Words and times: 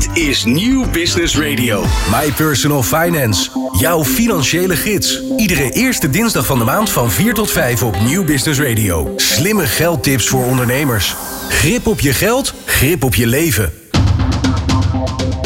Dit 0.00 0.16
is 0.16 0.44
Nieuw 0.44 0.90
Business 0.90 1.38
Radio. 1.38 1.84
My 2.10 2.32
Personal 2.32 2.82
Finance. 2.82 3.50
Jouw 3.78 4.04
financiële 4.04 4.76
gids. 4.76 5.22
Iedere 5.36 5.70
eerste 5.70 6.10
dinsdag 6.10 6.46
van 6.46 6.58
de 6.58 6.64
maand 6.64 6.90
van 6.90 7.10
4 7.10 7.34
tot 7.34 7.50
5 7.50 7.82
op 7.82 8.00
Nieuw 8.00 8.24
Business 8.24 8.60
Radio. 8.60 9.12
Slimme 9.16 9.66
geldtips 9.66 10.28
voor 10.28 10.44
ondernemers. 10.44 11.14
Grip 11.48 11.86
op 11.86 12.00
je 12.00 12.12
geld, 12.12 12.54
grip 12.66 13.04
op 13.04 13.14
je 13.14 13.26
leven. 13.26 13.72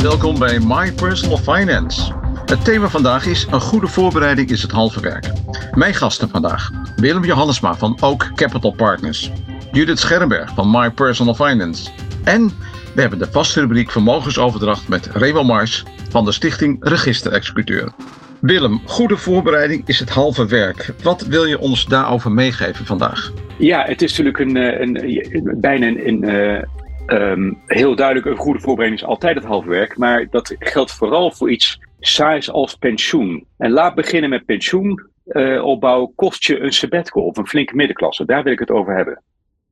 Welkom 0.03 0.39
bij 0.39 0.59
My 0.59 0.93
Personal 0.93 1.39
Finance. 1.39 2.13
Het 2.47 2.65
thema 2.65 2.89
vandaag 2.89 3.27
is: 3.27 3.47
een 3.51 3.61
goede 3.61 3.89
voorbereiding 3.89 4.51
is 4.51 4.63
het 4.63 4.71
halve 4.71 5.01
werk. 5.01 5.33
Mijn 5.73 5.95
gasten 5.95 6.29
vandaag: 6.29 6.71
Willem 6.97 7.25
Johannesma 7.25 7.75
van 7.77 7.99
Oak 8.01 8.31
Capital 8.35 8.73
Partners, 8.73 9.31
Judith 9.73 9.99
Scherrenberg 9.99 10.51
van 10.55 10.71
My 10.71 10.91
Personal 10.91 11.35
Finance 11.35 11.91
en 12.25 12.53
we 12.95 13.01
hebben 13.01 13.19
de 13.19 13.31
vaste 13.31 13.61
rubriek 13.61 13.91
vermogensoverdracht 13.91 14.89
met 14.89 15.07
Remo 15.07 15.43
Mars 15.43 15.85
van 16.11 16.25
de 16.25 16.33
stichting 16.33 16.77
Register 16.81 17.33
Executeur. 17.33 17.93
Willem, 18.41 18.81
goede 18.85 19.17
voorbereiding 19.17 19.89
is 19.89 19.99
het 19.99 20.11
halve 20.11 20.47
werk. 20.47 20.95
Wat 21.03 21.27
wil 21.27 21.45
je 21.45 21.59
ons 21.59 21.87
daarover 21.87 22.33
meegeven 22.33 22.87
vandaag? 22.87 23.33
Ja, 23.59 23.85
het 23.85 24.03
is 24.03 24.11
natuurlijk 24.11 24.39
een, 24.39 24.57
eh, 24.57 24.81
een, 24.81 25.35
een 25.35 25.61
bijna 25.61 25.87
een, 25.87 26.25
uh, 26.25 26.63
um, 27.07 27.59
heel 27.67 27.97
duidelijk 27.97 28.27
een 28.27 28.37
goede 28.37 28.61
voorbereiding 28.61 29.03
is 29.03 29.09
altijd 29.09 29.35
het 29.35 29.45
halve 29.45 29.69
werk. 29.69 29.97
Maar 29.97 30.27
dat 30.31 30.57
geldt 30.59 30.93
vooral 30.93 31.31
voor 31.31 31.51
iets 31.51 31.81
saais 32.01 32.51
als 32.51 32.75
pensioen. 32.75 33.47
En 33.59 33.71
laat 33.71 33.95
beginnen 33.95 34.31
met 34.31 34.45
pensioen. 34.45 35.13
Uh, 35.27 36.05
kost 36.15 36.45
je 36.45 36.61
een 36.61 36.73
sabbatical 36.73 37.23
of 37.23 37.37
een 37.37 37.49
flinke 37.49 37.77
middenklasse. 37.77 38.25
Daar 38.25 38.43
wil 38.43 38.53
ik 38.53 38.59
het 38.59 38.71
over 38.71 38.97
hebben. 38.97 39.23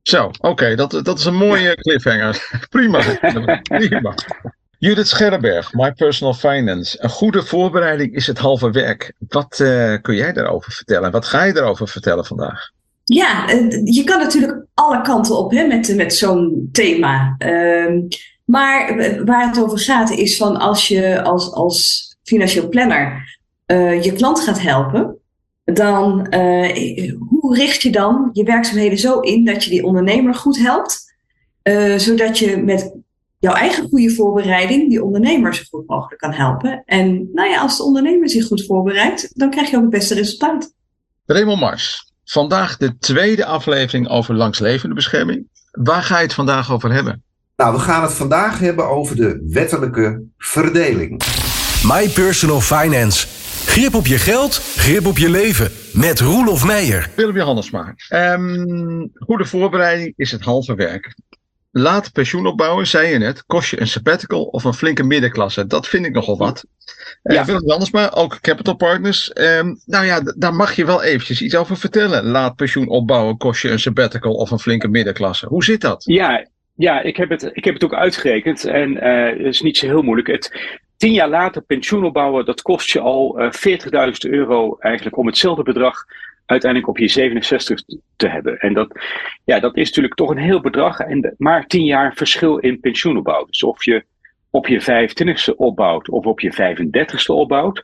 Zo, 0.03 0.31
oké, 0.39 0.75
dat, 0.75 0.99
dat 1.03 1.19
is 1.19 1.25
een 1.25 1.35
mooie 1.35 1.75
cliffhanger. 1.75 2.49
Prima. 2.69 3.01
Prima. 3.63 4.13
Judith 4.77 5.07
Scherrenberg, 5.07 5.73
My 5.73 5.91
Personal 5.91 6.33
Finance. 6.33 7.03
Een 7.03 7.09
goede 7.09 7.43
voorbereiding 7.43 8.15
is 8.15 8.27
het 8.27 8.37
halve 8.37 8.71
werk. 8.71 9.13
Wat 9.27 9.59
uh, 9.61 9.93
kun 10.01 10.15
jij 10.15 10.33
daarover 10.33 10.71
vertellen? 10.71 11.11
Wat 11.11 11.25
ga 11.25 11.43
je 11.43 11.53
daarover 11.53 11.87
vertellen 11.87 12.25
vandaag? 12.25 12.71
Ja, 13.03 13.49
je 13.83 14.01
kan 14.05 14.19
natuurlijk 14.19 14.65
alle 14.73 15.01
kanten 15.01 15.37
op 15.37 15.51
hè, 15.51 15.67
met, 15.67 15.95
met 15.95 16.13
zo'n 16.13 16.69
thema. 16.71 17.35
Uh, 17.37 18.01
maar 18.45 18.95
waar 19.25 19.47
het 19.47 19.59
over 19.59 19.79
gaat 19.79 20.11
is 20.11 20.37
van 20.37 20.57
als 20.57 20.87
je 20.87 21.21
als, 21.21 21.51
als 21.51 22.07
financieel 22.23 22.69
planner 22.69 23.37
uh, 23.67 24.03
je 24.03 24.13
klant 24.13 24.39
gaat 24.39 24.61
helpen, 24.61 25.12
dan 25.63 26.27
uh, 26.29 27.13
hoe 27.29 27.55
richt 27.55 27.81
je 27.81 27.91
dan 27.91 28.29
je 28.33 28.43
werkzaamheden 28.43 28.97
zo 28.97 29.19
in 29.19 29.45
dat 29.45 29.63
je 29.63 29.69
die 29.69 29.85
ondernemer 29.85 30.35
goed 30.35 30.57
helpt, 30.57 31.13
uh, 31.63 31.97
zodat 31.97 32.39
je 32.39 32.57
met 32.57 32.95
jouw 33.39 33.53
eigen 33.53 33.87
goede 33.89 34.13
voorbereiding 34.13 34.89
die 34.89 35.03
ondernemer 35.03 35.55
zo 35.55 35.63
goed 35.69 35.87
mogelijk 35.87 36.21
kan 36.21 36.31
helpen. 36.33 36.83
En 36.85 37.29
nou 37.33 37.49
ja, 37.49 37.61
als 37.61 37.77
de 37.77 37.83
ondernemer 37.83 38.29
zich 38.29 38.45
goed 38.45 38.65
voorbereidt, 38.65 39.39
dan 39.39 39.49
krijg 39.49 39.69
je 39.69 39.75
ook 39.75 39.81
het 39.81 39.91
beste 39.91 40.13
resultaat. 40.13 40.73
Raymond 41.25 41.59
Mars, 41.59 42.11
vandaag 42.25 42.77
de 42.77 42.97
tweede 42.97 43.45
aflevering 43.45 44.09
over 44.09 44.35
langslevende 44.35 44.95
bescherming. 44.95 45.47
Waar 45.71 46.03
ga 46.03 46.17
je 46.17 46.23
het 46.23 46.33
vandaag 46.33 46.71
over 46.71 46.93
hebben? 46.93 47.23
Nou, 47.55 47.73
we 47.73 47.79
gaan 47.79 48.03
het 48.03 48.13
vandaag 48.13 48.59
hebben 48.59 48.89
over 48.89 49.15
de 49.15 49.47
wettelijke 49.49 50.23
verdeling. 50.37 51.21
My 51.83 52.09
Personal 52.09 52.61
Finance. 52.61 53.42
Grip 53.65 53.93
op 53.93 54.07
je 54.07 54.17
geld, 54.17 54.53
grip 54.55 55.05
op 55.05 55.17
je 55.17 55.29
leven. 55.29 55.71
Met 55.93 56.19
Roelof 56.19 56.65
Meijer. 56.65 57.09
Willem 57.15 57.35
Johannesma. 57.35 57.95
Um, 58.09 59.11
goede 59.13 59.45
voorbereiding 59.45 60.13
is 60.15 60.31
het 60.31 60.41
halve 60.41 60.75
werk. 60.75 61.15
Laat 61.71 62.11
pensioen 62.11 62.45
opbouwen, 62.45 62.87
zei 62.87 63.07
je 63.07 63.17
net, 63.17 63.45
kost 63.45 63.69
je 63.69 63.81
een 63.81 63.87
sabbatical 63.87 64.43
of 64.43 64.63
een 64.63 64.73
flinke 64.73 65.03
middenklasse. 65.03 65.67
Dat 65.67 65.87
vind 65.87 66.05
ik 66.05 66.13
nogal 66.13 66.37
wat. 66.37 66.65
Uh, 67.23 67.35
ja. 67.35 67.45
Willem 67.45 67.61
Johannesma, 67.65 68.11
ook 68.11 68.39
Capital 68.41 68.75
Partners. 68.75 69.31
Um, 69.33 69.79
nou 69.85 70.05
ja, 70.05 70.21
daar 70.37 70.53
mag 70.53 70.75
je 70.75 70.85
wel 70.85 71.03
eventjes 71.03 71.41
iets 71.41 71.55
over 71.55 71.77
vertellen. 71.77 72.25
Laat 72.25 72.55
pensioen 72.55 72.87
opbouwen, 72.87 73.37
kost 73.37 73.61
je 73.61 73.69
een 73.69 73.79
sabbatical 73.79 74.33
of 74.33 74.51
een 74.51 74.59
flinke 74.59 74.87
middenklasse. 74.87 75.47
Hoe 75.47 75.63
zit 75.63 75.81
dat? 75.81 76.03
Ja, 76.05 76.47
ja, 76.75 77.01
ik 77.01 77.17
heb 77.17 77.29
het, 77.29 77.49
ik 77.53 77.63
heb 77.63 77.73
het 77.73 77.83
ook 77.83 77.93
uitgerekend 77.93 78.65
en 78.65 78.91
uh, 78.91 79.29
het 79.45 79.53
is 79.53 79.61
niet 79.61 79.77
zo 79.77 79.85
heel 79.85 80.01
moeilijk. 80.01 80.27
Het, 80.27 80.51
tien 81.03 81.13
jaar 81.13 81.29
later 81.29 81.61
pensioen 81.61 82.03
opbouwen, 82.03 82.45
dat 82.45 82.61
kost 82.61 82.91
je 82.91 82.99
al 82.99 83.41
uh, 83.41 83.51
40.000 83.51 84.31
euro 84.31 84.77
eigenlijk 84.79 85.17
om 85.17 85.25
hetzelfde 85.25 85.63
bedrag 85.63 86.05
uiteindelijk 86.45 86.91
op 86.91 86.97
je 86.97 87.07
67 87.07 87.81
te 88.15 88.27
hebben. 88.27 88.57
En 88.57 88.73
dat, 88.73 88.87
ja, 89.43 89.59
dat 89.59 89.77
is 89.77 89.87
natuurlijk 89.87 90.15
toch 90.15 90.29
een 90.29 90.37
heel 90.37 90.61
bedrag, 90.61 90.99
en 90.99 91.35
maar 91.37 91.67
tien 91.67 91.85
jaar 91.85 92.13
verschil 92.15 92.57
in 92.57 92.79
pensioenopbouw. 92.79 93.45
Dus 93.45 93.63
of 93.63 93.83
je 93.83 94.03
op 94.49 94.67
je 94.67 94.81
25ste 94.81 95.55
opbouwt 95.55 96.09
of 96.09 96.25
op 96.25 96.39
je 96.39 96.53
35ste 96.53 97.33
opbouwt, 97.33 97.83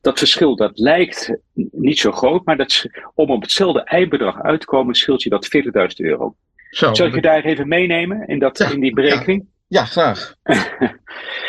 dat 0.00 0.18
verschil 0.18 0.56
dat 0.56 0.78
lijkt 0.78 1.36
niet 1.72 1.98
zo 1.98 2.12
groot, 2.12 2.44
maar 2.44 2.56
dat, 2.56 2.86
om 3.14 3.30
op 3.30 3.42
hetzelfde 3.42 3.82
eindbedrag 3.82 4.42
uit 4.42 4.60
te 4.60 4.66
komen, 4.66 4.94
scheelt 4.94 5.22
je 5.22 5.30
dat 5.30 5.48
40.000 5.56 5.70
euro. 5.96 6.34
Zo, 6.70 6.94
Zal 6.94 7.06
ik 7.06 7.14
je 7.14 7.20
daar 7.20 7.44
even 7.44 7.68
meenemen 7.68 8.26
in, 8.26 8.38
dat, 8.38 8.58
ja, 8.58 8.70
in 8.70 8.80
die 8.80 8.94
berekening? 8.94 9.46
Ja, 9.68 9.80
ja 9.80 9.84
graag. 9.84 10.34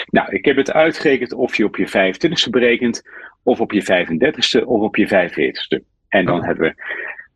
nou, 0.10 0.36
ik 0.36 0.46
heb 0.46 0.56
het 0.56 0.72
uitgerekend 0.72 1.34
of 1.34 1.58
je 1.58 1.66
op 1.66 1.76
je 1.76 1.88
25ste 1.88 2.50
berekent, 2.50 3.02
of 3.44 3.60
op 3.60 3.72
je 3.72 3.82
35ste, 3.82 4.66
of 4.66 4.82
op 4.82 4.96
je 4.96 5.08
45ste. 5.08 5.86
En 6.08 6.26
dan 6.26 6.40
oh. 6.40 6.46
hebben 6.46 6.68
we 6.70 6.84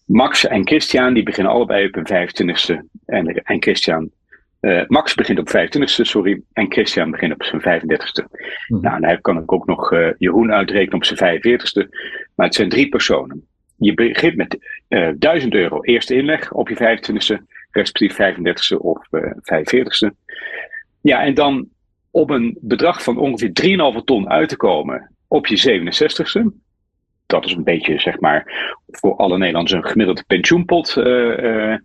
Max 0.06 0.47
en 0.47 0.67
Christian, 0.67 1.13
die 1.13 1.23
beginnen 1.23 1.53
allebei 1.53 1.88
op 1.88 1.94
hun 1.94 2.28
25ste. 2.28 2.85
En, 3.06 3.28
en 3.28 3.62
Christian, 3.62 4.12
uh, 4.62 4.81
Max 4.88 5.13
begint 5.13 5.39
op 5.39 5.50
25ste, 5.50 6.01
sorry. 6.01 6.41
En 6.53 6.72
Christian 6.72 7.12
begint 7.12 7.33
op 7.33 7.44
zijn 7.44 7.62
35ste. 7.62 8.25
Hmm. 8.67 8.81
Nou, 8.81 9.01
dan 9.01 9.22
kan 9.22 9.38
ik 9.38 9.51
ook 9.51 9.66
nog 9.66 9.91
uh, 9.91 10.07
Jeroen 10.17 10.53
uitrekenen 10.53 10.95
op 10.95 11.06
zijn 11.06 11.39
45ste. 11.39 11.89
Maar 12.35 12.45
het 12.45 12.56
zijn 12.56 12.69
drie 12.69 12.89
personen. 12.89 13.47
Je 13.78 13.94
begint 13.94 14.35
met 14.35 14.57
uh, 14.89 15.09
1000 15.16 15.53
euro 15.53 15.81
eerste 15.81 16.16
inleg 16.16 16.51
op 16.51 16.69
je 16.69 16.75
25ste 16.75 17.44
respectief 17.72 18.13
35ste 18.13 18.78
of 18.78 19.07
uh, 19.12 19.31
eh, 19.44 19.66
45ste. 19.66 20.09
Ja, 21.01 21.23
en 21.23 21.33
dan 21.33 21.67
op 22.13 22.29
een 22.29 22.57
bedrag 22.62 23.03
van 23.03 23.18
ongeveer 23.18 23.51
3,5 24.00 24.03
ton 24.03 24.29
uit 24.29 24.50
te 24.50 24.57
komen 24.57 25.12
op 25.28 25.47
je 25.47 25.81
67ste. 25.81 26.62
Dat 27.25 27.46
is 27.46 27.53
een 27.53 27.63
beetje, 27.63 28.00
zeg 28.00 28.19
maar, 28.19 28.72
voor 28.88 29.16
alle 29.16 29.38
Nederlanders 29.38 29.74
een 29.74 29.85
gemiddelde 29.90 30.24
pensioenpot 30.28 30.96
uh, 30.97 31.38
uh, 31.38 31.78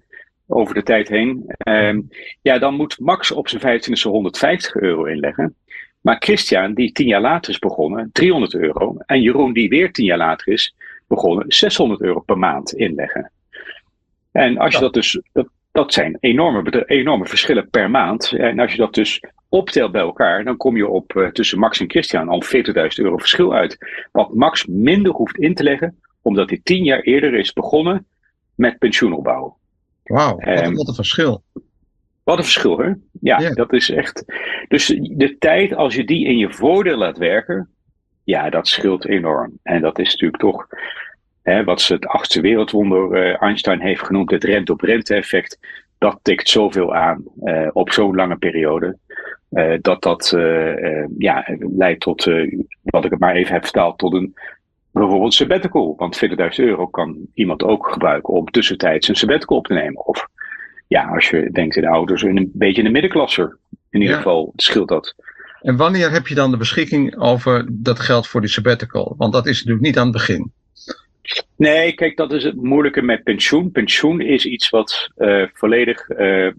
over 0.47 0.75
de 0.75 0.83
tijd 0.83 1.09
heen. 1.09 1.55
Uh, 1.69 1.99
ja, 2.43 2.59
dan 2.59 2.75
moet 2.75 2.99
Max 2.99 3.31
op 3.31 3.49
zijn 3.49 3.81
25ste 3.81 4.03
150 4.03 4.75
euro 4.75 5.05
inleggen. 5.05 5.55
Maar 6.01 6.17
Christian, 6.19 6.75
die 6.75 6.93
tien 6.93 7.07
jaar 7.07 7.21
later 7.21 7.51
is 7.51 7.59
begonnen, 7.59 8.11
300 8.13 8.55
euro. 8.55 8.97
En 9.07 9.21
Jeroen, 9.21 9.53
die 9.53 9.69
weer 9.69 9.93
tien 9.93 10.05
jaar 10.05 10.19
later 10.19 10.53
is 10.53 10.75
begonnen, 11.07 11.45
600 11.49 12.01
euro 12.01 12.21
per 12.21 12.39
maand 12.39 12.75
inleggen. 12.75 13.31
En 14.33 14.59
als 14.59 14.75
je 14.75 14.81
dat 14.81 14.95
dus, 14.95 15.21
dat, 15.33 15.49
dat 15.73 15.93
zijn 15.93 16.17
enorme, 16.21 16.85
enorme 16.87 17.27
verschillen 17.27 17.71
per 17.71 17.91
maand. 17.91 18.33
En 18.33 18.59
als 18.59 18.73
je 18.73 18.79
dat 18.79 18.95
dus 18.95 19.21
optelt 19.49 19.93
bij 19.93 20.01
elkaar, 20.01 20.45
dan 20.45 20.57
kom 20.57 20.77
je 20.77 20.89
op 20.89 21.13
uh, 21.13 21.29
tussen 21.29 21.59
Max 21.59 21.81
en 21.81 21.91
Christian 21.91 22.29
al 22.29 22.43
40.000 22.45 22.73
euro 22.95 23.17
verschil 23.17 23.55
uit. 23.55 23.79
Wat 24.13 24.35
Max 24.35 24.67
minder 24.67 25.13
hoeft 25.13 25.37
in 25.37 25.55
te 25.55 25.63
leggen, 25.63 25.99
omdat 26.23 26.51
hij 26.51 26.61
tien 26.63 26.85
jaar 26.85 27.01
eerder 27.01 27.35
is 27.35 27.53
begonnen 27.53 28.07
met 28.55 28.79
pensioenopbouw. 28.79 29.57
Wauw, 30.05 30.37
wat, 30.37 30.67
um, 30.67 30.75
wat, 30.75 30.89
een 30.89 30.95
verschil. 30.95 31.43
Wat 32.23 32.39
een 32.39 32.45
verschil, 32.45 32.79
hè? 32.79 32.93
Ja, 33.21 33.41
yeah. 33.41 33.55
dat 33.55 33.73
is 33.73 33.91
echt. 33.91 34.25
Dus 34.69 34.87
de 35.03 35.37
tijd, 35.39 35.75
als 35.75 35.95
je 35.95 36.05
die 36.05 36.27
in 36.27 36.39
je 36.39 36.53
voordeel 36.53 36.97
laat 36.97 37.19
werken, 37.19 37.69
ja, 38.25 38.51
dat 38.51 38.69
scheelt 38.69 39.07
enorm. 39.07 39.59
En 39.63 39.81
dat 39.81 39.99
is 39.99 40.11
natuurlijk 40.11 40.43
toch 40.43 40.67
Hè, 41.49 41.65
wat 41.65 41.81
ze 41.81 41.95
het 41.95 42.07
achtste 42.07 42.41
wereldwonder 42.41 43.29
uh, 43.29 43.43
Einstein 43.43 43.81
heeft 43.81 44.03
genoemd, 44.03 44.31
het 44.31 44.45
rente-op-rente 44.45 45.15
effect. 45.15 45.59
Dat 45.99 46.19
tikt 46.23 46.49
zoveel 46.49 46.95
aan 46.95 47.25
uh, 47.43 47.69
op 47.73 47.93
zo'n 47.93 48.15
lange 48.15 48.37
periode. 48.37 48.99
Uh, 49.51 49.75
dat 49.81 50.03
dat 50.03 50.37
ja, 51.19 51.45
leidt 51.77 52.01
tot, 52.01 52.25
wat 52.83 53.05
ik 53.05 53.11
het 53.11 53.21
maar 53.21 53.35
even 53.35 53.53
heb 53.53 53.63
vertaald, 53.63 53.99
tot 53.99 54.15
een 54.15 54.35
bijvoorbeeld 54.91 55.35
sabbatical. 55.35 55.95
Want 55.97 56.21
40.000 56.27 56.35
euro 56.57 56.87
kan 56.87 57.17
iemand 57.35 57.63
ook 57.63 57.89
gebruiken 57.93 58.35
om 58.35 58.51
tussentijds 58.51 59.09
een 59.09 59.15
sabbatical 59.15 59.57
op 59.57 59.67
te 59.67 59.75
nemen. 59.75 60.07
Of 60.07 60.29
ja, 60.89 61.05
als 61.05 61.31
je 61.31 61.51
denkt 61.53 61.77
in 61.77 61.83
de 61.83 61.89
ouders, 61.89 62.23
een 62.23 62.51
beetje 62.55 62.79
in 62.79 62.85
de 62.85 62.91
middenklasse. 62.91 63.57
In 63.91 64.01
ieder 64.01 64.17
ja. 64.17 64.23
geval 64.23 64.53
scheelt 64.57 64.89
dat. 64.89 65.15
En 65.61 65.77
wanneer 65.77 66.11
heb 66.11 66.27
je 66.27 66.35
dan 66.35 66.51
de 66.51 66.57
beschikking 66.57 67.19
over 67.19 67.69
dat 67.73 68.01
geld 68.01 68.27
voor 68.27 68.41
die 68.41 68.51
sabbatical? 68.51 69.15
Want 69.17 69.33
dat 69.33 69.47
is 69.47 69.57
natuurlijk 69.57 69.87
niet 69.87 69.99
aan 69.99 70.07
het 70.07 70.13
begin. 70.13 70.53
Nee, 71.57 71.93
kijk, 71.93 72.17
dat 72.17 72.33
is 72.33 72.45
het 72.45 72.57
moeilijke 72.57 73.03
met 73.03 73.23
pensioen. 73.23 73.71
Pensioen 73.71 74.21
is 74.21 74.45
iets 74.45 74.71
wat 74.71 75.11
uh, 75.17 75.47
volledig 75.53 76.09
uh, 76.09 76.51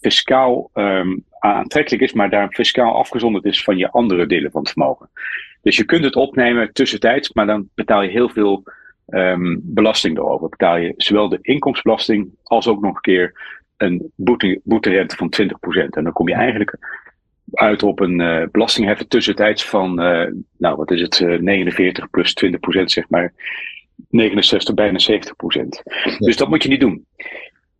fiscaal 0.00 0.70
um, 0.74 1.24
aantrekkelijk 1.38 2.02
is, 2.02 2.12
maar 2.12 2.30
daar 2.30 2.48
fiscaal 2.50 2.94
afgezonderd 2.94 3.44
is 3.44 3.62
van 3.62 3.76
je 3.76 3.90
andere 3.90 4.26
delen 4.26 4.50
van 4.50 4.60
het 4.60 4.70
vermogen. 4.70 5.10
Dus 5.62 5.76
je 5.76 5.84
kunt 5.84 6.04
het 6.04 6.16
opnemen 6.16 6.72
tussentijds, 6.72 7.32
maar 7.32 7.46
dan 7.46 7.68
betaal 7.74 8.02
je 8.02 8.10
heel 8.10 8.28
veel 8.28 8.62
um, 9.08 9.60
belasting 9.62 10.16
erover. 10.16 10.48
Betaal 10.48 10.76
je 10.76 10.94
zowel 10.96 11.28
de 11.28 11.38
inkomstenbelasting 11.42 12.30
als 12.42 12.68
ook 12.68 12.80
nog 12.80 12.94
een 12.94 13.00
keer 13.00 13.56
een 13.76 14.12
boete, 14.14 14.60
boeterente 14.64 15.16
van 15.16 15.32
20%. 15.42 15.46
En 15.90 16.04
dan 16.04 16.12
kom 16.12 16.28
je 16.28 16.34
eigenlijk 16.34 16.76
uit 17.52 17.82
op 17.82 18.00
een 18.00 18.20
uh, 18.20 18.42
belastingheffen 18.52 19.08
tussentijds 19.08 19.64
van, 19.64 20.02
uh, 20.02 20.26
nou 20.56 20.76
wat 20.76 20.90
is 20.90 21.00
het, 21.00 21.20
uh, 21.20 21.38
49 21.38 22.10
plus 22.10 22.34
20 22.34 22.60
procent, 22.60 22.90
zeg 22.90 23.08
maar. 23.08 23.32
69, 24.10 24.74
bijna 24.74 24.98
70 24.98 25.36
procent. 25.36 25.82
Dus 26.18 26.36
dat 26.36 26.48
moet 26.48 26.62
je 26.62 26.68
niet 26.68 26.80
doen. 26.80 27.06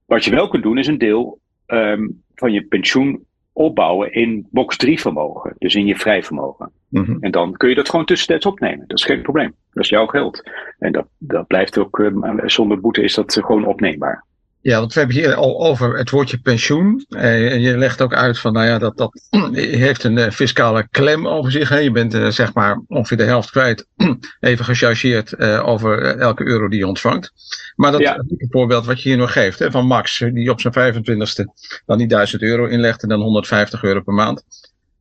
Wat 0.04 0.24
je 0.24 0.30
wel 0.30 0.48
kunt 0.48 0.62
doen, 0.62 0.78
is 0.78 0.86
een 0.86 0.98
deel 0.98 1.38
um, 1.68 2.22
van 2.34 2.52
je 2.52 2.62
pensioen 2.62 3.26
opbouwen 3.52 4.12
in 4.12 4.46
box 4.50 4.76
3 4.76 5.00
vermogen. 5.00 5.54
Dus 5.58 5.74
in 5.74 5.86
je 5.86 5.96
vrij 5.96 6.22
vermogen. 6.22 6.70
Mm 6.88 7.04
-hmm. 7.04 7.16
En 7.20 7.30
dan 7.30 7.52
kun 7.52 7.68
je 7.68 7.74
dat 7.74 7.88
gewoon 7.88 8.04
tussentijds 8.04 8.46
opnemen. 8.46 8.84
Dat 8.86 8.98
is 8.98 9.04
geen 9.04 9.22
probleem. 9.22 9.54
Dat 9.72 9.84
is 9.84 9.90
jouw 9.90 10.06
geld. 10.06 10.50
En 10.78 10.92
dat, 10.92 11.06
dat 11.18 11.46
blijft 11.46 11.78
ook, 11.78 12.12
zonder 12.44 12.80
boete 12.80 13.02
is 13.02 13.14
dat 13.14 13.32
gewoon 13.32 13.66
opneembaar. 13.66 14.24
Ja, 14.60 14.78
want 14.78 14.92
we 14.92 14.98
hebben 14.98 15.16
hier 15.16 15.34
al 15.34 15.60
over 15.60 15.98
het 15.98 16.10
woordje 16.10 16.38
pensioen. 16.38 17.04
Eh, 17.08 17.56
je 17.62 17.78
legt 17.78 18.02
ook 18.02 18.14
uit 18.14 18.38
van, 18.38 18.52
nou 18.52 18.66
ja, 18.66 18.78
dat, 18.78 18.96
dat 18.96 19.20
heeft 19.52 20.04
een 20.04 20.16
uh, 20.16 20.30
fiscale 20.30 20.88
klem 20.90 21.28
over 21.28 21.52
zich. 21.52 21.68
Hè. 21.68 21.78
Je 21.78 21.90
bent 21.90 22.14
uh, 22.14 22.28
zeg 22.28 22.54
maar 22.54 22.82
ongeveer 22.86 23.16
de 23.16 23.24
helft 23.24 23.50
kwijt, 23.50 23.86
even 24.40 24.64
gechargeerd 24.64 25.40
over 25.62 26.18
elke 26.18 26.44
euro 26.44 26.68
die 26.68 26.78
je 26.78 26.86
ontvangt. 26.86 27.32
Maar 27.76 27.92
dat 27.92 28.00
ja. 28.00 28.24
voorbeeld 28.50 28.86
wat 28.86 29.02
je 29.02 29.08
hier 29.08 29.18
nog 29.18 29.32
geeft, 29.32 29.58
hè, 29.58 29.70
van 29.70 29.86
Max, 29.86 30.18
die 30.32 30.50
op 30.50 30.60
zijn 30.60 30.94
25ste 30.94 31.44
dan 31.86 31.98
die 31.98 32.06
1000 32.06 32.42
euro 32.42 32.66
inlegt 32.66 33.02
en 33.02 33.08
dan 33.08 33.20
150 33.20 33.82
euro 33.82 34.00
per 34.00 34.14
maand. 34.14 34.44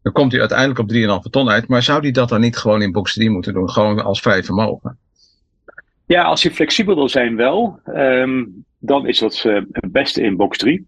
Dan 0.01 0.13
komt 0.13 0.31
hij 0.31 0.39
uiteindelijk 0.39 0.79
op 0.79 1.23
3,5 1.25 1.29
ton 1.29 1.49
uit. 1.49 1.67
Maar 1.67 1.83
zou 1.83 2.01
hij 2.01 2.11
dat 2.11 2.29
dan 2.29 2.41
niet 2.41 2.57
gewoon 2.57 2.81
in 2.81 2.91
box 2.91 3.13
3 3.13 3.29
moeten 3.29 3.53
doen, 3.53 3.69
gewoon 3.69 4.03
als 4.03 4.21
vrij 4.21 4.43
vermogen? 4.43 4.97
Ja, 6.07 6.23
als 6.23 6.41
je 6.41 6.51
flexibel 6.51 6.95
wil 6.95 7.09
zijn, 7.09 7.35
wel. 7.35 7.79
Um, 7.85 8.65
dan 8.79 9.07
is 9.07 9.19
dat 9.19 9.43
uh, 9.47 9.61
het 9.71 9.91
beste 9.91 10.21
in 10.21 10.35
box 10.35 10.57
3. 10.57 10.87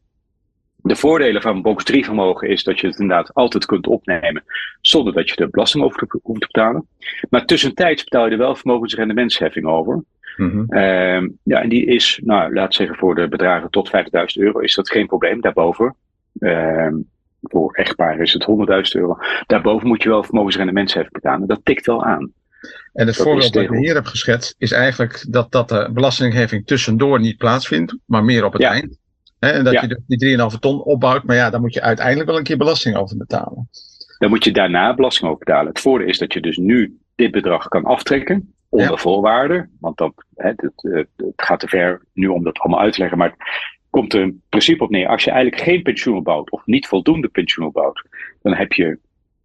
De 0.75 0.95
voordelen 0.95 1.41
van 1.41 1.61
box 1.61 1.83
3 1.83 2.05
vermogen 2.05 2.49
is 2.49 2.63
dat 2.63 2.79
je 2.79 2.87
het 2.87 2.99
inderdaad 2.99 3.33
altijd 3.33 3.65
kunt 3.65 3.87
opnemen 3.87 4.43
zonder 4.81 5.13
dat 5.13 5.29
je 5.29 5.35
de 5.35 5.49
belasting 5.49 5.83
over 5.83 6.07
hoeft 6.21 6.41
te 6.41 6.47
betalen. 6.51 6.87
Maar 7.29 7.45
tussentijds 7.45 8.03
betaal 8.03 8.25
je 8.25 8.31
er 8.31 8.37
wel 8.37 8.55
vermogensrendementsheffing 8.55 9.65
over. 9.65 10.03
Mm 10.37 10.49
-hmm. 10.51 11.37
ja, 11.43 11.61
en 11.61 11.69
die 11.69 11.85
is, 11.85 12.19
nou, 12.23 12.53
laat 12.53 12.73
zeggen 12.73 12.95
voor 12.95 13.15
de 13.15 13.27
bedragen 13.27 13.69
tot 13.69 13.89
50.000 13.89 13.93
euro 14.33 14.59
is 14.59 14.75
dat 14.75 14.89
geen 14.89 15.07
probleem. 15.07 15.41
Daarboven, 15.41 15.95
uh, 16.39 16.93
voor 17.41 17.73
echtparen 17.73 18.21
is 18.21 18.33
het 18.33 18.47
100.000 18.47 19.01
euro. 19.01 19.17
Daarboven 19.45 19.87
moet 19.87 20.03
je 20.03 20.09
wel 20.09 20.23
vermogensrendementsheffing 20.23 21.13
betalen. 21.13 21.47
Dat 21.47 21.61
tikt 21.63 21.85
wel 21.85 22.03
aan. 22.03 22.33
En 22.93 23.07
het 23.07 23.15
dat 23.15 23.25
voorbeeld 23.25 23.53
dat 23.53 23.63
ik 23.63 23.69
hier 23.69 23.93
heb 23.93 24.05
geschetst 24.05 24.55
is 24.57 24.71
eigenlijk 24.71 25.25
dat, 25.29 25.51
dat 25.51 25.69
de 25.69 25.89
belastingheffing 25.93 26.65
tussendoor 26.65 27.19
niet 27.19 27.37
plaatsvindt, 27.37 27.97
maar 28.05 28.23
meer 28.23 28.45
op 28.45 28.53
het 28.53 28.61
ja. 28.61 28.71
eind. 28.71 28.97
En 29.39 29.63
dat 29.63 29.73
ja. 29.73 29.81
je 29.81 30.01
die 30.07 30.37
3,5 30.37 30.59
ton 30.59 30.83
opbouwt, 30.83 31.23
maar 31.23 31.35
ja, 31.35 31.49
daar 31.49 31.61
moet 31.61 31.73
je 31.73 31.81
uiteindelijk 31.81 32.27
wel 32.29 32.37
een 32.37 32.43
keer 32.43 32.57
belasting 32.57 32.95
over 32.95 33.17
betalen. 33.17 33.69
Dan 34.17 34.29
moet 34.29 34.43
je 34.43 34.51
daarna 34.51 34.95
belasting 34.95 35.27
over 35.29 35.45
betalen. 35.45 35.67
Het 35.67 35.79
voordeel 35.79 36.07
is 36.07 36.17
dat 36.17 36.33
je 36.33 36.41
dus 36.41 36.57
nu 36.57 36.97
dit 37.15 37.31
bedrag 37.31 37.67
kan 37.67 37.83
aftrekken, 37.83 38.53
onder 38.69 38.89
ja. 38.89 38.97
voorwaarden. 38.97 39.77
Want 39.79 39.99
het, 40.35 40.71
het, 40.75 41.07
gaat 41.35 41.59
te 41.59 41.67
ver 41.67 42.01
nu 42.13 42.27
om 42.27 42.43
dat 42.43 42.59
allemaal 42.59 42.79
uit 42.79 42.93
te 42.93 42.99
leggen, 42.99 43.17
maar 43.17 43.29
het 43.29 43.37
komt 43.89 44.13
er 44.13 44.21
in 44.21 44.41
principe 44.49 44.83
op 44.83 44.89
neer. 44.89 45.07
Als 45.07 45.23
je 45.23 45.31
eigenlijk 45.31 45.63
geen 45.63 45.81
pensioen 45.81 46.17
opbouwt 46.17 46.51
of 46.51 46.65
niet 46.65 46.87
voldoende 46.87 47.27
pensioen 47.27 47.65
opbouwt, 47.65 48.05
dan 48.41 48.53
heb 48.53 48.73
je 48.73 48.99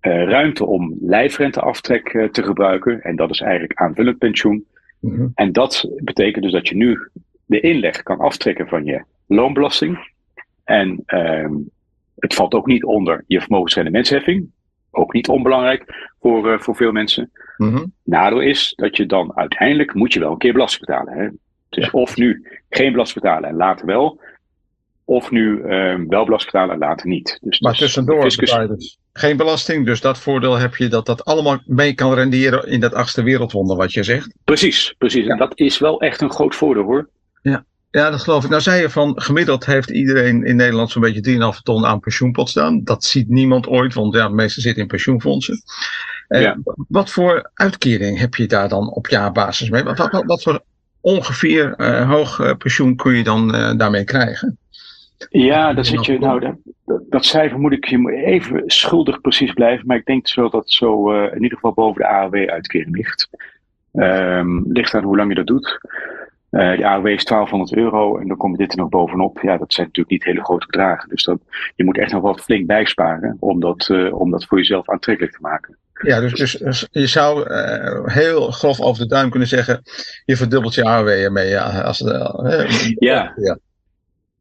uh, 0.06 0.24
ruimte 0.24 0.64
om 0.66 0.96
lijfrenteaftrek 1.00 2.12
uh, 2.12 2.28
te 2.28 2.42
gebruiken. 2.42 3.02
En 3.02 3.16
dat 3.16 3.30
is 3.30 3.40
eigenlijk 3.40 3.80
aanvullend 3.80 4.18
pensioen. 4.18 4.66
Mm 5.00 5.16
-hmm. 5.16 5.32
En 5.34 5.52
dat 5.52 5.90
betekent 5.96 6.42
dus 6.44 6.52
dat 6.52 6.68
je 6.68 6.76
nu 6.76 7.08
de 7.46 7.60
inleg 7.60 8.02
kan 8.02 8.18
aftrekken 8.18 8.68
van 8.68 8.84
je 8.84 9.04
loonbelasting. 9.26 10.12
En 10.64 11.02
um, 11.06 11.70
het 12.18 12.34
valt 12.34 12.54
ook 12.54 12.66
niet 12.66 12.84
onder 12.84 13.24
je 13.26 13.40
vermogensrendementsheffing. 13.40 14.50
Ook 14.90 15.12
niet 15.12 15.28
onbelangrijk 15.28 16.12
voor, 16.20 16.52
uh, 16.52 16.58
voor 16.58 16.76
veel 16.76 16.92
mensen. 16.92 17.30
Mm 17.56 17.74
-hmm. 17.74 17.92
Nadeel 18.02 18.40
is 18.40 18.72
dat 18.76 18.96
je 18.96 19.06
dan 19.06 19.36
uiteindelijk 19.36 19.94
moet 19.94 20.12
je 20.12 20.20
wel 20.20 20.30
een 20.30 20.38
keer 20.38 20.52
belasting 20.52 20.86
betalen. 20.86 21.14
Hè? 21.14 21.28
Dus 21.68 21.84
ja. 21.84 21.90
of 21.92 22.16
nu 22.16 22.46
geen 22.68 22.92
belasting 22.92 23.24
betalen 23.24 23.48
en 23.48 23.56
later 23.56 23.86
wel. 23.86 24.20
Of 25.04 25.30
nu 25.30 25.58
uh, 25.58 25.94
wel 26.08 26.24
belasting 26.24 26.52
betalen 26.52 26.74
en 26.74 26.78
later 26.78 27.06
niet. 27.06 27.38
Dus, 27.42 27.60
maar 27.60 27.72
dus 27.72 27.80
tussendoor 27.80 28.22
fiscus... 28.22 28.50
dus 28.50 28.98
geen 29.12 29.36
belasting. 29.36 29.86
Dus 29.86 30.00
dat 30.00 30.18
voordeel 30.18 30.58
heb 30.58 30.76
je 30.76 30.88
dat 30.88 31.06
dat 31.06 31.24
allemaal 31.24 31.58
mee 31.66 31.94
kan 31.94 32.14
renderen 32.14 32.68
in 32.68 32.80
dat 32.80 32.94
achtste 32.94 33.22
wereldwonder 33.22 33.76
wat 33.76 33.92
je 33.92 34.02
zegt. 34.02 34.34
Precies, 34.44 34.94
precies. 34.98 35.24
Ja. 35.24 35.30
En 35.30 35.38
dat 35.38 35.58
is 35.58 35.78
wel 35.78 36.00
echt 36.00 36.20
een 36.20 36.30
groot 36.30 36.54
voordeel 36.54 36.82
hoor. 36.82 37.08
Ja. 37.42 37.64
Ja, 37.90 38.10
dat 38.10 38.22
geloof 38.22 38.44
ik. 38.44 38.50
Nou 38.50 38.62
zei 38.62 38.80
je 38.80 38.90
van 38.90 39.20
gemiddeld 39.20 39.66
heeft 39.66 39.90
iedereen 39.90 40.44
in 40.44 40.56
Nederland 40.56 40.90
zo'n 40.90 41.02
beetje 41.02 41.54
3,5 41.56 41.62
ton 41.62 41.86
aan 41.86 42.00
pensioenpot 42.00 42.48
staan. 42.48 42.84
Dat 42.84 43.04
ziet 43.04 43.28
niemand 43.28 43.66
ooit, 43.66 43.94
want 43.94 44.14
ja, 44.14 44.28
de 44.28 44.34
meeste 44.34 44.60
zitten 44.60 44.82
in 44.82 44.88
pensioenfondsen. 44.88 45.62
En 46.28 46.40
ja. 46.40 46.58
Wat 46.88 47.10
voor 47.10 47.50
uitkering 47.54 48.18
heb 48.18 48.34
je 48.34 48.46
daar 48.46 48.68
dan 48.68 48.90
op 48.90 49.08
jaarbasis 49.08 49.70
mee? 49.70 49.82
Wat, 49.82 49.98
wat, 49.98 50.24
wat 50.24 50.42
voor 50.42 50.62
ongeveer 51.00 51.74
uh, 51.76 52.10
hoog 52.10 52.38
uh, 52.38 52.50
pensioen 52.58 52.96
kun 52.96 53.16
je 53.16 53.24
dan 53.24 53.48
daarmee 53.76 54.04
krijgen? 54.04 54.58
Ja, 55.28 55.72
dat 55.72 55.86
zit 55.86 56.04
je. 56.04 56.18
Nou, 56.18 56.40
dat, 56.40 57.00
dat, 57.08 57.24
cijfer 57.24 57.58
moet 57.58 57.72
ik 57.72 57.84
je 57.84 58.24
even 58.24 58.62
schuldig 58.66 59.20
precies 59.20 59.52
blijven. 59.52 59.86
Maar 59.86 59.96
ik 59.96 60.04
denk 60.04 60.28
zo 60.28 60.42
dat 60.42 60.52
het 60.52 60.72
zo 60.72 61.12
uh, 61.12 61.32
in 61.32 61.42
ieder 61.42 61.54
geval 61.58 61.72
boven 61.72 62.02
de 62.02 62.08
AOW-uitkering 62.08 62.96
ligt. 62.96 63.28
Um, 63.92 64.64
ligt 64.72 64.94
aan 64.94 65.04
hoe 65.04 65.16
lang 65.16 65.28
je 65.28 65.34
dat 65.34 65.46
doet. 65.46 65.78
Uh, 66.50 66.76
de 66.76 66.86
AOW 66.86 67.06
is 67.06 67.24
1200 67.24 67.74
euro 67.74 68.18
en 68.18 68.28
dan 68.28 68.36
komt 68.36 68.58
dit 68.58 68.72
er 68.72 68.78
nog 68.78 68.88
bovenop. 68.88 69.40
Ja, 69.42 69.56
dat 69.56 69.72
zijn 69.72 69.86
natuurlijk 69.86 70.14
niet 70.14 70.24
hele 70.24 70.44
grote 70.44 70.66
bedragen. 70.66 71.08
Dus 71.08 71.24
dat, 71.24 71.38
je 71.74 71.84
moet 71.84 71.98
echt 71.98 72.12
nog 72.12 72.22
wat 72.22 72.40
flink 72.40 72.66
bijsparen 72.66 73.36
om 73.40 73.60
dat, 73.60 73.88
uh, 73.88 74.20
om 74.20 74.30
dat 74.30 74.44
voor 74.44 74.58
jezelf 74.58 74.88
aantrekkelijk 74.88 75.34
te 75.34 75.40
maken. 75.40 75.76
Ja, 76.02 76.20
dus, 76.20 76.32
dus, 76.32 76.52
dus 76.52 76.88
je 76.90 77.06
zou 77.06 77.50
uh, 77.50 78.06
heel 78.06 78.50
grof 78.50 78.80
over 78.80 79.02
de 79.02 79.08
duim 79.08 79.30
kunnen 79.30 79.48
zeggen: 79.48 79.82
je 80.24 80.36
verdubbelt 80.36 80.74
je 80.74 80.84
AOW 80.84 81.08
ermee. 81.08 81.48
Ja, 81.48 81.80
als, 81.80 81.98
ja. 82.98 83.32
ja. 83.36 83.58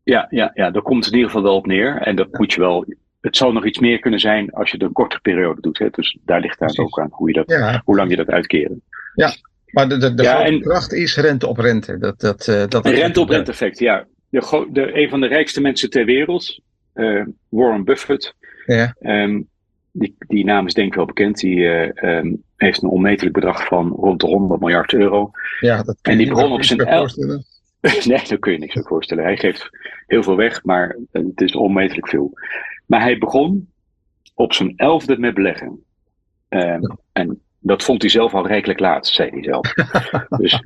Ja, 0.03 0.27
ja, 0.29 0.51
ja, 0.53 0.71
daar 0.71 0.81
komt 0.81 1.05
het 1.05 1.13
in 1.13 1.19
ieder 1.19 1.31
geval 1.31 1.47
wel 1.47 1.57
op 1.57 1.65
neer. 1.65 1.97
En 2.01 2.15
dat 2.15 2.27
moet 2.31 2.53
je 2.53 2.59
wel. 2.59 2.85
Het 3.21 3.37
zou 3.37 3.53
nog 3.53 3.65
iets 3.65 3.79
meer 3.79 3.99
kunnen 3.99 4.19
zijn 4.19 4.51
als 4.51 4.69
je 4.69 4.77
het 4.77 4.85
een 4.85 4.93
kortere 4.93 5.21
periode 5.21 5.61
doet. 5.61 5.77
Hè? 5.77 5.89
Dus 5.89 6.17
daar 6.25 6.39
ligt 6.39 6.59
het 6.59 6.79
ook 6.79 6.99
aan 6.99 7.09
hoe, 7.11 7.27
je 7.27 7.33
dat, 7.33 7.49
ja. 7.49 7.81
hoe 7.85 7.95
lang 7.95 8.09
je 8.09 8.15
dat 8.15 8.29
uitkeren. 8.29 8.81
Ja, 9.15 9.33
maar 9.65 9.89
de, 9.89 9.97
de, 9.97 10.13
de 10.13 10.23
ja, 10.23 10.45
en, 10.45 10.61
kracht 10.61 10.93
is 10.93 11.17
rente 11.17 11.47
op 11.47 11.57
rente. 11.57 11.97
Dat, 11.97 12.19
dat, 12.19 12.47
uh, 12.47 12.63
dat 12.67 12.85
rente 12.85 13.19
op 13.19 13.29
rente 13.29 13.51
effect, 13.51 13.79
ja. 13.79 14.05
De, 14.29 14.67
de, 14.71 15.01
een 15.01 15.09
van 15.09 15.19
de 15.19 15.27
rijkste 15.27 15.61
mensen 15.61 15.89
ter 15.89 16.05
wereld, 16.05 16.59
uh, 16.95 17.25
Warren 17.49 17.83
Buffett. 17.83 18.35
Ja. 18.65 18.95
Um, 19.01 19.47
die, 19.91 20.15
die 20.17 20.45
naam 20.45 20.65
is 20.65 20.73
denk 20.73 20.87
ik 20.87 20.95
wel 20.95 21.05
bekend. 21.05 21.39
Die 21.39 21.57
uh, 21.57 22.17
um, 22.17 22.43
heeft 22.55 22.83
een 22.83 22.89
onmetelijk 22.89 23.35
bedrag 23.35 23.65
van 23.65 23.87
rond 23.89 24.19
de 24.19 24.27
100 24.27 24.59
miljard 24.59 24.93
euro. 24.93 25.31
Ja, 25.59 25.83
dat 25.83 25.97
en 26.01 26.17
die 26.17 26.27
begon 26.27 26.51
op 26.51 26.63
zijn 26.63 26.79
elf. 26.79 27.13
nee, 28.05 28.27
dat 28.27 28.39
kun 28.39 28.51
je 28.51 28.57
niks 28.57 28.73
zo 28.73 28.81
voorstellen. 28.81 29.23
Hij 29.23 29.37
geeft 29.37 29.69
heel 30.07 30.23
veel 30.23 30.35
weg, 30.35 30.63
maar 30.63 30.97
het 31.11 31.41
is 31.41 31.55
onmetelijk 31.55 32.07
veel. 32.07 32.33
Maar 32.85 33.01
hij 33.01 33.17
begon 33.17 33.71
op 34.33 34.53
zijn 34.53 34.73
elfde 34.75 35.17
met 35.17 35.33
beleggen. 35.33 35.83
Um, 36.49 36.81
ja. 36.81 36.97
En 37.11 37.41
dat 37.59 37.83
vond 37.83 38.01
hij 38.01 38.11
zelf 38.11 38.33
al 38.33 38.47
rijkelijk 38.47 38.79
laat, 38.79 39.07
zei 39.07 39.29
hij 39.29 39.43
zelf. 39.43 39.73
dus, 40.39 40.59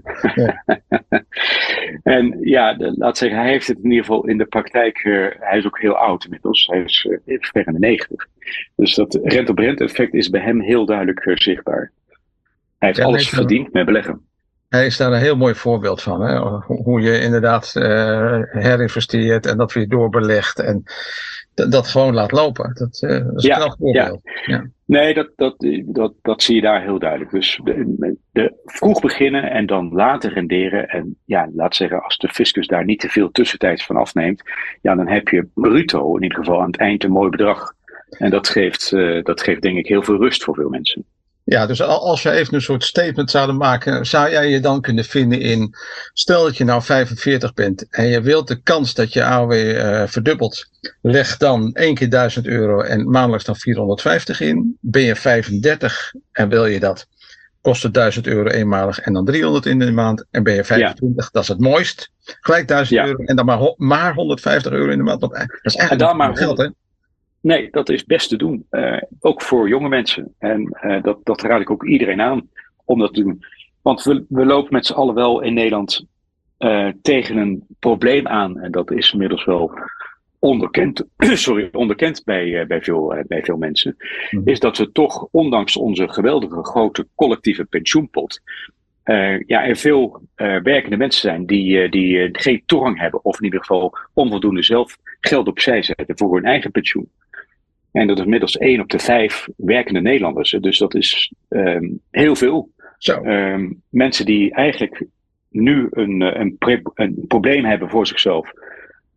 en 2.03 2.37
ja, 2.41 2.75
laat 2.77 3.17
zeggen, 3.17 3.39
hij 3.39 3.49
heeft 3.49 3.67
het 3.67 3.77
in 3.77 3.89
ieder 3.89 4.05
geval 4.05 4.27
in 4.27 4.37
de 4.37 4.45
praktijk. 4.45 5.03
Uh, 5.03 5.27
hij 5.39 5.57
is 5.57 5.65
ook 5.65 5.79
heel 5.79 5.97
oud 5.97 6.23
inmiddels. 6.23 6.67
Hij 6.67 6.81
is 6.81 7.07
uh, 7.25 7.37
ver 7.39 7.67
in 7.67 7.73
de 7.73 7.79
negentig. 7.79 8.27
Dus 8.75 8.95
dat 8.95 9.19
rente-op-rente 9.23 9.83
effect 9.83 10.13
is 10.13 10.29
bij 10.29 10.41
hem 10.41 10.61
heel 10.61 10.85
duidelijk 10.85 11.25
uh, 11.25 11.35
zichtbaar. 11.35 11.91
Hij 12.77 12.87
heeft 12.87 12.99
ja, 12.99 13.05
alles 13.05 13.29
verdiend 13.29 13.73
met 13.73 13.85
beleggen. 13.85 14.27
Hij 14.69 14.85
is 14.85 14.97
daar 14.97 15.11
een 15.11 15.19
heel 15.19 15.37
mooi 15.37 15.55
voorbeeld 15.55 16.01
van. 16.01 16.21
Hè? 16.21 16.37
Hoe 16.65 17.01
je 17.01 17.19
inderdaad 17.19 17.73
uh, 17.77 18.41
herinvesteert 18.41 19.45
en 19.45 19.57
dat 19.57 19.73
weer 19.73 19.87
doorbelegt. 19.87 20.59
En 20.59 20.83
dat 21.53 21.87
gewoon 21.87 22.13
laat 22.13 22.31
lopen. 22.31 22.73
Dat, 22.73 23.01
uh, 23.01 23.25
dat 23.25 23.37
is 23.37 23.43
ja, 23.43 23.61
een 23.61 23.75
voorbeeld. 23.77 24.19
Ja. 24.23 24.55
ja. 24.55 24.65
Nee, 24.85 25.13
dat, 25.13 25.29
dat, 25.35 25.55
dat, 25.85 26.13
dat 26.21 26.43
zie 26.43 26.55
je 26.55 26.61
daar 26.61 26.81
heel 26.81 26.99
duidelijk. 26.99 27.31
Dus 27.31 27.59
de, 27.63 28.15
de, 28.31 28.53
vroeg 28.65 29.01
beginnen 29.01 29.51
en 29.51 29.65
dan 29.65 29.93
later 29.93 30.33
renderen. 30.33 30.87
En 30.87 31.17
ja, 31.25 31.49
laat 31.55 31.75
zeggen, 31.75 32.03
als 32.03 32.17
de 32.17 32.29
fiscus 32.29 32.67
daar 32.67 32.85
niet 32.85 32.99
te 32.99 33.09
veel 33.09 33.31
tussentijds 33.31 33.85
van 33.85 33.95
afneemt. 33.95 34.41
Ja, 34.81 34.95
dan 34.95 35.07
heb 35.07 35.27
je 35.27 35.47
bruto 35.53 36.15
in 36.15 36.23
ieder 36.23 36.37
geval 36.37 36.61
aan 36.61 36.71
het 36.71 36.77
eind 36.77 37.03
een 37.03 37.11
mooi 37.11 37.29
bedrag. 37.29 37.73
En 38.09 38.29
dat 38.29 38.49
geeft, 38.49 38.91
uh, 38.91 39.23
dat 39.23 39.41
geeft 39.41 39.61
denk 39.61 39.77
ik 39.77 39.87
heel 39.87 40.03
veel 40.03 40.17
rust 40.17 40.43
voor 40.43 40.55
veel 40.55 40.69
mensen. 40.69 41.05
Ja, 41.49 41.65
dus 41.65 41.81
als 41.81 42.23
we 42.23 42.31
even 42.31 42.53
een 42.53 42.61
soort 42.61 42.83
statement 42.83 43.31
zouden 43.31 43.57
maken, 43.57 44.05
zou 44.05 44.31
jij 44.31 44.49
je 44.49 44.59
dan 44.59 44.81
kunnen 44.81 45.05
vinden 45.05 45.39
in, 45.41 45.75
stel 46.13 46.43
dat 46.43 46.57
je 46.57 46.63
nou 46.63 46.81
45 46.81 47.53
bent 47.53 47.89
en 47.89 48.07
je 48.07 48.21
wilt 48.21 48.47
de 48.47 48.61
kans 48.61 48.93
dat 48.93 49.13
je 49.13 49.23
AOW 49.23 49.53
uh, 49.53 50.03
verdubbelt, 50.05 50.69
leg 51.01 51.37
dan 51.37 51.73
één 51.73 51.95
keer 51.95 52.09
1000 52.09 52.47
euro 52.47 52.81
en 52.81 53.09
maandelijks 53.09 53.45
dan 53.45 53.55
450 53.55 54.41
in. 54.41 54.77
Ben 54.81 55.01
je 55.01 55.15
35 55.15 56.13
en 56.31 56.49
wil 56.49 56.65
je 56.65 56.79
dat, 56.79 57.07
kost 57.61 57.83
het 57.83 57.93
1000 57.93 58.27
euro 58.27 58.49
eenmalig 58.49 58.99
en 58.99 59.13
dan 59.13 59.25
300 59.25 59.65
in 59.65 59.79
de 59.79 59.91
maand. 59.91 60.25
En 60.31 60.43
ben 60.43 60.53
je 60.53 60.63
25, 60.63 61.23
ja. 61.23 61.29
dat 61.31 61.41
is 61.43 61.49
het 61.49 61.59
mooist, 61.59 62.11
gelijk 62.23 62.67
1000 62.67 62.99
ja. 62.99 63.05
euro 63.05 63.23
en 63.23 63.35
dan 63.35 63.45
maar, 63.45 63.73
maar 63.77 64.13
150 64.13 64.71
euro 64.71 64.91
in 64.91 64.97
de 64.97 65.03
maand. 65.03 65.21
Want 65.21 65.33
dat 65.33 65.41
is 65.61 65.75
eigenlijk 65.75 65.91
en 65.91 66.07
dan 66.07 66.17
maar 66.17 66.37
geld, 66.37 66.57
hè? 66.57 66.67
Nee, 67.47 67.67
dat 67.71 67.89
is 67.89 68.05
best 68.05 68.29
te 68.29 68.37
doen. 68.37 68.65
Uh, 68.71 69.01
ook 69.19 69.41
voor 69.41 69.67
jonge 69.67 69.89
mensen. 69.89 70.33
En 70.37 70.77
uh, 70.81 71.01
dat, 71.01 71.19
dat 71.23 71.41
raad 71.41 71.61
ik 71.61 71.69
ook 71.69 71.85
iedereen 71.85 72.21
aan 72.21 72.49
om 72.85 72.99
dat 72.99 73.13
te 73.13 73.23
doen. 73.23 73.43
Want 73.81 74.03
we, 74.03 74.25
we 74.29 74.45
lopen 74.45 74.73
met 74.73 74.85
z'n 74.85 74.93
allen 74.93 75.15
wel 75.15 75.41
in 75.41 75.53
Nederland 75.53 76.05
uh, 76.59 76.89
tegen 77.01 77.37
een 77.37 77.63
probleem 77.79 78.27
aan. 78.27 78.59
En 78.59 78.71
dat 78.71 78.91
is 78.91 79.11
inmiddels 79.11 79.45
wel 79.45 79.79
onderkend, 80.39 81.03
sorry, 81.47 81.69
onderkend 81.71 82.23
bij, 82.23 82.67
bij, 82.67 82.81
veel, 82.81 83.23
bij 83.27 83.43
veel 83.43 83.57
mensen. 83.57 83.95
Mm. 84.31 84.41
Is 84.45 84.59
dat 84.59 84.77
we 84.77 84.91
toch, 84.91 85.27
ondanks 85.31 85.77
onze 85.77 86.09
geweldige 86.09 86.63
grote 86.63 87.07
collectieve 87.15 87.65
pensioenpot. 87.65 88.41
ja, 89.45 89.65
er 89.65 89.75
veel 89.75 90.21
werkende 90.63 90.97
mensen 90.97 91.21
zijn 91.21 91.45
die, 91.45 91.89
die 91.89 92.29
geen 92.31 92.63
toegang 92.65 92.99
hebben. 92.99 93.25
Of 93.25 93.37
in 93.37 93.45
ieder 93.45 93.59
geval 93.59 93.97
onvoldoende 94.13 94.63
zelf 94.63 94.97
geld 95.19 95.47
opzij 95.47 95.81
zetten 95.81 96.17
voor 96.17 96.35
hun 96.35 96.45
eigen 96.45 96.71
pensioen. 96.71 97.09
En 97.91 98.07
dat 98.07 98.17
is 98.17 98.23
inmiddels 98.23 98.57
1 98.57 98.81
op 98.81 98.89
de 98.89 98.99
5 98.99 99.47
werkende 99.55 100.01
Nederlanders. 100.01 100.51
Dus 100.61 100.77
dat 100.77 100.95
is 100.95 101.33
um, 101.49 101.99
heel 102.11 102.35
veel. 102.35 102.69
Zo. 102.97 103.23
Um, 103.23 103.81
mensen 103.89 104.25
die 104.25 104.53
eigenlijk 104.53 105.05
nu 105.49 105.87
een, 105.91 106.21
eh, 106.21 106.39
een, 106.39 106.55
een 106.93 107.25
probleem 107.27 107.65
hebben 107.65 107.89
voor 107.89 108.07
zichzelf. 108.07 108.51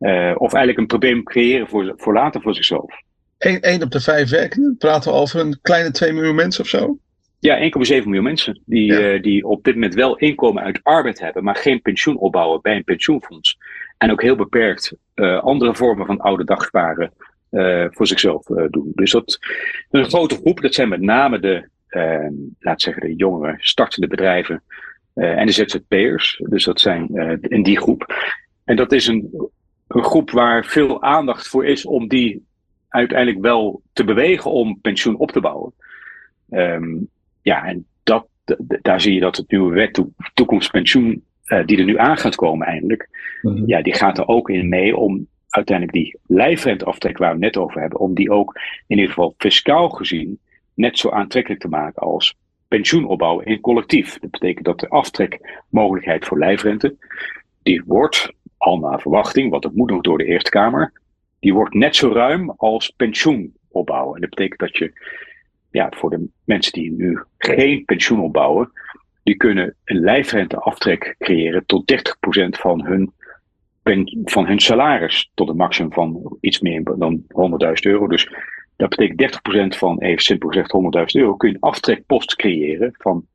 Uh, 0.01 0.35
of 0.35 0.53
eigenlijk 0.53 0.79
een 0.79 0.87
probleem 0.87 1.23
creëren 1.23 1.69
voor, 1.69 1.93
voor 1.97 2.13
later 2.13 2.41
voor 2.41 2.55
zichzelf. 2.55 3.03
1, 3.39 3.61
1 3.61 3.83
op 3.83 3.91
de 3.91 4.01
5 4.01 4.31
werkenden? 4.31 4.77
Praten 4.79 5.13
we 5.13 5.19
over 5.19 5.41
een 5.41 5.59
kleine 5.63 5.91
2 5.91 6.13
miljoen 6.13 6.35
mensen 6.35 6.63
of 6.63 6.69
zo? 6.69 6.99
Ja, 7.39 7.59
1,7 7.59 8.05
miljoen 8.05 8.23
mensen 8.23 8.63
die, 8.65 8.93
ja. 8.93 9.15
uh, 9.15 9.23
die 9.23 9.47
op 9.47 9.65
dit 9.65 9.75
moment 9.75 9.95
wel 9.95 10.17
inkomen 10.17 10.63
uit 10.63 10.81
arbeid 10.83 11.21
hebben, 11.21 11.45
maar 11.45 11.57
geen 11.57 11.83
pensioen 11.83 12.19
opbouwen 12.19 12.61
bij 12.61 12.77
een 12.77 12.85
pensioenfonds. 12.85 13.59
En 13.99 14.11
ook 14.11 14.23
heel 14.23 14.37
beperkt 14.37 14.95
uh, 15.15 15.43
andere 15.43 15.75
vormen 15.75 16.07
van 16.07 16.21
oude 16.21 16.45
dagsparen 16.45 17.13
uh, 17.51 17.87
voor 17.91 18.07
zichzelf 18.07 18.49
uh, 18.49 18.65
doen. 18.71 18.93
Dus 18.95 19.11
dat 19.11 19.39
een 19.91 20.05
grote 20.05 20.35
groep, 20.35 20.61
dat 20.61 20.75
zijn 20.75 20.89
met 20.89 21.01
name 21.01 21.39
de, 21.41 21.69
uh, 21.91 22.29
laat 22.59 22.83
zeggen, 22.83 23.03
de 23.03 23.15
jongere 23.15 23.55
startende 23.59 24.07
bedrijven 24.07 24.63
en 25.15 25.47
de 25.47 25.53
ZZP'ers. 25.53 26.43
Dus 26.49 26.65
dat 26.65 26.81
zijn 26.81 27.09
in 27.41 27.63
die 27.63 27.79
groep. 27.79 28.15
En 28.65 28.77
dat 28.77 28.93
is 28.93 29.07
een, 29.07 29.51
een 29.89 30.05
groep 30.05 30.31
waar 30.31 30.65
veel 30.65 31.03
aandacht 31.03 31.49
voor 31.49 31.67
is 31.67 31.87
om 31.87 32.09
die 32.09 32.45
uiteindelijk 32.89 33.41
wel 33.41 33.83
te 33.93 34.05
bewegen 34.05 34.51
om 34.51 34.81
pensioen 34.81 35.17
op 35.17 35.31
te 35.31 35.41
bouwen. 35.41 35.73
Um, 36.51 37.09
ja, 37.43 37.65
en 37.65 37.87
dat, 38.03 38.27
daar 38.83 39.01
zie 39.01 39.15
je 39.15 39.21
dat 39.21 39.37
het 39.37 39.51
nieuwe 39.51 39.75
wet 39.75 39.93
to, 39.93 40.13
toekomstpensioen, 40.35 41.25
die 41.67 41.79
er 41.79 41.85
nu 41.85 41.99
aan 41.99 42.17
gaat 42.17 42.35
komen 42.35 42.67
eindelijk, 42.67 43.09
mm 43.43 43.57
-hmm. 43.57 43.67
ja, 43.67 43.83
die 43.83 43.95
gaat 43.95 44.19
er 44.19 44.27
ook 44.27 44.51
in 44.51 44.69
mee 44.69 44.97
om 44.97 45.27
uiteindelijk 45.51 45.97
die 45.97 46.19
lijfrenteaftrek 46.27 47.19
waar 47.19 47.33
we 47.33 47.39
net 47.39 47.57
over 47.57 47.81
hebben, 47.81 47.99
om 47.99 48.15
die 48.15 48.31
ook 48.31 48.55
in 48.87 48.97
ieder 48.97 49.09
geval 49.09 49.35
fiscaal 49.39 49.89
gezien 49.89 50.39
net 50.75 50.99
zo 50.99 51.11
aantrekkelijk 51.11 51.61
te 51.61 51.69
maken 51.69 52.03
als 52.03 52.35
pensioenopbouw 52.69 53.41
in 53.41 53.61
collectief. 53.61 54.19
Dat 54.19 54.31
betekent 54.31 54.65
dat 54.65 54.81
de 54.81 54.89
aftrekmogelijkheid 54.89 56.25
voor 56.25 56.39
lijfrente, 56.39 56.97
die 57.63 57.83
wordt, 57.87 58.33
al 58.57 58.79
naar 58.79 59.01
verwachting, 59.01 59.51
want 59.51 59.63
dat 59.63 59.75
moet 59.75 59.91
nog 59.91 60.01
door 60.01 60.19
de 60.19 60.25
Eerste 60.25 60.51
Kamer, 60.51 60.93
die 61.39 61.55
wordt 61.55 61.75
net 61.75 61.97
zo 61.97 62.13
ruim 62.13 62.51
als 62.51 62.91
pensioenopbouw. 62.91 64.15
En 64.15 64.21
dat 64.21 64.31
betekent 64.31 64.61
dat 64.61 64.77
je, 64.77 64.93
ja, 65.71 65.93
voor 65.97 66.11
de 66.11 66.29
mensen 66.45 66.73
die 66.73 66.93
nu 66.93 67.21
geen 67.39 67.85
pensioen 67.85 68.21
opbouwen, 68.21 68.73
die 69.23 69.37
kunnen 69.37 69.77
een 69.85 70.01
lijfrenteaftrek 70.01 71.15
creëren 71.19 71.67
tot 71.67 71.93
30% 71.93 72.49
van 72.49 72.85
hun 72.85 73.13
van 74.25 74.47
hun 74.47 74.61
salaris 74.61 75.31
tot 75.35 75.49
een 75.49 75.57
maximum 75.57 75.93
van 75.93 76.37
iets 76.41 76.61
meer 76.61 76.83
dan 76.85 77.23
100.000 77.29 77.73
euro. 77.81 78.09
Dus 78.09 78.31
dat 78.77 78.89
betekent 78.89 79.41
30% 79.75 79.79
van, 79.79 79.99
even 80.01 80.23
simpel 80.23 80.49
gezegd, 80.49 80.73
100.000 80.99 81.05
euro. 81.21 81.37
Kun 81.37 81.49
je 81.49 81.55
een 81.55 81.61
aftrekpost 81.61 82.37
creëren 82.37 82.95
van 82.99 83.27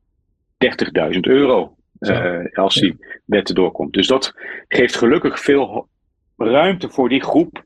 30.000 1.12 1.20
euro. 1.20 1.76
Uh, 2.00 2.44
als 2.52 2.74
die 2.74 2.96
wet 3.24 3.48
erdoor 3.48 3.72
komt. 3.72 3.92
Dus 3.92 4.06
dat 4.06 4.34
geeft 4.68 4.96
gelukkig 4.96 5.40
veel 5.40 5.88
ruimte 6.36 6.90
voor 6.90 7.08
die 7.08 7.22
groep, 7.22 7.64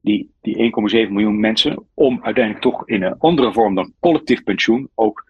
die, 0.00 0.30
die 0.40 0.72
1,7 1.06 1.12
miljoen 1.12 1.40
mensen, 1.40 1.86
om 1.94 2.20
uiteindelijk 2.22 2.64
toch 2.64 2.88
in 2.88 3.02
een 3.02 3.18
andere 3.18 3.52
vorm 3.52 3.74
dan 3.74 3.92
collectief 4.00 4.42
pensioen 4.42 4.88
ook 4.94 5.24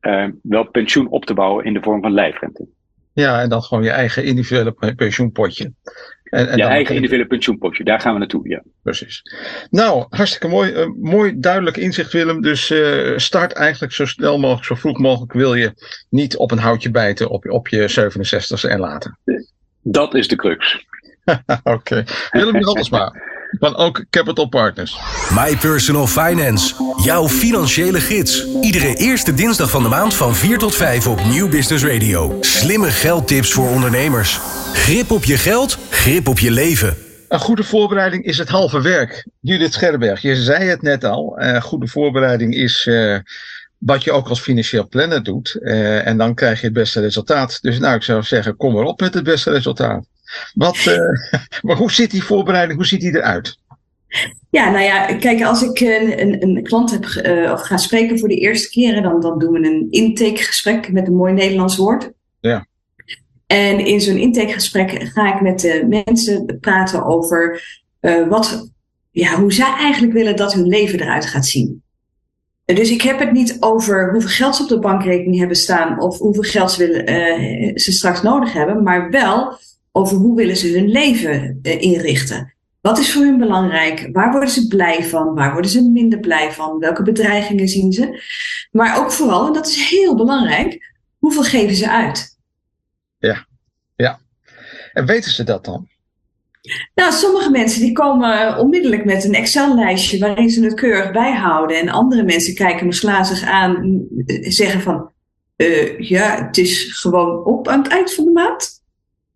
uh, 0.00 0.26
wel 0.42 0.70
pensioen 0.70 1.08
op 1.08 1.24
te 1.24 1.34
bouwen 1.34 1.64
in 1.64 1.72
de 1.72 1.82
vorm 1.82 2.00
van 2.00 2.12
lijfrente. 2.12 2.66
Ja, 3.12 3.40
en 3.42 3.48
dan 3.48 3.62
gewoon 3.62 3.84
je 3.84 3.90
eigen 3.90 4.24
individuele 4.24 4.94
pensioenpotje. 4.96 5.72
En, 6.26 6.48
en 6.48 6.56
je 6.56 6.62
eigen 6.62 6.94
individuele 6.94 7.28
pensioenpotje, 7.28 7.84
daar 7.84 8.00
gaan 8.00 8.12
we 8.12 8.18
naartoe, 8.18 8.48
ja. 8.48 8.62
Precies. 8.82 9.22
Nou, 9.70 10.06
hartstikke 10.08 10.48
mooi. 10.48 10.72
Uh, 10.72 10.86
mooi 11.00 11.32
duidelijk 11.36 11.76
inzicht, 11.76 12.12
Willem. 12.12 12.40
Dus 12.40 12.70
uh, 12.70 13.12
start 13.16 13.52
eigenlijk 13.52 13.92
zo 13.92 14.06
snel 14.06 14.38
mogelijk, 14.38 14.66
zo 14.66 14.74
vroeg 14.74 14.98
mogelijk 14.98 15.32
wil 15.32 15.54
je 15.54 15.72
niet 16.10 16.36
op 16.36 16.50
een 16.50 16.58
houtje 16.58 16.90
bijten 16.90 17.28
op, 17.28 17.50
op 17.50 17.68
je 17.68 18.10
67ste 18.10 18.70
en 18.70 18.78
later. 18.78 19.18
Dat 19.82 20.14
is 20.14 20.28
de 20.28 20.36
crux. 20.36 20.84
Oké. 21.46 21.70
Okay. 21.72 22.04
Willem 22.30 22.62
Handelsma 22.64 23.12
van 23.50 23.76
ook 23.76 24.04
Capital 24.10 24.48
Partners. 24.48 24.98
My 25.30 25.56
Personal 25.56 26.06
Finance, 26.06 26.74
jouw 27.04 27.28
financiële 27.28 28.00
gids. 28.00 28.46
Iedere 28.60 28.94
eerste 28.94 29.34
dinsdag 29.34 29.70
van 29.70 29.82
de 29.82 29.88
maand 29.88 30.14
van 30.14 30.34
4 30.34 30.58
tot 30.58 30.74
5 30.74 31.06
op 31.06 31.24
Nieuw 31.24 31.48
Business 31.48 31.84
Radio. 31.84 32.36
Slimme 32.40 32.90
geldtips 32.90 33.52
voor 33.52 33.68
ondernemers. 33.68 34.40
Grip 34.72 35.10
op 35.10 35.24
je 35.24 35.36
geld, 35.36 35.78
grip 35.90 36.28
op 36.28 36.38
je 36.38 36.50
leven. 36.50 36.96
Een 37.28 37.40
goede 37.40 37.64
voorbereiding 37.64 38.24
is 38.24 38.38
het 38.38 38.48
halve 38.48 38.82
werk. 38.82 39.26
Judith 39.40 39.72
Scherberg, 39.72 40.20
je 40.20 40.36
zei 40.36 40.64
het 40.64 40.82
net 40.82 41.04
al. 41.04 41.34
Een 41.36 41.62
goede 41.62 41.88
voorbereiding 41.88 42.54
is 42.54 42.86
uh, 42.86 43.18
wat 43.78 44.04
je 44.04 44.12
ook 44.12 44.28
als 44.28 44.40
financieel 44.40 44.88
planner 44.88 45.22
doet. 45.22 45.56
Uh, 45.60 46.06
en 46.06 46.16
dan 46.16 46.34
krijg 46.34 46.60
je 46.60 46.66
het 46.66 46.74
beste 46.74 47.00
resultaat. 47.00 47.58
Dus 47.62 47.78
nou, 47.78 47.96
ik 47.96 48.02
zou 48.02 48.22
zeggen, 48.22 48.56
kom 48.56 48.76
erop 48.76 49.00
met 49.00 49.14
het 49.14 49.24
beste 49.24 49.50
resultaat. 49.50 50.06
Wat, 50.54 50.76
uh, 50.76 50.98
maar 51.66 51.76
hoe 51.76 51.92
zit 51.92 52.10
die 52.10 52.22
voorbereiding, 52.22 52.78
hoe 52.78 52.86
ziet 52.86 53.00
die 53.00 53.16
eruit? 53.16 53.58
Ja, 54.50 54.70
nou 54.70 54.84
ja, 54.84 55.14
kijk, 55.14 55.44
als 55.44 55.62
ik 55.62 55.80
een, 55.80 56.20
een, 56.20 56.42
een 56.42 56.62
klant 56.62 56.90
heb 56.90 57.04
uh, 57.04 57.52
of 57.52 57.62
ga 57.62 57.76
spreken 57.76 58.18
voor 58.18 58.28
de 58.28 58.38
eerste 58.38 58.68
keren, 58.68 59.02
dan, 59.02 59.20
dan 59.20 59.38
doen 59.38 59.52
we 59.52 59.66
een 59.66 59.86
intakegesprek 59.90 60.92
met 60.92 61.06
een 61.06 61.14
mooi 61.14 61.32
Nederlands 61.32 61.76
woord. 61.76 62.10
Ja. 62.40 62.66
En 63.46 63.86
in 63.86 64.00
zo'n 64.00 64.16
intakegesprek 64.16 65.10
ga 65.12 65.34
ik 65.34 65.40
met 65.40 65.60
de 65.60 65.86
mensen 65.88 66.58
praten 66.60 67.04
over 67.04 67.62
uh, 68.00 68.28
wat, 68.28 68.70
ja, 69.10 69.40
hoe 69.40 69.52
zij 69.52 69.72
eigenlijk 69.78 70.12
willen 70.12 70.36
dat 70.36 70.52
hun 70.52 70.66
leven 70.66 71.00
eruit 71.00 71.26
gaat 71.26 71.46
zien. 71.46 71.82
Dus 72.64 72.90
ik 72.90 73.02
heb 73.02 73.18
het 73.18 73.32
niet 73.32 73.56
over 73.60 74.10
hoeveel 74.10 74.30
geld 74.30 74.56
ze 74.56 74.62
op 74.62 74.68
de 74.68 74.78
bankrekening 74.78 75.38
hebben 75.38 75.56
staan 75.56 76.00
of 76.00 76.18
hoeveel 76.18 76.42
geld 76.42 76.70
ze, 76.70 76.86
willen, 76.86 77.10
uh, 77.10 77.76
ze 77.76 77.92
straks 77.92 78.22
nodig 78.22 78.52
hebben, 78.52 78.82
maar 78.82 79.10
wel 79.10 79.58
over 79.96 80.16
hoe 80.16 80.36
willen 80.36 80.56
ze 80.56 80.68
hun 80.68 80.88
leven 80.88 81.58
uh, 81.62 81.80
inrichten. 81.80 82.54
Wat 82.80 82.98
is 82.98 83.12
voor 83.12 83.22
hun 83.22 83.38
belangrijk? 83.38 84.08
Waar 84.12 84.30
worden 84.30 84.48
ze 84.48 84.66
blij 84.66 85.04
van? 85.04 85.34
Waar 85.34 85.52
worden 85.52 85.70
ze 85.70 85.90
minder 85.90 86.18
blij 86.18 86.52
van? 86.52 86.78
Welke 86.78 87.02
bedreigingen 87.02 87.68
zien 87.68 87.92
ze? 87.92 88.22
Maar 88.70 88.98
ook 88.98 89.12
vooral, 89.12 89.46
en 89.46 89.52
dat 89.52 89.66
is 89.66 89.88
heel 89.90 90.16
belangrijk, 90.16 90.94
hoeveel 91.18 91.42
geven 91.42 91.76
ze 91.76 91.90
uit? 91.90 92.38
Ja, 93.18 93.46
ja. 93.96 94.20
En 94.92 95.06
weten 95.06 95.30
ze 95.30 95.44
dat 95.44 95.64
dan? 95.64 95.88
Nou, 96.94 97.12
sommige 97.12 97.50
mensen 97.50 97.80
die 97.80 97.92
komen 97.92 98.58
onmiddellijk 98.58 99.04
met 99.04 99.24
een 99.24 99.34
Excel-lijstje 99.34 100.18
waarin 100.18 100.50
ze 100.50 100.64
het 100.64 100.74
keurig 100.74 101.12
bijhouden. 101.12 101.80
En 101.80 101.88
andere 101.88 102.22
mensen 102.22 102.54
kijken 102.54 102.86
me 102.86 102.92
slazig 102.92 103.42
aan, 103.42 104.06
zeggen 104.40 104.80
van, 104.80 105.10
uh, 105.56 105.98
ja, 105.98 106.46
het 106.46 106.58
is 106.58 106.98
gewoon 107.00 107.44
op 107.44 107.68
aan 107.68 107.82
het 107.82 107.92
eind 107.92 108.14
van 108.14 108.24
de 108.24 108.30
maand. 108.30 108.75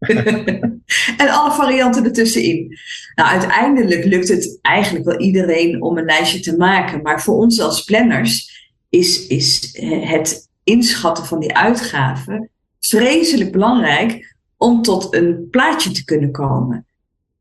en 1.23 1.29
alle 1.29 1.53
varianten 1.53 2.05
ertussenin. 2.05 2.79
Nou, 3.15 3.29
uiteindelijk 3.29 4.05
lukt 4.05 4.29
het 4.29 4.59
eigenlijk 4.63 5.05
wel 5.05 5.19
iedereen 5.19 5.83
om 5.83 5.99
een 5.99 6.05
lijstje 6.05 6.41
te 6.41 6.57
maken. 6.57 7.03
Maar 7.03 7.23
voor 7.23 7.35
ons 7.35 7.61
als 7.61 7.85
planners 7.85 8.51
is, 8.89 9.27
is 9.27 9.79
het 10.05 10.49
inschatten 10.65 11.25
van 11.25 11.41
die 11.41 11.57
uitgaven 11.57 12.51
vreselijk 12.81 13.53
belangrijk 13.53 14.37
om 14.57 14.83
tot 14.83 15.15
een 15.15 15.49
plaatje 15.51 15.91
te 15.91 16.05
kunnen 16.05 16.33
komen. 16.33 16.87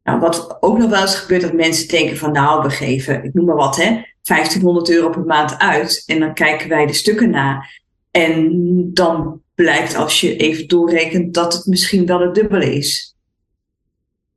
Nou, 0.04 0.20
wat 0.20 0.58
ook 0.60 0.78
nog 0.78 0.90
wel 0.90 1.02
eens 1.02 1.16
gebeurt, 1.16 1.42
dat 1.42 1.54
mensen 1.54 1.88
denken 1.88 2.18
van 2.18 2.32
nou, 2.32 2.64
we 2.64 2.70
geven, 2.70 3.24
ik 3.24 3.34
noem 3.34 3.46
maar 3.46 3.56
wat, 3.56 3.76
hè, 3.76 4.02
1500 4.22 4.90
euro 4.90 5.10
per 5.10 5.26
maand 5.26 5.58
uit. 5.58 6.04
En 6.06 6.20
dan 6.20 6.34
kijken 6.34 6.70
wij 6.70 6.86
de 6.86 6.94
stukken 6.94 7.30
na. 7.30 7.66
En 8.12 8.50
dan 8.94 9.42
blijkt 9.64 9.96
als 9.96 10.22
je 10.22 10.36
even 10.36 10.68
doorrekent 10.68 11.34
dat 11.34 11.54
het 11.54 11.66
misschien 11.66 12.06
wel 12.06 12.20
het 12.20 12.36
dubbele 12.36 12.74
is. 12.76 13.16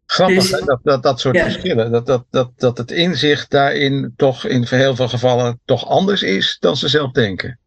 Grappig 0.06 0.38
dus, 0.38 0.50
hè? 0.50 0.64
Dat, 0.64 0.80
dat, 0.82 1.02
dat 1.02 1.20
soort 1.20 1.36
ja. 1.36 1.42
verschillen. 1.42 1.90
Dat, 1.90 2.06
dat, 2.06 2.24
dat, 2.30 2.50
dat 2.56 2.78
het 2.78 2.90
inzicht 2.90 3.50
daarin 3.50 4.12
toch 4.16 4.46
in 4.46 4.66
heel 4.68 4.96
veel 4.96 5.08
gevallen 5.08 5.60
toch 5.64 5.88
anders 5.88 6.22
is 6.22 6.56
dan 6.60 6.76
ze 6.76 6.88
zelf 6.88 7.12
denken. 7.12 7.58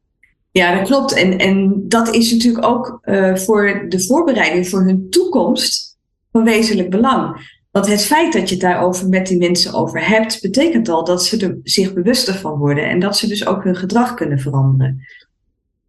Ja, 0.52 0.76
dat 0.76 0.88
klopt. 0.88 1.14
En, 1.14 1.38
en 1.38 1.84
dat 1.88 2.14
is 2.14 2.32
natuurlijk 2.32 2.66
ook 2.66 3.00
uh, 3.04 3.36
voor 3.36 3.86
de 3.90 4.04
voorbereiding 4.04 4.70
voor 4.70 4.84
hun 4.84 5.10
toekomst 5.10 5.98
van 6.32 6.44
wezenlijk 6.44 6.90
belang. 6.90 7.54
Want 7.72 7.88
het 7.88 8.06
feit 8.06 8.34
dat 8.34 8.50
je 8.50 8.56
het 8.56 8.64
daarover 8.64 9.10
met 9.10 9.28
die 9.28 9.38
mensen 9.38 9.74
over 9.74 10.08
hebt, 10.08 10.42
betekent 10.42 10.90
al 10.90 11.04
dat 11.04 11.26
ze 11.26 11.38
er 11.38 11.58
zich 11.64 11.94
bewuster 11.94 12.34
van 12.34 12.58
worden 12.58 12.90
en 12.90 13.00
dat 13.00 13.18
ze 13.18 13.28
dus 13.28 13.46
ook 13.46 13.64
hun 13.64 13.76
gedrag 13.76 14.14
kunnen 14.14 14.40
veranderen. 14.40 15.06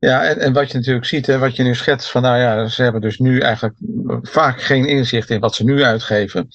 Ja, 0.06 0.24
en, 0.24 0.38
en 0.38 0.52
wat 0.52 0.70
je 0.70 0.76
natuurlijk 0.76 1.06
ziet, 1.06 1.26
hè, 1.26 1.38
wat 1.38 1.56
je 1.56 1.62
nu 1.62 1.74
schetst, 1.74 2.10
van 2.10 2.22
nou 2.22 2.38
ja, 2.38 2.68
ze 2.68 2.82
hebben 2.82 3.00
dus 3.00 3.18
nu 3.18 3.40
eigenlijk 3.40 3.74
vaak 4.22 4.62
geen 4.62 4.84
inzicht 4.84 5.30
in 5.30 5.40
wat 5.40 5.54
ze 5.54 5.64
nu 5.64 5.82
uitgeven. 5.82 6.48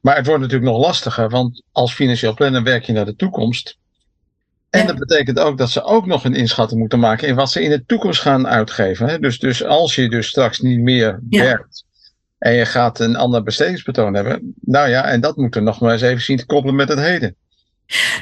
Maar 0.00 0.16
het 0.16 0.26
wordt 0.26 0.40
natuurlijk 0.42 0.70
nog 0.70 0.80
lastiger, 0.86 1.28
want 1.28 1.62
als 1.72 1.94
financieel 1.94 2.34
planner 2.34 2.62
werk 2.62 2.84
je 2.84 2.92
naar 2.92 3.04
de 3.04 3.16
toekomst. 3.16 3.78
En 4.70 4.80
Ja. 4.80 4.86
dat 4.86 4.98
betekent 4.98 5.38
ook 5.38 5.58
dat 5.58 5.70
ze 5.70 5.82
ook 5.82 6.06
nog 6.06 6.24
een 6.24 6.34
inschatting 6.34 6.80
moeten 6.80 6.98
maken 6.98 7.28
in 7.28 7.34
wat 7.34 7.50
ze 7.50 7.62
in 7.62 7.70
de 7.70 7.84
toekomst 7.86 8.20
gaan 8.20 8.46
uitgeven. 8.46 9.08
Hè. 9.08 9.18
Dus, 9.18 9.38
dus 9.38 9.64
als 9.64 9.94
je 9.94 10.08
dus 10.08 10.26
straks 10.26 10.58
niet 10.60 10.80
meer 10.80 11.20
Ja. 11.28 11.42
werkt 11.42 11.84
en 12.38 12.52
je 12.52 12.64
gaat 12.66 13.00
een 13.00 13.16
ander 13.16 13.42
bestedingspatroon 13.42 14.14
hebben, 14.14 14.54
nou 14.60 14.88
ja, 14.88 15.04
en 15.04 15.20
dat 15.20 15.36
moeten 15.36 15.60
we 15.60 15.66
nog 15.66 15.80
maar 15.80 15.92
eens 15.92 16.02
even 16.02 16.22
zien 16.22 16.36
te 16.36 16.46
koppelen 16.46 16.76
met 16.76 16.88
het 16.88 16.98
heden. 16.98 17.36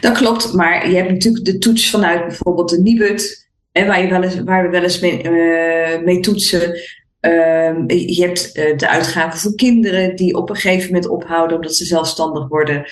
Dat 0.00 0.16
klopt, 0.16 0.52
maar 0.52 0.88
je 0.90 0.96
hebt 0.96 1.10
natuurlijk 1.10 1.44
de 1.44 1.58
toets 1.58 1.90
vanuit 1.90 2.26
bijvoorbeeld 2.26 2.68
de 2.68 2.80
Nibud, 2.80 3.43
hè, 3.74 3.86
waar, 3.86 4.02
je 4.02 4.08
wel 4.08 4.22
eens, 4.22 4.42
waar 4.42 4.62
we 4.62 4.68
wel 4.68 4.82
eens 4.82 5.00
mee, 5.00 5.22
eh, 5.22 6.02
mee 6.02 6.20
toetsen. 6.20 6.80
Ehm, 7.20 7.90
je 7.90 8.22
hebt 8.22 8.52
eh, 8.52 8.76
de 8.76 8.88
uitgaven 8.88 9.40
voor 9.40 9.54
kinderen 9.54 10.16
die 10.16 10.36
op 10.36 10.50
een 10.50 10.56
gegeven 10.56 10.86
moment 10.86 11.08
ophouden 11.08 11.56
omdat 11.56 11.74
ze 11.74 11.84
zelfstandig 11.84 12.48
worden. 12.48 12.84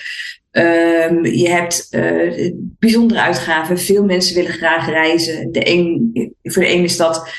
Ehm, 0.51 1.25
je 1.25 1.49
hebt 1.49 1.87
eh, 1.89 2.51
bijzondere 2.55 3.21
uitgaven. 3.21 3.79
Veel 3.79 4.05
mensen 4.05 4.35
willen 4.35 4.51
graag 4.51 4.89
reizen. 4.89 5.51
De 5.51 5.69
een, 5.69 6.11
voor 6.43 6.61
de 6.61 6.73
een 6.73 6.83
is 6.83 6.97
dat 6.97 7.29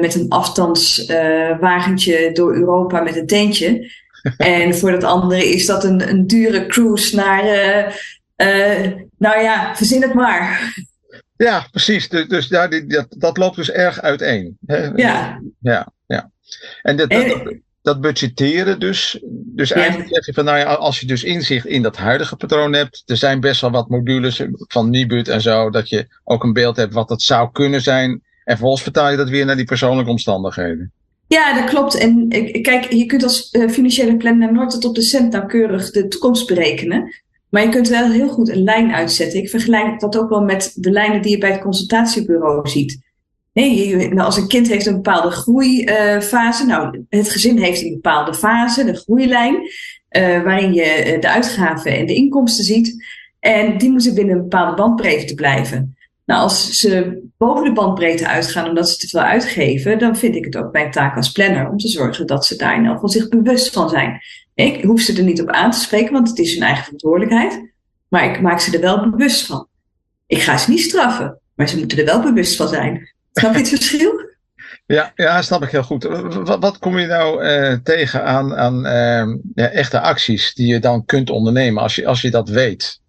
met 0.00 0.14
een 0.14 0.28
afstandswagentje 0.28 2.30
door 2.32 2.54
Europa 2.54 3.00
met 3.00 3.16
een 3.16 3.26
tentje. 3.26 3.90
en 4.36 4.74
voor 4.74 4.90
het 4.90 5.04
andere 5.04 5.48
is 5.48 5.66
dat 5.66 5.84
een, 5.84 6.08
een 6.08 6.26
dure 6.26 6.66
cruise 6.66 7.16
naar. 7.16 7.44
nou 9.18 9.42
ja, 9.42 9.76
verzin 9.76 10.02
het 10.02 10.14
maar. 10.14 10.74
Ja, 11.36 11.66
precies. 11.70 12.08
Dus, 12.08 12.28
dus 12.28 12.48
ja, 12.48 12.68
die- 12.68 12.86
dat, 12.86 13.06
dat 13.18 13.36
loopt 13.36 13.56
dus 13.56 13.70
erg 13.70 14.00
uiteen. 14.00 14.56
Hè. 14.66 14.84
Ja, 14.84 15.40
Ja, 15.60 15.92
ja. 16.06 16.30
En 16.82 16.96
dat, 16.96 17.10
dat, 17.10 17.22
En- 17.22 17.28
dat, 17.28 17.54
dat 17.82 18.00
budgetteren 18.00 18.78
dus. 18.80 19.18
Dus 19.30 19.72
eigenlijk 19.72 20.08
zeg 20.14 20.26
je 20.26 20.32
van, 20.32 20.44
nou 20.44 20.58
ja, 20.58 20.64
als 20.74 21.00
je 21.00 21.06
dus 21.06 21.24
inzicht 21.24 21.66
in 21.66 21.82
dat 21.82 21.96
huidige 21.96 22.36
patroon 22.36 22.72
hebt. 22.72 23.02
Er 23.06 23.16
zijn 23.16 23.40
best 23.40 23.60
wel 23.60 23.70
wat 23.70 23.88
modules 23.88 24.42
van 24.52 24.90
Nibud 24.90 25.28
en 25.28 25.40
zo. 25.40 25.70
Dat 25.70 25.88
je 25.88 26.06
ook 26.24 26.44
een 26.44 26.52
beeld 26.52 26.76
hebt 26.76 26.92
wat 26.92 27.08
het 27.08 27.22
zou 27.22 27.48
kunnen 27.52 27.82
zijn. 27.82 28.10
En 28.10 28.22
vervolgens 28.44 28.82
vertaal 28.82 29.10
je 29.10 29.16
dat 29.16 29.28
weer 29.28 29.44
naar 29.46 29.56
die 29.56 29.64
persoonlijke 29.64 30.10
omstandigheden. 30.10 30.92
ja, 31.26 31.54
dat 31.60 31.70
klopt. 31.70 31.98
En 31.98 32.26
eh, 32.28 32.62
kijk, 32.62 32.92
je 32.92 33.06
kunt 33.06 33.22
als 33.22 33.50
eh, 33.50 33.68
financiële 33.68 34.16
planner 34.16 34.52
nooit 34.52 34.70
tot 34.70 34.84
op 34.84 34.94
de 34.94 35.02
cent 35.02 35.32
nauwkeurig 35.32 35.90
de 35.90 36.08
toekomst 36.08 36.46
berekenen. 36.46 37.14
Maar 37.50 37.62
je 37.62 37.68
kunt 37.68 37.88
wel 37.88 38.10
heel 38.10 38.28
goed 38.28 38.48
een 38.48 38.62
lijn 38.62 38.92
uitzetten. 38.92 39.38
Ik 39.38 39.50
vergelijk 39.50 40.00
dat 40.00 40.18
ook 40.18 40.28
wel 40.28 40.42
met 40.42 40.72
de 40.74 40.90
lijnen 40.90 41.22
die 41.22 41.30
je 41.30 41.38
bij 41.38 41.50
het 41.50 41.60
consultatiebureau 41.60 42.68
ziet. 42.68 43.04
Nou, 43.52 44.18
als 44.18 44.36
een 44.36 44.48
kind 44.48 44.68
heeft 44.68 44.86
een 44.86 44.94
bepaalde 44.94 45.30
groeifase, 45.30 46.66
nou, 46.66 47.04
het 47.08 47.30
gezin 47.30 47.58
heeft 47.58 47.82
een 47.82 47.92
bepaalde 47.92 48.34
fase, 48.34 48.84
de 48.84 48.96
groeilijn, 48.96 49.60
eh, 50.08 50.42
waarin 50.42 50.72
je 50.74 50.82
eh, 50.82 51.20
de 51.20 51.28
uitgaven 51.28 51.96
en 51.96 52.06
de 52.06 52.14
inkomsten 52.14 52.64
ziet. 52.64 53.04
En 53.40 53.78
die 53.78 53.90
moeten 53.90 54.14
binnen 54.14 54.34
een 54.34 54.42
bepaalde 54.42 54.76
bandbreedte 54.76 55.34
blijven. 55.34 55.96
Nou, 56.26 56.42
als 56.42 56.70
ze 56.70 57.22
boven 57.38 57.64
de 57.64 57.72
bandbreedte 57.72 58.28
uitgaan 58.28 58.68
omdat 58.68 58.88
ze 58.88 58.96
te 58.96 59.08
veel 59.08 59.20
uitgeven, 59.20 59.98
dan 59.98 60.16
vind 60.16 60.34
ik 60.34 60.44
het 60.44 60.56
ook 60.56 60.72
mijn 60.72 60.90
taak 60.90 61.16
als 61.16 61.32
planner 61.32 61.70
om 61.70 61.78
te 61.78 61.88
zorgen 61.88 62.26
dat 62.26 62.46
ze 62.46 62.56
daar 62.56 62.76
in 62.76 62.84
elk 62.84 62.94
geval 62.94 63.08
zich 63.08 63.28
bewust 63.28 63.72
van 63.72 63.88
zijn. 63.88 64.20
Ik 64.56 64.84
hoef 64.84 65.00
ze 65.00 65.16
er 65.16 65.22
niet 65.22 65.42
op 65.42 65.48
aan 65.48 65.70
te 65.70 65.78
spreken, 65.78 66.12
want 66.12 66.28
het 66.28 66.38
is 66.38 66.52
hun 66.52 66.62
eigen 66.62 66.84
verantwoordelijkheid. 66.84 67.72
Maar 68.08 68.24
ik 68.34 68.40
maak 68.40 68.60
ze 68.60 68.74
er 68.74 68.80
wel 68.80 69.10
bewust 69.10 69.46
van. 69.46 69.68
Ik 70.26 70.42
ga 70.42 70.56
ze 70.56 70.70
niet 70.70 70.80
straffen, 70.80 71.40
maar 71.54 71.68
ze 71.68 71.78
moeten 71.78 71.98
er 71.98 72.04
wel 72.04 72.22
bewust 72.22 72.56
van 72.56 72.68
zijn. 72.68 73.14
Snap 73.32 73.52
je 73.52 73.58
het 73.58 73.68
verschil? 73.76 74.24
Ja, 74.86 75.12
ja, 75.14 75.42
snap 75.42 75.62
ik 75.62 75.70
heel 75.70 75.82
goed. 75.82 76.02
Wat, 76.44 76.60
wat 76.60 76.78
kom 76.78 76.98
je 76.98 77.06
nou 77.06 77.42
eh, 77.42 77.76
tegen 77.82 78.24
aan, 78.24 78.54
aan 78.54 78.86
eh, 78.86 79.36
ja, 79.54 79.70
echte 79.70 80.00
acties 80.00 80.54
die 80.54 80.66
je 80.66 80.78
dan 80.78 81.04
kunt 81.04 81.30
ondernemen 81.30 81.82
als 81.82 81.94
je, 81.94 82.06
als 82.06 82.20
je 82.20 82.30
dat 82.30 82.48
weet? 82.48 83.00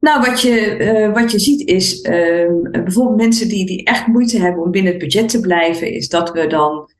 Nou, 0.00 0.26
wat 0.26 0.40
je, 0.40 0.60
eh, 0.60 1.12
wat 1.12 1.32
je 1.32 1.38
ziet 1.38 1.68
is 1.68 2.00
ehm, 2.00 2.70
bijvoorbeeld 2.70 3.16
mensen 3.16 3.48
die, 3.48 3.66
die 3.66 3.84
echt 3.84 4.06
moeite 4.06 4.38
hebben 4.38 4.62
om 4.62 4.70
binnen 4.70 4.92
het 4.92 5.00
budget 5.00 5.28
te 5.28 5.40
blijven, 5.40 5.92
is 5.92 6.08
dat 6.08 6.32
we 6.32 6.46
dan 6.46 6.92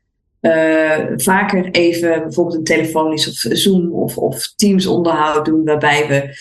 eh, 0.45 1.05
vaker 1.15 1.71
even 1.71 2.21
bijvoorbeeld 2.21 2.57
een 2.57 2.63
telefonisch 2.63 3.27
of 3.27 3.57
Zoom 3.57 3.93
of, 3.93 4.17
of 4.17 4.53
Teams 4.55 4.87
onderhoud 4.87 5.45
doen, 5.45 5.63
waarbij 5.63 6.07
we 6.07 6.37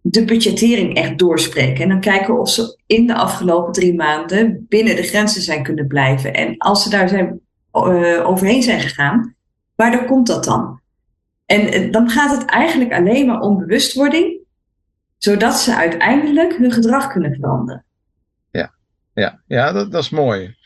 de 0.00 0.24
budgettering 0.24 0.94
echt 0.94 1.18
doorspreken. 1.18 1.82
En 1.82 1.88
dan 1.88 2.00
kijken 2.00 2.40
of 2.40 2.50
ze 2.50 2.78
in 2.86 3.06
de 3.06 3.14
afgelopen 3.14 3.72
drie 3.72 3.94
maanden 3.94 4.66
binnen 4.68 4.96
de 4.96 5.02
grenzen 5.02 5.42
zijn 5.42 5.62
kunnen 5.62 5.86
blijven. 5.86 6.34
En 6.34 6.58
als 6.58 6.82
ze 6.82 6.90
daar 6.90 7.08
zijn, 7.08 7.40
eh, 7.70 8.28
overheen 8.28 8.62
zijn 8.62 8.80
gegaan, 8.80 9.34
waardoor 9.76 10.04
komt 10.04 10.26
dat 10.26 10.44
dan? 10.44 10.80
En 11.46 11.72
eh, 11.72 11.92
dan 11.92 12.10
gaat 12.10 12.38
het 12.38 12.50
eigenlijk 12.50 12.92
alleen 12.92 13.26
maar 13.26 13.40
om 13.40 13.58
bewustwording 13.58 14.38
zodat 15.16 15.54
ze 15.54 15.76
uiteindelijk 15.76 16.56
hun 16.56 16.72
gedrag 16.72 17.12
kunnen 17.12 17.34
veranderen. 17.34 17.84
Ja, 19.14 19.40
ja 19.46 19.72
dat, 19.72 19.92
dat 19.92 20.02
is 20.02 20.10
mooi. 20.10 20.56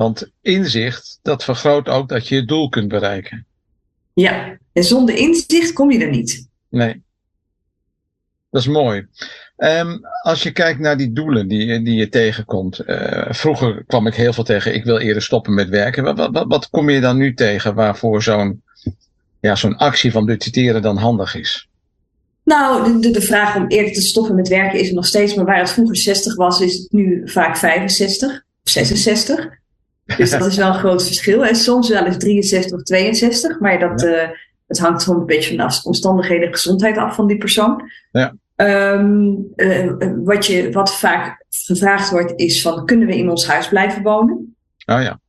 Want 0.00 0.30
inzicht, 0.40 1.18
dat 1.22 1.44
vergroot 1.44 1.88
ook 1.88 2.08
dat 2.08 2.28
je 2.28 2.34
je 2.34 2.44
doel 2.44 2.68
kunt 2.68 2.88
bereiken. 2.88 3.46
Ja, 4.14 4.58
en 4.72 4.84
zonder 4.84 5.14
inzicht 5.14 5.72
kom 5.72 5.90
je 5.90 5.98
er 5.98 6.10
niet. 6.10 6.48
Nee. 6.68 7.02
Dat 8.50 8.60
is 8.60 8.66
mooi. 8.66 9.06
Ehm, 9.56 9.98
als 10.22 10.42
je 10.42 10.50
kijkt 10.50 10.80
naar 10.80 10.96
die 10.96 11.12
doelen 11.12 11.48
die, 11.48 11.82
die 11.82 11.94
je 11.94 12.08
tegenkomt. 12.08 12.78
eh, 12.78 13.32
vroeger 13.32 13.84
kwam 13.86 14.06
ik 14.06 14.14
heel 14.14 14.32
veel 14.32 14.44
tegen, 14.44 14.74
ik 14.74 14.84
wil 14.84 14.98
eerder 14.98 15.22
stoppen 15.22 15.54
met 15.54 15.68
werken. 15.68 16.04
Wat, 16.04 16.30
wat, 16.30 16.44
wat, 16.48 16.70
kom 16.70 16.90
je 16.90 17.00
dan 17.00 17.16
nu 17.16 17.34
tegen 17.34 17.74
waarvoor 17.74 18.22
zo'n 18.22 18.62
ja, 19.40 19.56
zo'n 19.56 19.76
actie 19.76 20.12
van 20.12 20.24
budgetteren 20.24 20.82
dan 20.82 20.96
handig 20.96 21.34
is? 21.34 21.68
Nou, 22.44 22.92
de, 22.92 22.98
de, 22.98 23.10
de 23.10 23.22
vraag 23.22 23.56
om 23.56 23.66
eerder 23.66 23.92
te 23.92 24.02
stoppen 24.02 24.34
met 24.34 24.48
werken 24.48 24.80
is 24.80 24.88
er 24.88 24.94
nog 24.94 25.06
steeds, 25.06 25.34
maar 25.34 25.44
waar 25.44 25.58
het 25.58 25.70
vroeger 25.70 25.96
60 25.96 26.34
was, 26.34 26.60
is 26.60 26.74
het 26.74 26.92
nu 26.92 27.22
vaak 27.24 27.56
65 27.56 28.30
of 28.64 28.70
66. 28.70 29.58
Dus 30.16 30.30
dat 30.30 30.46
is 30.46 30.56
wel 30.56 30.68
een 30.68 30.74
groot 30.74 31.06
verschil. 31.06 31.44
En 31.44 31.56
soms 31.56 31.88
wel 31.88 32.06
eens 32.06 32.16
63 32.16 32.72
of 32.72 32.82
62, 32.82 33.60
maar 33.60 33.78
dat, 33.78 34.02
eh, 34.02 34.28
het 34.66 34.78
hangt 34.78 35.02
gewoon 35.02 35.20
een 35.20 35.26
beetje 35.26 35.56
van 35.56 35.68
de 35.68 35.80
omstandigheden 35.82 36.46
en 36.46 36.54
gezondheid 36.54 36.96
af 36.96 37.14
van 37.14 37.26
die 37.26 37.38
persoon. 37.38 37.90
Ja. 38.12 38.34
Ehm, 38.56 39.32
eh, 39.56 39.90
wat, 40.24 40.46
je, 40.46 40.72
wat 40.72 40.98
vaak 40.98 41.44
gevraagd 41.48 42.10
wordt 42.10 42.32
is 42.36 42.62
van, 42.62 42.86
kunnen 42.86 43.06
we 43.06 43.16
in 43.16 43.30
ons 43.30 43.46
huis 43.46 43.68
blijven 43.68 44.02
wonen? 44.02 44.56
Oh 44.86 45.02
ja. 45.02 45.20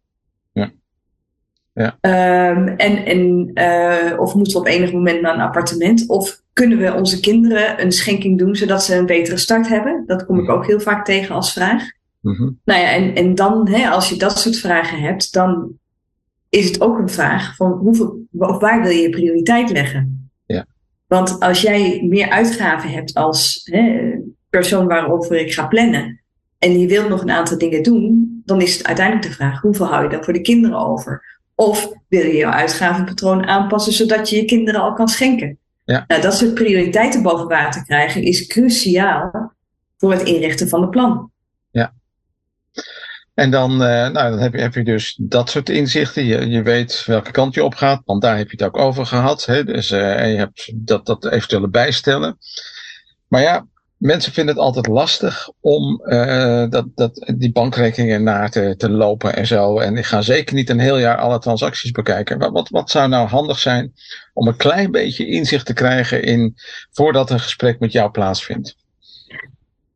Ehm, 1.73 2.67
en, 2.67 3.05
en, 3.05 3.51
eh, 3.53 4.19
of 4.19 4.35
moeten 4.35 4.53
we 4.53 4.59
op 4.59 4.67
enig 4.67 4.91
moment 4.91 5.21
naar 5.21 5.33
een 5.33 5.41
appartement? 5.41 6.07
Of 6.07 6.41
kunnen 6.53 6.77
we 6.77 6.93
onze 6.93 7.19
kinderen 7.19 7.81
een 7.81 7.91
schenking 7.91 8.37
doen 8.37 8.55
zodat 8.55 8.83
ze 8.83 8.95
een 8.95 9.05
betere 9.05 9.37
start 9.37 9.67
hebben? 9.67 10.03
Dat 10.07 10.25
kom 10.25 10.39
ik 10.39 10.49
ook 10.49 10.67
heel 10.67 10.79
vaak 10.79 11.05
tegen 11.05 11.35
als 11.35 11.53
vraag. 11.53 11.83
Mhm. 12.21 12.49
Nou 12.63 12.79
ja, 12.79 12.91
en, 12.91 13.15
en 13.15 13.35
dan, 13.35 13.67
hè, 13.67 13.89
als 13.89 14.09
je 14.09 14.17
dat 14.17 14.39
soort 14.39 14.57
vragen 14.57 14.99
hebt, 14.99 15.33
dan 15.33 15.79
is 16.49 16.65
het 16.65 16.81
ook 16.81 16.97
een 16.97 17.09
vraag 17.09 17.55
van 17.55 17.71
hoeveel, 17.71 18.27
of 18.37 18.59
waar 18.59 18.81
wil 18.81 18.91
je 18.91 19.01
je 19.01 19.09
prioriteit 19.09 19.69
leggen? 19.69 20.31
Ja. 20.45 20.65
Want 21.07 21.39
als 21.39 21.61
jij 21.61 22.01
meer 22.09 22.29
uitgaven 22.29 22.89
hebt 22.89 23.13
als 23.13 23.61
hè, 23.63 24.11
persoon 24.49 24.87
waarover 24.87 25.35
ik 25.35 25.53
ga 25.53 25.67
plannen, 25.67 26.21
en 26.57 26.79
je 26.79 26.87
wilt 26.87 27.09
nog 27.09 27.21
een 27.21 27.31
aantal 27.31 27.57
dingen 27.57 27.83
doen, 27.83 28.41
dan 28.45 28.61
is 28.61 28.77
het 28.77 28.87
uiteindelijk 28.87 29.27
de 29.27 29.33
vraag: 29.33 29.61
hoeveel 29.61 29.85
hou 29.85 30.03
je 30.03 30.09
dan 30.09 30.23
voor 30.23 30.33
de 30.33 30.41
kinderen 30.41 30.77
over? 30.77 31.39
Of 31.55 31.91
wil 32.07 32.25
je 32.25 32.35
jouw 32.35 32.51
uitgavenpatroon 32.51 33.45
aanpassen 33.45 33.93
zodat 33.93 34.29
je 34.29 34.35
je 34.35 34.45
kinderen 34.45 34.81
al 34.81 34.93
kan 34.93 35.07
schenken? 35.07 35.57
Ja. 35.83 36.03
Nou, 36.07 36.21
dat 36.21 36.33
soort 36.33 36.53
prioriteiten 36.53 37.21
boven 37.21 37.47
water 37.47 37.85
krijgen 37.85 38.23
is 38.23 38.47
cruciaal 38.47 39.53
voor 39.97 40.11
het 40.11 40.23
inrichten 40.23 40.69
van 40.69 40.81
het 40.81 40.89
plan. 40.89 41.30
En 43.41 43.51
dan, 43.51 43.71
eh, 43.71 44.09
nou, 44.09 44.29
dan 44.29 44.39
heb, 44.39 44.53
je, 44.53 44.61
heb 44.61 44.73
je 44.73 44.83
dus 44.83 45.15
dat 45.21 45.49
soort 45.49 45.69
inzichten. 45.69 46.25
Je, 46.25 46.49
je 46.49 46.61
weet 46.61 47.03
welke 47.05 47.31
kant 47.31 47.53
je 47.53 47.63
op 47.63 47.75
gaat, 47.75 48.01
want 48.05 48.21
daar 48.21 48.37
heb 48.37 48.51
je 48.51 48.57
het 48.63 48.65
ook 48.65 48.77
over 48.77 49.05
gehad. 49.05 49.45
Hè? 49.45 49.63
Dus, 49.63 49.91
eh, 49.91 50.21
en 50.21 50.29
je 50.29 50.37
hebt 50.37 50.71
dat, 50.75 51.05
dat 51.05 51.25
eventuele 51.25 51.69
bijstellen. 51.69 52.37
Maar 53.27 53.41
ja, 53.41 53.65
mensen 53.97 54.33
vinden 54.33 54.55
het 54.55 54.63
altijd 54.63 54.87
lastig 54.87 55.49
om 55.59 56.01
eh, 56.01 56.69
dat, 56.69 56.85
dat, 56.95 57.31
die 57.35 57.51
bankrekeningen 57.51 58.23
naar 58.23 58.49
te, 58.49 58.75
te 58.77 58.89
lopen 58.89 59.35
en 59.35 59.47
zo. 59.47 59.79
En 59.79 59.93
die 59.93 60.03
gaan 60.03 60.23
zeker 60.23 60.55
niet 60.55 60.69
een 60.69 60.79
heel 60.79 60.97
jaar 60.97 61.17
alle 61.17 61.39
transacties 61.39 61.91
bekijken. 61.91 62.39
Wat, 62.39 62.51
wat, 62.51 62.69
wat 62.69 62.89
zou 62.89 63.09
nou 63.09 63.27
handig 63.27 63.59
zijn 63.59 63.93
om 64.33 64.47
een 64.47 64.57
klein 64.57 64.91
beetje 64.91 65.27
inzicht 65.27 65.65
te 65.65 65.73
krijgen 65.73 66.23
in 66.23 66.55
voordat 66.91 67.29
een 67.29 67.39
gesprek 67.39 67.79
met 67.79 67.91
jou 67.91 68.11
plaatsvindt? 68.11 68.75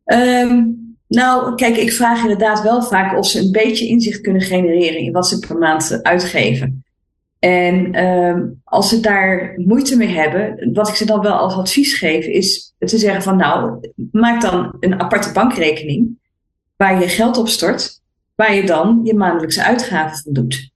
Ehm, 0.05 0.63
nou, 1.07 1.55
kijk, 1.55 1.77
ik 1.77 1.91
vraag 1.91 2.21
inderdaad 2.21 2.61
wel 2.61 2.83
vaak 2.83 3.17
of 3.17 3.27
ze 3.27 3.39
een 3.39 3.51
beetje 3.51 3.87
inzicht 3.87 4.21
kunnen 4.21 4.41
genereren 4.41 4.99
in 4.99 5.11
wat 5.11 5.27
ze 5.27 5.39
per 5.39 5.57
maand 5.57 5.99
uitgeven. 6.01 6.83
En 7.39 7.93
ehm, 7.93 8.47
als 8.63 8.89
ze 8.89 8.99
daar 8.99 9.53
moeite 9.55 9.97
mee 9.97 10.07
hebben, 10.07 10.73
wat 10.73 10.87
ik 10.87 10.95
ze 10.95 11.05
dan 11.05 11.21
wel 11.21 11.33
als 11.33 11.53
advies 11.53 11.93
geef, 11.93 12.25
is 12.25 12.73
te 12.79 12.97
zeggen 12.97 13.21
van 13.21 13.37
nou, 13.37 13.89
maak 14.11 14.41
dan 14.41 14.75
een 14.79 14.99
aparte 14.99 15.31
bankrekening 15.31 16.17
waar 16.75 17.01
je 17.01 17.07
geld 17.07 17.37
op 17.37 17.47
stort, 17.47 18.01
waar 18.35 18.55
je 18.55 18.63
dan 18.63 19.01
je 19.03 19.13
maandelijkse 19.13 19.63
uitgaven 19.63 20.17
van 20.17 20.33
doet. 20.33 20.69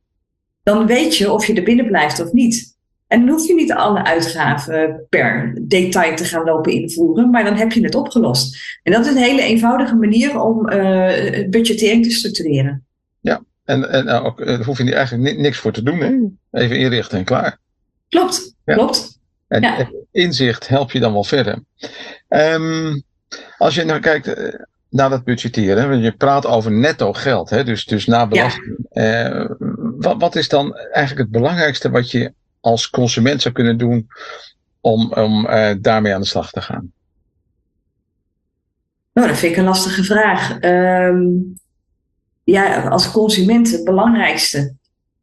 Dan 0.63 0.85
weet 0.85 1.17
je 1.17 1.31
of 1.31 1.45
je 1.45 1.53
er 1.53 1.63
binnen 1.63 1.87
blijft 1.87 2.19
of 2.19 2.31
niet. 2.31 2.77
En 3.09 3.19
dan 3.19 3.29
hoef 3.29 3.47
je 3.47 3.53
niet 3.53 3.73
alle 3.73 4.03
uitgaven 4.03 5.05
per 5.09 5.57
detail 5.61 6.15
te 6.15 6.25
gaan 6.25 6.43
lopen 6.43 6.71
invoeren, 6.71 7.29
maar 7.29 7.43
dan 7.43 7.55
heb 7.55 7.71
je 7.71 7.83
het 7.83 7.95
opgelost. 7.95 8.77
En 8.83 8.91
dat 8.91 9.05
is 9.05 9.11
een 9.11 9.21
hele 9.21 9.41
eenvoudige 9.41 9.95
manier 9.95 10.41
om 10.41 10.71
uh, 10.71 11.49
budgettering 11.49 12.03
te 12.03 12.11
structureren. 12.11 12.85
Ja, 13.19 13.41
en, 13.65 13.89
en 13.91 14.05
uh, 14.05 14.25
ook, 14.25 14.45
daar 14.45 14.63
hoef 14.63 14.77
je 14.77 14.95
eigenlijk 14.95 15.37
niks 15.37 15.57
voor 15.57 15.71
te 15.71 15.83
doen. 15.83 15.99
Hè? 15.99 16.17
Even 16.59 16.77
inrichten 16.77 17.17
en 17.17 17.23
klaar. 17.23 17.57
Klopt, 18.09 18.55
ja. 18.65 18.73
klopt. 18.73 19.19
En 19.47 19.61
ja. 19.61 19.89
inzicht 20.11 20.67
helpt 20.67 20.91
je 20.91 20.99
dan 20.99 21.13
wel 21.13 21.23
verder. 21.23 21.63
Um, 22.27 23.03
als 23.57 23.75
je 23.75 23.83
nou 23.83 23.99
kijkt 23.99 24.53
naar 24.89 25.09
dat 25.09 25.23
budgetteren, 25.23 25.89
want 25.89 26.03
je 26.03 26.11
praat 26.11 26.45
over 26.45 26.71
netto 26.71 27.13
geld, 27.13 27.49
hè? 27.49 27.63
Dus, 27.63 27.85
dus 27.85 28.05
na 28.05 28.27
belasting. 28.27 28.77
Ja. 28.91 29.55
wat, 29.97 30.15
wat 30.19 30.35
is 30.35 30.49
dan 30.49 30.75
eigenlijk 30.75 31.17
het 31.17 31.41
belangrijkste 31.41 31.89
wat 31.89 32.11
je 32.11 32.33
als 32.59 32.89
consument 32.89 33.41
zou 33.41 33.53
kunnen 33.53 33.77
doen 33.77 34.07
om, 34.81 35.13
om 35.13 35.45
uh, 35.45 35.71
daarmee 35.81 36.13
aan 36.13 36.21
de 36.21 36.27
slag 36.27 36.51
te 36.51 36.61
gaan? 36.61 36.91
Nou, 39.13 39.27
dat 39.27 39.37
vind 39.37 39.51
ik 39.51 39.57
een 39.57 39.63
lastige 39.63 40.03
vraag. 40.03 40.63
Um, 40.63 41.53
ja, 42.43 42.87
als 42.87 43.11
consument 43.11 43.71
het 43.71 43.83
belangrijkste. 43.83 44.73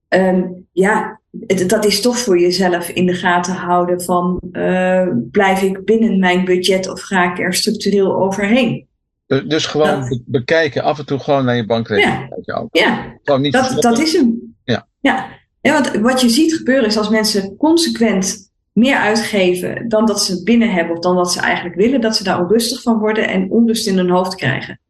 Um, 0.08 0.66
ja, 0.72 1.20
het, 1.46 1.68
dat 1.68 1.84
is 1.84 2.00
toch 2.00 2.18
voor 2.18 2.40
jezelf 2.40 2.88
in 2.88 3.06
de 3.06 3.14
gaten 3.14 3.54
houden 3.54 4.02
van 4.02 4.40
uh, 4.52 5.08
blijf 5.30 5.62
ik 5.62 5.84
binnen 5.84 6.18
mijn 6.18 6.44
budget 6.44 6.88
of 6.88 7.00
ga 7.00 7.32
ik 7.32 7.38
er 7.38 7.54
structureel 7.54 8.16
overheen? 8.16 8.86
Dus 9.26 9.66
gewoon 9.66 10.00
dat, 10.00 10.20
bekijken, 10.24 10.82
af 10.82 10.98
en 10.98 11.06
toe 11.06 11.18
gewoon 11.18 11.44
naar 11.44 11.56
je 11.56 11.66
bankrekening. 11.66 12.42
Ja, 12.44 12.66
ja. 12.72 13.36
Niet 13.36 13.52
dat, 13.52 13.82
dat 13.82 13.98
is 13.98 14.12
hem. 14.12 14.56
Ja. 14.64 14.86
ja. 15.00 15.28
Ja, 15.66 15.82
want 15.82 15.96
wat 15.96 16.20
je 16.20 16.28
ziet 16.28 16.54
gebeuren 16.54 16.86
is 16.86 16.96
als 16.96 17.08
mensen 17.08 17.56
consequent 17.56 18.50
meer 18.72 18.96
uitgeven 18.96 19.88
dan 19.88 20.06
dat 20.06 20.22
ze 20.22 20.42
binnen 20.42 20.72
hebben 20.72 20.96
of 20.96 21.02
dan 21.02 21.16
dat 21.16 21.32
ze 21.32 21.40
eigenlijk 21.40 21.76
willen, 21.76 22.00
dat 22.00 22.16
ze 22.16 22.24
daar 22.24 22.40
onrustig 22.40 22.82
van 22.82 22.98
worden 22.98 23.28
en 23.28 23.50
onrust 23.50 23.86
in 23.86 23.96
hun 23.96 24.10
hoofd 24.10 24.34
krijgen. 24.34 24.80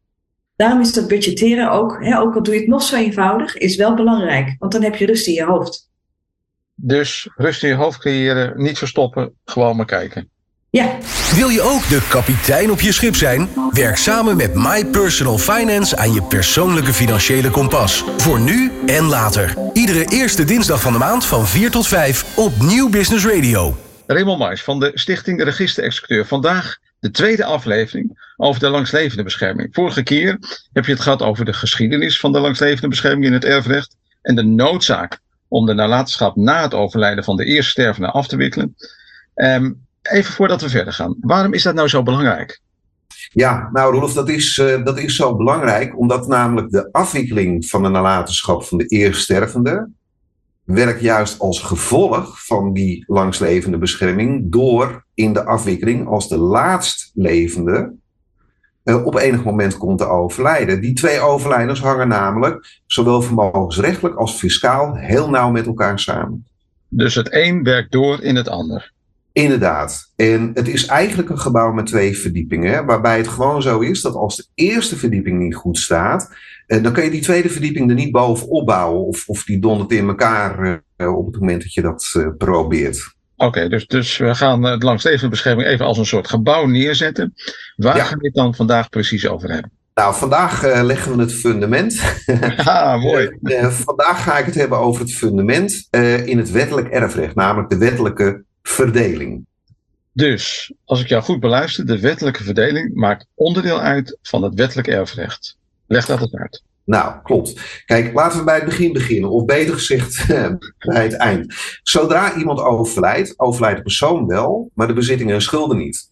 Daarom 0.55 0.81
is 0.81 0.93
dat 0.93 1.07
budgetteren 1.07 1.71
ook, 1.71 2.03
hè, 2.03 2.19
ook 2.19 2.35
al 2.35 2.43
doe 2.43 2.53
je 2.53 2.59
het 2.59 2.69
nog 2.69 2.81
zo 2.81 2.95
eenvoudig, 2.95 3.57
is 3.57 3.75
wel 3.75 3.95
belangrijk, 3.95 4.55
want 4.59 4.71
dan 4.71 4.83
heb 4.83 4.95
je 4.95 5.05
rust 5.05 5.27
in 5.27 5.33
je 5.33 5.43
hoofd. 5.43 5.89
Dus 6.75 7.29
rust 7.35 7.63
in 7.63 7.69
je 7.69 7.75
hoofd 7.75 7.99
creëren, 7.99 8.61
niet 8.61 8.77
verstoppen, 8.77 9.33
gewoon 9.45 9.75
maar 9.75 9.85
kijken. 9.85 10.29
Ja. 10.77 10.97
Wil 11.35 11.49
je 11.49 11.61
ook 11.61 11.89
de 11.89 12.07
kapitein 12.09 12.71
op 12.71 12.81
je 12.81 12.91
schip 12.91 13.15
zijn? 13.15 13.49
Werk 13.71 13.97
samen 13.97 14.37
met 14.37 14.53
My 14.53 14.85
Personal 14.85 15.37
Finance 15.37 15.97
aan 15.97 16.13
je 16.13 16.21
persoonlijke 16.21 16.93
financiële 16.93 17.49
kompas. 17.49 18.03
Voor 18.17 18.39
nu 18.39 18.71
en 18.85 19.03
later. 19.03 19.53
Iedere 19.73 20.05
eerste 20.05 20.43
dinsdag 20.43 20.81
van 20.81 20.93
de 20.93 20.97
maand 20.99 21.25
van 21.25 21.47
4 21.47 21.71
tot 21.71 21.87
5 21.87 22.37
op 22.37 22.61
Nieuw 22.61 22.89
Business 22.89 23.25
Radio. 23.25 23.77
Raymond 24.07 24.39
Mais 24.39 24.63
van 24.63 24.79
de 24.79 24.91
Stichting 24.93 25.43
Registerexecuteur. 25.43 26.25
Vandaag 26.25 26.77
de 26.99 27.11
tweede 27.11 27.45
aflevering 27.45 28.33
over 28.35 28.59
de 28.59 28.69
langslevende 28.69 29.23
bescherming. 29.23 29.69
Vorige 29.71 30.03
keer 30.03 30.37
heb 30.73 30.85
je 30.85 30.91
het 30.91 31.01
gehad 31.01 31.21
over 31.21 31.45
de 31.45 31.53
geschiedenis 31.53 32.19
van 32.19 32.31
de 32.31 32.39
langslevende 32.39 32.87
bescherming 32.87 33.25
in 33.25 33.33
het 33.33 33.45
erfrecht 33.45 33.95
en 34.21 34.35
de 34.35 34.43
noodzaak 34.43 35.19
om 35.47 35.65
de 35.65 35.73
nalatenschap 35.73 36.35
na 36.35 36.61
het 36.61 36.73
overlijden 36.73 37.23
van 37.23 37.35
de 37.35 37.45
eerste 37.45 37.71
stervende 37.71 38.11
af 38.11 38.27
te 38.27 38.35
wikkelen. 38.35 38.75
Um, 39.35 39.86
even 40.09 40.33
voordat 40.33 40.61
we 40.61 40.69
verder 40.69 40.93
gaan, 40.93 41.15
waarom 41.19 41.53
is 41.53 41.63
dat 41.63 41.75
nou 41.75 41.87
zo 41.87 42.03
belangrijk? 42.03 42.61
Ja, 43.31 43.69
nou 43.73 43.95
Rolf, 43.95 44.13
dat 44.13 44.29
is, 44.29 44.57
uh, 44.57 44.83
dat 44.83 44.97
is 44.99 45.15
zo 45.15 45.35
belangrijk 45.35 45.99
omdat 45.99 46.27
namelijk 46.27 46.69
de 46.69 46.91
afwikkeling 46.91 47.65
van 47.65 47.83
de 47.83 47.89
nalatenschap 47.89 48.63
van 48.63 48.77
de 48.77 48.85
eerststervende 48.85 49.89
werkt 50.63 51.01
juist 51.01 51.39
als 51.39 51.61
gevolg 51.61 52.45
van 52.45 52.73
die 52.73 53.03
langslevende 53.07 53.77
bescherming 53.77 54.51
door 54.51 55.05
in 55.13 55.33
de 55.33 55.45
afwikkeling 55.45 56.07
als 56.07 56.29
de 56.29 56.37
laatst 56.37 57.11
levende 57.13 57.93
uh, 58.83 59.05
op 59.05 59.15
enig 59.15 59.43
moment 59.43 59.77
komt 59.77 59.97
te 59.97 60.05
overlijden. 60.05 60.81
Die 60.81 60.93
twee 60.93 61.19
overlijdens 61.19 61.79
hangen 61.79 62.07
namelijk 62.07 62.79
zowel 62.85 63.21
vermogensrechtelijk 63.21 64.15
als 64.15 64.33
fiscaal 64.33 64.95
heel 64.95 65.29
nauw 65.29 65.51
met 65.51 65.65
elkaar 65.65 65.99
samen. 65.99 66.45
Dus 66.89 67.15
het 67.15 67.33
een 67.33 67.63
werkt 67.63 67.91
door 67.91 68.21
in 68.21 68.35
het 68.35 68.49
ander. 68.49 68.91
Inderdaad. 69.37 70.11
En 70.15 70.51
het 70.53 70.67
is 70.67 70.85
eigenlijk 70.85 71.29
een 71.29 71.39
gebouw 71.39 71.71
met 71.71 71.85
twee 71.85 72.17
verdiepingen. 72.17 72.85
Waarbij 72.85 73.17
het 73.17 73.27
gewoon 73.27 73.61
zo 73.61 73.79
is 73.79 74.01
dat 74.01 74.15
als 74.15 74.35
de 74.35 74.45
eerste 74.53 74.95
verdieping 74.95 75.39
niet 75.39 75.55
goed 75.55 75.77
staat. 75.77 76.29
Eh, 76.67 76.83
dan 76.83 76.91
kan 76.91 77.03
je 77.03 77.09
die 77.09 77.21
tweede 77.21 77.49
verdieping 77.49 77.89
er 77.89 77.95
niet 77.95 78.11
bovenop 78.11 78.65
bouwen. 78.65 79.05
Of, 79.05 79.27
of 79.27 79.43
die 79.43 79.59
dondert 79.59 79.91
in 79.91 80.07
elkaar 80.07 80.81
eh, 80.95 81.17
op 81.17 81.25
het 81.25 81.39
moment 81.39 81.61
dat 81.61 81.73
je 81.73 81.81
dat 81.81 82.13
uh, 82.17 82.27
probeert. 82.37 83.15
Oké, 83.35 83.69
dus, 83.69 83.87
dus 83.87 84.17
we 84.17 84.35
gaan 84.35 84.63
het 84.63 84.83
langslevensbescherming 84.83 85.67
even 85.67 85.85
als 85.85 85.97
een 85.97 86.05
soort 86.05 86.27
gebouw 86.27 86.65
neerzetten. 86.65 87.33
Waar 87.75 87.97
ja. 87.97 88.03
gaan 88.03 88.19
we 88.19 88.25
het 88.25 88.35
dan 88.35 88.55
vandaag 88.55 88.89
precies 88.89 89.27
over 89.27 89.51
hebben? 89.51 89.71
Nou, 89.93 90.15
vandaag 90.15 90.65
uh, 90.65 90.83
leggen 90.83 91.15
we 91.15 91.21
het 91.21 91.33
fundament. 91.33 92.01
Ah, 92.57 93.01
mooi. 93.01 93.37
uh, 93.41 93.67
vandaag 93.67 94.23
ga 94.23 94.37
ik 94.37 94.45
het 94.45 94.55
hebben 94.55 94.77
over 94.77 95.01
het 95.01 95.13
fundament 95.13 95.87
uh, 95.91 96.27
in 96.27 96.37
het 96.37 96.51
wettelijk 96.51 96.87
erfrecht, 96.87 97.35
namelijk 97.35 97.69
de 97.69 97.77
wettelijke 97.77 98.45
verdeling. 98.77 99.45
Dus, 100.13 100.73
als 100.85 101.01
ik 101.01 101.07
jou 101.07 101.23
goed 101.23 101.39
beluister, 101.39 101.85
de 101.85 101.99
wettelijke 101.99 102.43
verdeling 102.43 102.93
maakt 102.93 103.27
onderdeel 103.33 103.79
uit 103.79 104.17
van 104.21 104.43
het 104.43 104.53
wettelijk 104.53 104.87
erfrecht. 104.87 105.57
Leg 105.87 106.05
dat 106.05 106.21
eens 106.21 106.35
uit. 106.35 106.63
Nou, 106.83 107.21
klopt. 107.23 107.83
Kijk, 107.85 108.13
laten 108.13 108.39
we 108.39 108.45
bij 108.45 108.55
het 108.55 108.65
begin 108.65 108.93
beginnen, 108.93 109.29
of 109.29 109.45
beter 109.45 109.73
gezegd 109.73 110.27
bij 110.93 111.03
het 111.03 111.13
eind. 111.13 111.53
Zodra 111.83 112.35
iemand 112.35 112.59
overlijdt, 112.59 113.39
overlijdt 113.39 113.77
de 113.77 113.83
persoon 113.83 114.27
wel, 114.27 114.71
maar 114.73 114.87
de 114.87 114.93
bezittingen 114.93 115.33
en 115.33 115.41
schulden 115.41 115.77
niet. 115.77 116.09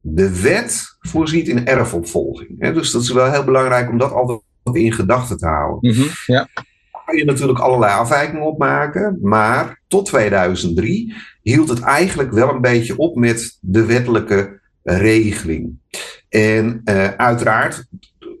De 0.00 0.40
wet 0.40 0.84
voorziet 1.00 1.48
in 1.48 1.66
erfopvolging. 1.66 2.54
Hè? 2.58 2.72
Dus 2.72 2.90
dat 2.90 3.02
is 3.02 3.10
wel 3.10 3.30
heel 3.30 3.44
belangrijk 3.44 3.88
om 3.90 3.98
dat 3.98 4.12
altijd 4.12 4.40
in 4.72 4.92
gedachten 4.92 5.38
te 5.38 5.46
houden. 5.46 5.90
Mm 5.90 5.96
-hmm, 5.96 6.10
ja 6.26 6.48
kan 7.06 7.16
je 7.16 7.24
natuurlijk 7.24 7.58
allerlei 7.58 7.92
afwijkingen 7.92 8.46
opmaken. 8.46 9.18
Maar 9.22 9.80
tot 9.88 10.06
2003 10.06 11.14
hield 11.42 11.68
het 11.68 11.80
eigenlijk 11.80 12.32
wel 12.32 12.48
een 12.48 12.60
beetje 12.60 12.96
op 12.96 13.16
met 13.16 13.58
de 13.60 13.84
wettelijke 13.84 14.60
regeling. 14.82 15.78
En 16.28 16.80
uh, 16.84 17.08
uiteraard, 17.08 17.86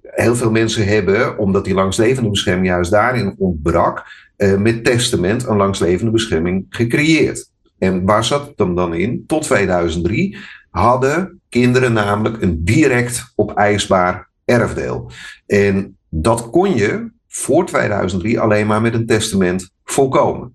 heel 0.00 0.36
veel 0.36 0.50
mensen 0.50 0.86
hebben, 0.86 1.38
omdat 1.38 1.64
die 1.64 1.74
langslevende 1.74 2.30
bescherming 2.30 2.66
juist 2.66 2.90
daarin 2.90 3.34
ontbrak, 3.38 4.04
uh, 4.36 4.56
met 4.56 4.84
testament 4.84 5.46
een 5.46 5.56
langslevende 5.56 6.10
bescherming 6.10 6.66
gecreëerd. 6.68 7.50
En 7.78 8.04
waar 8.04 8.24
zat 8.24 8.46
het 8.46 8.56
dan 8.56 8.94
in? 8.94 9.24
Tot 9.26 9.42
2003 9.42 10.36
hadden 10.70 11.40
kinderen 11.48 11.92
namelijk 11.92 12.42
een 12.42 12.64
direct 12.64 13.32
opeisbaar 13.34 14.28
erfdeel. 14.44 15.10
En 15.46 15.96
dat 16.08 16.50
kon 16.50 16.74
je 16.74 17.10
voor 17.36 17.66
2003 17.66 18.40
alleen 18.40 18.66
maar 18.66 18.80
met 18.80 18.94
een 18.94 19.06
testament 19.06 19.70
voorkomen. 19.84 20.54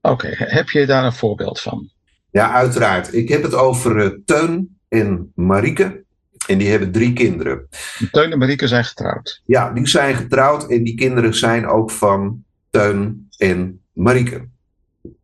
Oké, 0.00 0.12
okay. 0.12 0.34
heb 0.36 0.68
je 0.68 0.86
daar 0.86 1.04
een 1.04 1.12
voorbeeld 1.12 1.60
van? 1.60 1.90
Ja, 2.30 2.52
uiteraard. 2.52 3.14
Ik 3.14 3.28
heb 3.28 3.42
het 3.42 3.54
over 3.54 3.96
uh, 3.96 4.10
Teun 4.24 4.78
en 4.88 5.32
Marieke. 5.34 6.04
En 6.46 6.58
die 6.58 6.68
hebben 6.68 6.92
drie 6.92 7.12
kinderen. 7.12 7.68
Teun 8.10 8.32
en 8.32 8.38
Marieke 8.38 8.68
zijn 8.68 8.84
getrouwd. 8.84 9.42
Ja, 9.44 9.72
die 9.72 9.88
zijn 9.88 10.14
getrouwd 10.14 10.70
en 10.70 10.84
die 10.84 10.94
kinderen 10.94 11.34
zijn 11.34 11.66
ook 11.66 11.90
van 11.90 12.44
Teun 12.70 13.28
en 13.36 13.82
Marieke. 13.92 14.48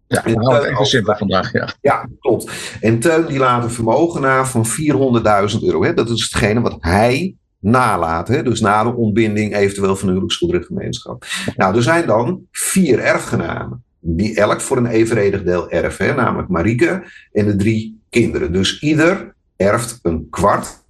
Ja, 0.07 0.23
we 0.25 0.33
houden 0.33 0.63
het 0.63 0.71
even 0.71 0.87
simpel 0.87 1.17
vandaag. 1.17 1.53
Ja. 1.53 1.75
ja, 1.81 2.09
klopt. 2.21 2.51
En 2.81 2.99
Teun 2.99 3.27
die 3.27 3.39
laat 3.39 3.65
een 3.65 3.71
vermogen 3.71 4.21
na 4.21 4.47
van 4.47 4.67
400.000 4.67 5.63
euro. 5.63 5.85
Hè. 5.85 5.95
Dat 5.95 6.11
is 6.11 6.23
hetgene 6.23 6.61
wat 6.61 6.77
hij 6.81 7.35
nalaten. 7.67 8.35
Hè? 8.35 8.43
Dus 8.43 8.61
na 8.61 8.83
de 8.83 8.95
ontbinding 8.95 9.57
eventueel 9.57 9.97
van 9.97 10.29
de 10.39 10.63
gemeenschap. 10.63 11.25
Nou, 11.57 11.77
er 11.77 11.83
zijn 11.83 12.07
dan 12.07 12.41
vier 12.51 12.99
erfgenamen. 12.99 13.85
Die 14.01 14.37
elk 14.37 14.61
voor 14.61 14.77
een 14.77 14.87
evenredig 14.87 15.43
deel 15.43 15.71
erven. 15.71 16.17
Namelijk 16.17 16.49
Marieke 16.49 17.03
en 17.33 17.47
de 17.47 17.57
drie 17.57 18.01
kinderen. 18.11 18.53
Dus 18.53 18.81
ieder 18.81 19.35
erft 19.57 19.99
een 20.03 20.27
kwart, 20.31 20.85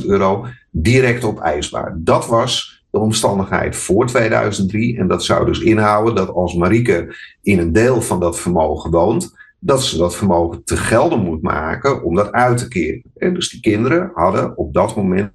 100.000 0.00 0.04
euro, 0.06 0.46
direct 0.70 1.24
op 1.24 1.40
eisbaar. 1.40 1.96
Dat 1.98 2.26
was 2.26 2.82
de 2.90 2.98
omstandigheid 2.98 3.76
voor 3.76 4.06
2003. 4.06 4.98
En 4.98 5.08
dat 5.08 5.24
zou 5.24 5.46
dus 5.46 5.60
inhouden 5.60 6.14
dat 6.14 6.28
als 6.28 6.54
Marieke 6.54 7.14
in 7.42 7.58
een 7.58 7.72
deel 7.72 8.02
van 8.02 8.20
dat 8.20 8.40
vermogen 8.40 8.90
woont, 8.90 9.36
dat 9.58 9.82
ze 9.82 9.96
dat 9.96 10.16
vermogen 10.16 10.64
te 10.64 10.76
gelden 10.76 11.18
moet 11.18 11.42
maken 11.42 12.04
om 12.04 12.14
dat 12.14 12.32
uit 12.32 12.58
te 12.58 12.68
keren. 12.68 13.02
En 13.16 13.34
dus 13.34 13.48
die 13.48 13.60
kinderen 13.60 14.10
hadden 14.14 14.56
op 14.56 14.74
dat 14.74 14.96
moment 14.96 15.30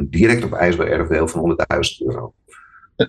direct 0.00 0.44
op 0.44 0.52
ijsbaar 0.52 0.86
erfdeel 0.86 1.28
van 1.28 1.56
100.000 2.00 2.06
euro. 2.06 2.34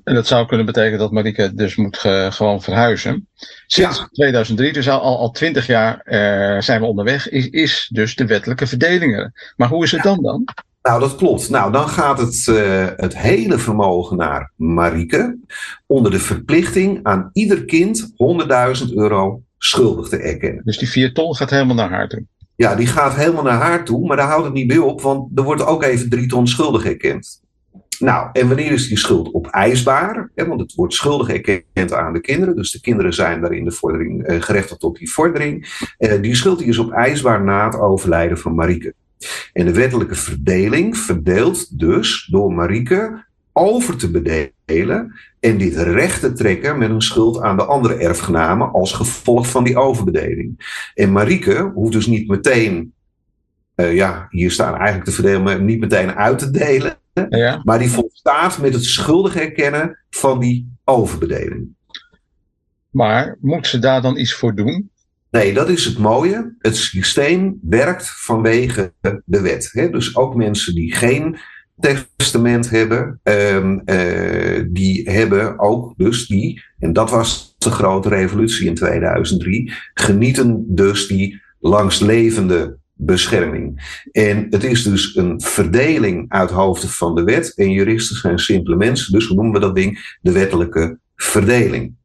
En 0.03 0.15
dat 0.15 0.27
zou 0.27 0.47
kunnen 0.47 0.65
betekenen 0.65 0.99
dat 0.99 1.11
Marieke 1.11 1.53
dus 1.53 1.75
moet 1.75 1.97
gewoon 2.29 2.61
verhuizen. 2.61 3.27
Sinds 3.67 4.07
2003, 4.11 4.73
dus 4.73 4.89
al, 4.89 5.17
al 5.17 5.31
20 5.31 5.67
jaar 5.67 6.01
uh, 6.05 6.61
zijn 6.61 6.81
we 6.81 6.87
onderweg, 6.87 7.29
is, 7.29 7.49
is 7.49 7.89
dus 7.93 8.15
de 8.15 8.25
wettelijke 8.25 8.67
verdeling 8.67 9.15
er. 9.15 9.53
Maar 9.55 9.67
hoe 9.67 9.83
is 9.83 9.91
het 9.91 10.03
dan 10.03 10.21
dan? 10.21 10.47
Nou, 10.81 10.99
dat 10.99 11.15
klopt. 11.15 11.49
Nou, 11.49 11.71
dan 11.71 11.89
gaat 11.89 12.17
het, 12.17 12.47
uh, 12.49 12.87
het 12.95 13.17
hele 13.17 13.57
vermogen 13.57 14.17
naar 14.17 14.51
Marieke. 14.55 15.37
Onder 15.85 16.11
de 16.11 16.19
verplichting 16.19 16.99
aan 17.03 17.29
ieder 17.33 17.65
kind 17.65 18.11
100.000 18.87 18.93
euro 18.93 19.41
schuldig 19.57 20.09
te 20.09 20.17
erkennen. 20.17 20.61
Dus 20.65 20.77
die 20.77 20.89
4 20.89 21.13
ton 21.13 21.35
gaat 21.35 21.49
helemaal 21.49 21.75
naar 21.75 21.89
haar 21.89 22.07
toe? 22.07 22.25
Ja, 22.59 22.75
die 22.75 22.87
gaat 22.87 23.15
helemaal 23.15 23.43
naar 23.43 23.61
haar 23.61 23.85
toe, 23.85 24.07
maar 24.07 24.17
daar 24.17 24.27
houdt 24.27 24.45
het 24.45 24.53
niet 24.53 24.67
bij 24.67 24.77
op, 24.77 25.01
want 25.01 25.37
er 25.37 25.43
wordt 25.43 25.65
ook 25.65 25.83
even 25.83 26.09
3 26.09 26.27
ton 26.27 26.47
schuldig 26.47 26.85
erkend. 26.85 27.41
Nou, 27.99 28.29
en 28.31 28.47
wanneer 28.47 28.71
is 28.71 28.87
die 28.87 28.97
schuld 28.97 29.33
opeisbaar? 29.33 30.31
Ja, 30.35 30.47
want 30.47 30.59
het 30.59 30.75
wordt 30.75 30.93
schuldig 30.93 31.29
erkend 31.29 31.93
aan 31.93 32.13
de 32.13 32.19
kinderen. 32.19 32.55
Dus 32.55 32.71
de 32.71 32.81
kinderen 32.81 33.13
zijn 33.13 33.41
daar 33.41 33.53
in 33.53 33.63
de 33.63 33.71
vordering 33.71 34.29
uh, 34.29 34.41
gerechtigd 34.41 34.83
op 34.83 34.97
die 34.97 35.11
vordering. 35.11 35.85
Uh, 35.99 36.21
die 36.21 36.35
schuld 36.35 36.59
die 36.59 36.67
is 36.67 36.79
opeisbaar 36.79 37.43
na 37.43 37.65
het 37.65 37.79
overlijden 37.79 38.37
van 38.37 38.55
Marieke. 38.55 38.93
En 39.53 39.65
de 39.65 39.73
wettelijke 39.73 40.15
verdeling 40.15 40.97
verdeelt 40.97 41.79
dus 41.79 42.27
door 42.31 42.53
Marieke 42.53 43.25
over 43.59 43.97
te 43.97 44.11
bedelen 44.11 45.19
en 45.39 45.57
dit 45.57 45.75
recht 45.75 46.19
te 46.19 46.33
trekken 46.33 46.77
met 46.77 46.89
een 46.89 47.01
schuld 47.01 47.41
aan 47.41 47.57
de 47.57 47.65
andere 47.65 47.93
erfgenamen 47.93 48.71
als 48.71 48.93
gevolg 48.93 49.49
van 49.49 49.63
die 49.63 49.77
overbedeling. 49.77 50.81
En 50.93 51.11
Marieke 51.11 51.71
hoeft 51.73 51.91
dus 51.91 52.05
niet 52.07 52.27
meteen, 52.27 52.93
uh, 53.75 53.95
ja, 53.95 54.27
hier 54.29 54.51
staan 54.51 54.75
eigenlijk 54.75 55.05
te 55.05 55.11
verdelen, 55.11 55.43
maar 55.43 55.61
niet 55.61 55.79
meteen 55.79 56.11
uit 56.11 56.39
te 56.39 56.51
delen. 56.51 56.97
Ja. 57.29 57.61
Maar 57.63 57.79
die 57.79 57.89
volstaat 57.89 58.57
met 58.57 58.73
het 58.73 58.83
schuldig 58.83 59.35
erkennen 59.35 59.99
van 60.09 60.39
die 60.39 60.77
overbedeling. 60.83 61.67
Maar 62.89 63.37
moet 63.41 63.67
ze 63.67 63.79
daar 63.79 64.01
dan 64.01 64.17
iets 64.17 64.33
voor 64.33 64.55
doen? 64.55 64.89
Nee, 65.31 65.53
dat 65.53 65.69
is 65.69 65.85
het 65.85 65.97
mooie. 65.97 66.55
Het 66.59 66.77
systeem 66.77 67.59
werkt 67.61 68.09
vanwege 68.09 68.93
de 69.25 69.41
wet. 69.41 69.69
Hè? 69.71 69.89
Dus 69.89 70.15
ook 70.15 70.35
mensen 70.35 70.75
die 70.75 70.95
geen 70.95 71.39
testament 71.79 72.69
hebben, 72.69 73.19
um, 73.23 73.81
uh, 73.85 74.65
die 74.69 75.09
hebben 75.09 75.59
ook 75.59 75.93
dus 75.97 76.27
die, 76.27 76.63
en 76.79 76.93
dat 76.93 77.09
was 77.09 77.55
de 77.57 77.71
grote 77.71 78.09
revolutie 78.09 78.67
in 78.67 78.75
2003, 78.75 79.73
genieten 79.93 80.65
dus 80.67 81.07
die 81.07 81.41
langslevende 81.59 82.77
bescherming. 82.93 83.97
En 84.11 84.47
het 84.49 84.63
is 84.63 84.83
dus 84.83 85.15
een 85.15 85.41
verdeling 85.41 86.25
uit 86.31 86.49
hoofden 86.49 86.89
van 86.89 87.15
de 87.15 87.23
wet. 87.23 87.55
En 87.55 87.71
juristen 87.71 88.15
zijn 88.15 88.39
simpele 88.39 88.75
mensen, 88.75 89.13
dus 89.13 89.27
hoe 89.27 89.35
noemen 89.35 89.53
we 89.53 89.59
dat 89.59 89.75
ding? 89.75 90.17
De 90.21 90.31
wettelijke 90.31 90.99
verdeling. 91.15 91.95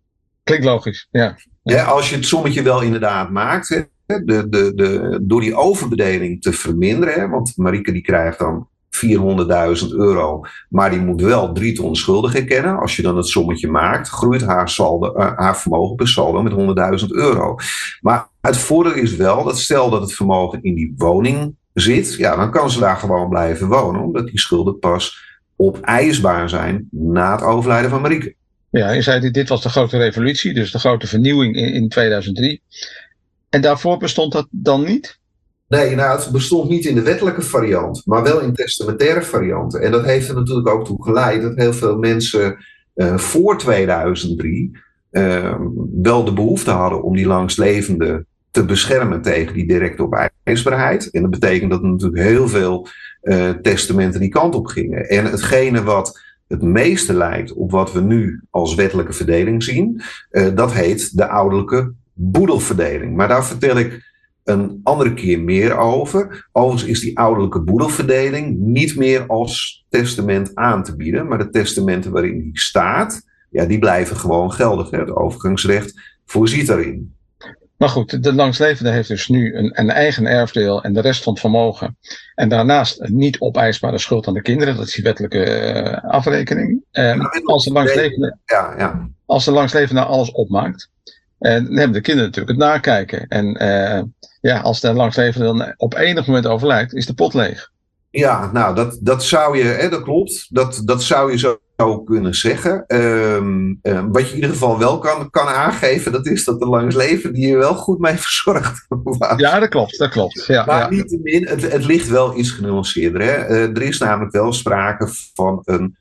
Klinkt 0.42 0.64
logisch, 0.64 1.08
ja. 1.10 1.38
ja 1.62 1.84
als 1.84 2.10
je 2.10 2.16
het 2.16 2.26
sommetje 2.26 2.62
wel 2.62 2.82
inderdaad 2.82 3.30
maakt, 3.30 3.68
hè, 3.68 4.24
de, 4.24 4.48
de, 4.48 4.72
de, 4.74 5.18
door 5.22 5.40
die 5.40 5.54
overbedeling 5.54 6.42
te 6.42 6.52
verminderen, 6.52 7.14
hè, 7.14 7.28
want 7.28 7.56
Marieke 7.56 7.92
die 7.92 8.02
krijgt 8.02 8.38
dan 8.38 8.68
400.000 8.94 9.88
euro, 9.88 10.40
maar 10.68 10.90
die 10.90 11.00
moet 11.00 11.20
wel 11.20 11.52
drie 11.52 11.74
ton 11.74 11.96
schuldig 11.96 12.34
erkennen. 12.34 12.78
Als 12.78 12.96
je 12.96 13.02
dan 13.02 13.16
het 13.16 13.26
sommetje 13.26 13.68
maakt, 13.68 14.08
groeit 14.08 14.42
haar, 14.42 14.68
saldo, 14.68 15.14
uh, 15.16 15.32
haar 15.36 15.58
vermogen 15.58 15.96
per 15.96 16.08
saldo 16.08 16.42
met 16.42 16.52
100.000 17.02 17.06
euro. 17.08 17.56
Maar 18.00 18.28
het 18.40 18.56
voordeel 18.56 18.94
is 18.94 19.16
wel 19.16 19.44
dat 19.44 19.58
stel 19.58 19.90
dat 19.90 20.00
het 20.00 20.14
vermogen 20.14 20.62
in 20.62 20.74
die 20.74 20.94
woning 20.96 21.54
zit, 21.74 22.14
ja, 22.14 22.36
dan 22.36 22.50
kan 22.50 22.70
ze 22.70 22.80
daar 22.80 22.96
gewoon 22.96 23.28
blijven 23.28 23.68
wonen, 23.68 24.02
omdat 24.02 24.26
die 24.26 24.40
schulden 24.40 24.78
pas 24.78 25.18
opeisbaar 25.56 26.48
zijn 26.48 26.88
na 26.90 27.32
het 27.32 27.42
overlijden 27.42 27.90
van 27.90 28.00
Marieke. 28.00 28.34
Ja, 28.70 28.90
je 28.90 29.02
zei 29.02 29.30
dit 29.30 29.48
was 29.48 29.62
de 29.62 29.68
grote 29.68 29.98
revolutie, 29.98 30.54
dus 30.54 30.72
de 30.72 30.78
grote 30.78 31.06
vernieuwing 31.06 31.56
in, 31.56 31.72
in 31.72 31.88
2003. 31.88 32.62
En 33.48 33.60
daarvoor 33.60 33.98
bestond 33.98 34.32
dat 34.32 34.46
dan 34.50 34.84
niet? 34.84 35.18
Nee, 35.74 35.94
nou, 35.94 36.18
het 36.18 36.30
bestond 36.30 36.68
niet 36.68 36.84
in 36.84 36.94
de 36.94 37.02
wettelijke 37.02 37.42
variant, 37.42 38.02
maar 38.04 38.22
wel 38.22 38.40
in 38.40 38.54
testamentaire 38.54 39.22
varianten. 39.22 39.80
En 39.80 39.90
dat 39.90 40.04
heeft 40.04 40.28
er 40.28 40.34
natuurlijk 40.34 40.68
ook 40.68 40.84
toe 40.84 41.02
geleid 41.02 41.42
dat 41.42 41.56
heel 41.56 41.72
veel 41.72 41.98
mensen 41.98 42.56
uh, 42.94 43.16
voor 43.16 43.58
2003 43.58 44.78
uh, 45.10 45.54
wel 46.02 46.24
de 46.24 46.32
behoefte 46.32 46.70
hadden 46.70 47.02
om 47.02 47.16
die 47.16 47.26
langstlevende 47.26 48.26
te 48.50 48.64
beschermen 48.64 49.22
tegen 49.22 49.54
die 49.54 49.66
directe 49.66 50.02
opeisbaarheid. 50.02 51.10
En 51.10 51.22
dat 51.22 51.30
betekent 51.30 51.70
dat 51.70 51.82
er 51.82 51.88
natuurlijk 51.88 52.22
heel 52.22 52.48
veel 52.48 52.88
uh, 53.22 53.50
testamenten 53.50 54.20
die 54.20 54.28
kant 54.28 54.54
op 54.54 54.66
gingen. 54.66 55.08
En 55.08 55.24
hetgene 55.24 55.82
wat 55.82 56.20
het 56.48 56.62
meeste 56.62 57.14
lijkt 57.14 57.52
op 57.52 57.70
wat 57.70 57.92
we 57.92 58.00
nu 58.00 58.42
als 58.50 58.74
wettelijke 58.74 59.12
verdeling 59.12 59.62
zien, 59.62 60.02
dat 60.54 60.72
heet 60.72 61.16
de 61.16 61.28
ouderlijke 61.28 61.92
boedelverdeling. 62.12 63.16
Maar 63.16 63.28
daar 63.28 63.46
vertel 63.46 63.78
ik 63.78 64.13
een 64.44 64.80
andere 64.82 65.14
keer 65.14 65.40
meer 65.40 65.76
over. 65.76 66.48
Overigens 66.52 66.90
is 66.90 67.00
die 67.00 67.18
ouderlijke 67.18 67.60
boedelverdeling 67.60 68.58
niet 68.58 68.96
meer 68.96 69.26
als 69.26 69.84
testament 69.88 70.54
aan 70.54 70.82
te 70.82 70.96
bieden, 70.96 71.26
maar 71.26 71.38
de 71.38 71.50
testamenten 71.50 72.10
waarin 72.10 72.38
die 72.38 72.60
staat, 72.60 73.22
ja, 73.50 73.64
die 73.64 73.78
blijven 73.78 74.16
gewoon 74.16 74.52
geldig. 74.52 74.90
Hè. 74.90 74.98
Het 74.98 75.16
overgangsrecht 75.16 76.00
voorziet 76.24 76.66
daarin. 76.66 77.14
Maar 77.76 77.88
goed, 77.88 78.22
de 78.22 78.32
langslevende 78.32 78.90
heeft 78.90 79.08
dus 79.08 79.28
nu 79.28 79.54
een, 79.56 79.80
een, 79.80 79.90
eigen 79.90 80.26
erfdeel 80.26 80.82
en 80.82 80.92
de 80.92 81.00
rest 81.00 81.22
van 81.22 81.32
het 81.32 81.40
vermogen. 81.40 81.96
En 82.34 82.48
daarnaast 82.48 83.00
een 83.00 83.16
niet 83.16 83.40
opeisbare 83.40 83.98
schuld 83.98 84.26
aan 84.26 84.34
de 84.34 84.42
kinderen. 84.42 84.76
Dat 84.76 84.86
is 84.86 84.94
die 84.94 85.04
wettelijke 85.04 85.72
uh, 85.74 86.10
afrekening. 86.10 86.84
En 86.90 87.20
als, 87.44 87.64
de 87.64 87.72
langslevende, 87.72 88.36
ja, 88.44 88.74
ja. 88.78 89.08
als 89.26 89.44
de 89.44 89.50
langslevende 89.50 90.04
alles 90.04 90.30
opmaakt, 90.30 90.90
en 91.44 91.64
dan 91.64 91.76
hebben 91.76 91.92
de 91.92 92.00
kinderen 92.00 92.30
natuurlijk 92.30 92.58
het 92.58 92.66
nakijken. 92.68 93.26
En 93.28 93.62
uh, 93.62 94.02
ja, 94.40 94.60
als 94.60 94.80
de 94.80 94.92
langslevende 94.92 95.46
dan 95.46 95.74
op 95.76 95.94
enig 95.94 96.26
moment 96.26 96.46
overlijdt, 96.46 96.94
is 96.94 97.06
de 97.06 97.14
pot 97.14 97.34
leeg. 97.34 97.70
Ja, 98.10 98.50
nou, 98.52 98.74
dat, 98.74 98.98
dat 99.00 99.24
zou 99.24 99.58
je, 99.58 99.64
hè, 99.64 99.88
dat 99.88 100.02
klopt. 100.02 100.46
Dat, 100.54 100.82
dat 100.84 101.02
zou 101.02 101.30
je 101.30 101.38
zo 101.38 102.02
kunnen 102.04 102.34
zeggen. 102.34 102.84
Um, 102.86 103.78
um, 103.82 104.12
wat 104.12 104.22
je 104.22 104.28
in 104.28 104.34
ieder 104.34 104.50
geval 104.50 104.78
wel 104.78 104.98
kan, 104.98 105.30
kan 105.30 105.46
aangeven, 105.46 106.12
dat 106.12 106.26
is 106.26 106.44
dat 106.44 106.58
de 106.58 106.66
langslevende 106.66 107.40
je 107.40 107.56
wel 107.56 107.74
goed 107.74 107.98
mee 107.98 108.16
verzorgd 108.16 108.86
Ja, 109.36 109.58
dat 109.58 109.68
klopt, 109.68 109.98
dat 109.98 110.10
klopt. 110.10 110.44
Ja, 110.46 110.64
maar 110.64 110.78
ja. 110.78 110.88
niettemin, 110.88 111.46
het, 111.46 111.72
het 111.72 111.84
ligt 111.84 112.08
wel 112.08 112.38
iets 112.38 112.50
genuanceerder. 112.50 113.22
Hè? 113.22 113.50
Uh, 113.50 113.62
er 113.62 113.82
is 113.82 113.98
namelijk 113.98 114.32
wel 114.32 114.52
sprake 114.52 115.08
van 115.34 115.60
een 115.64 115.96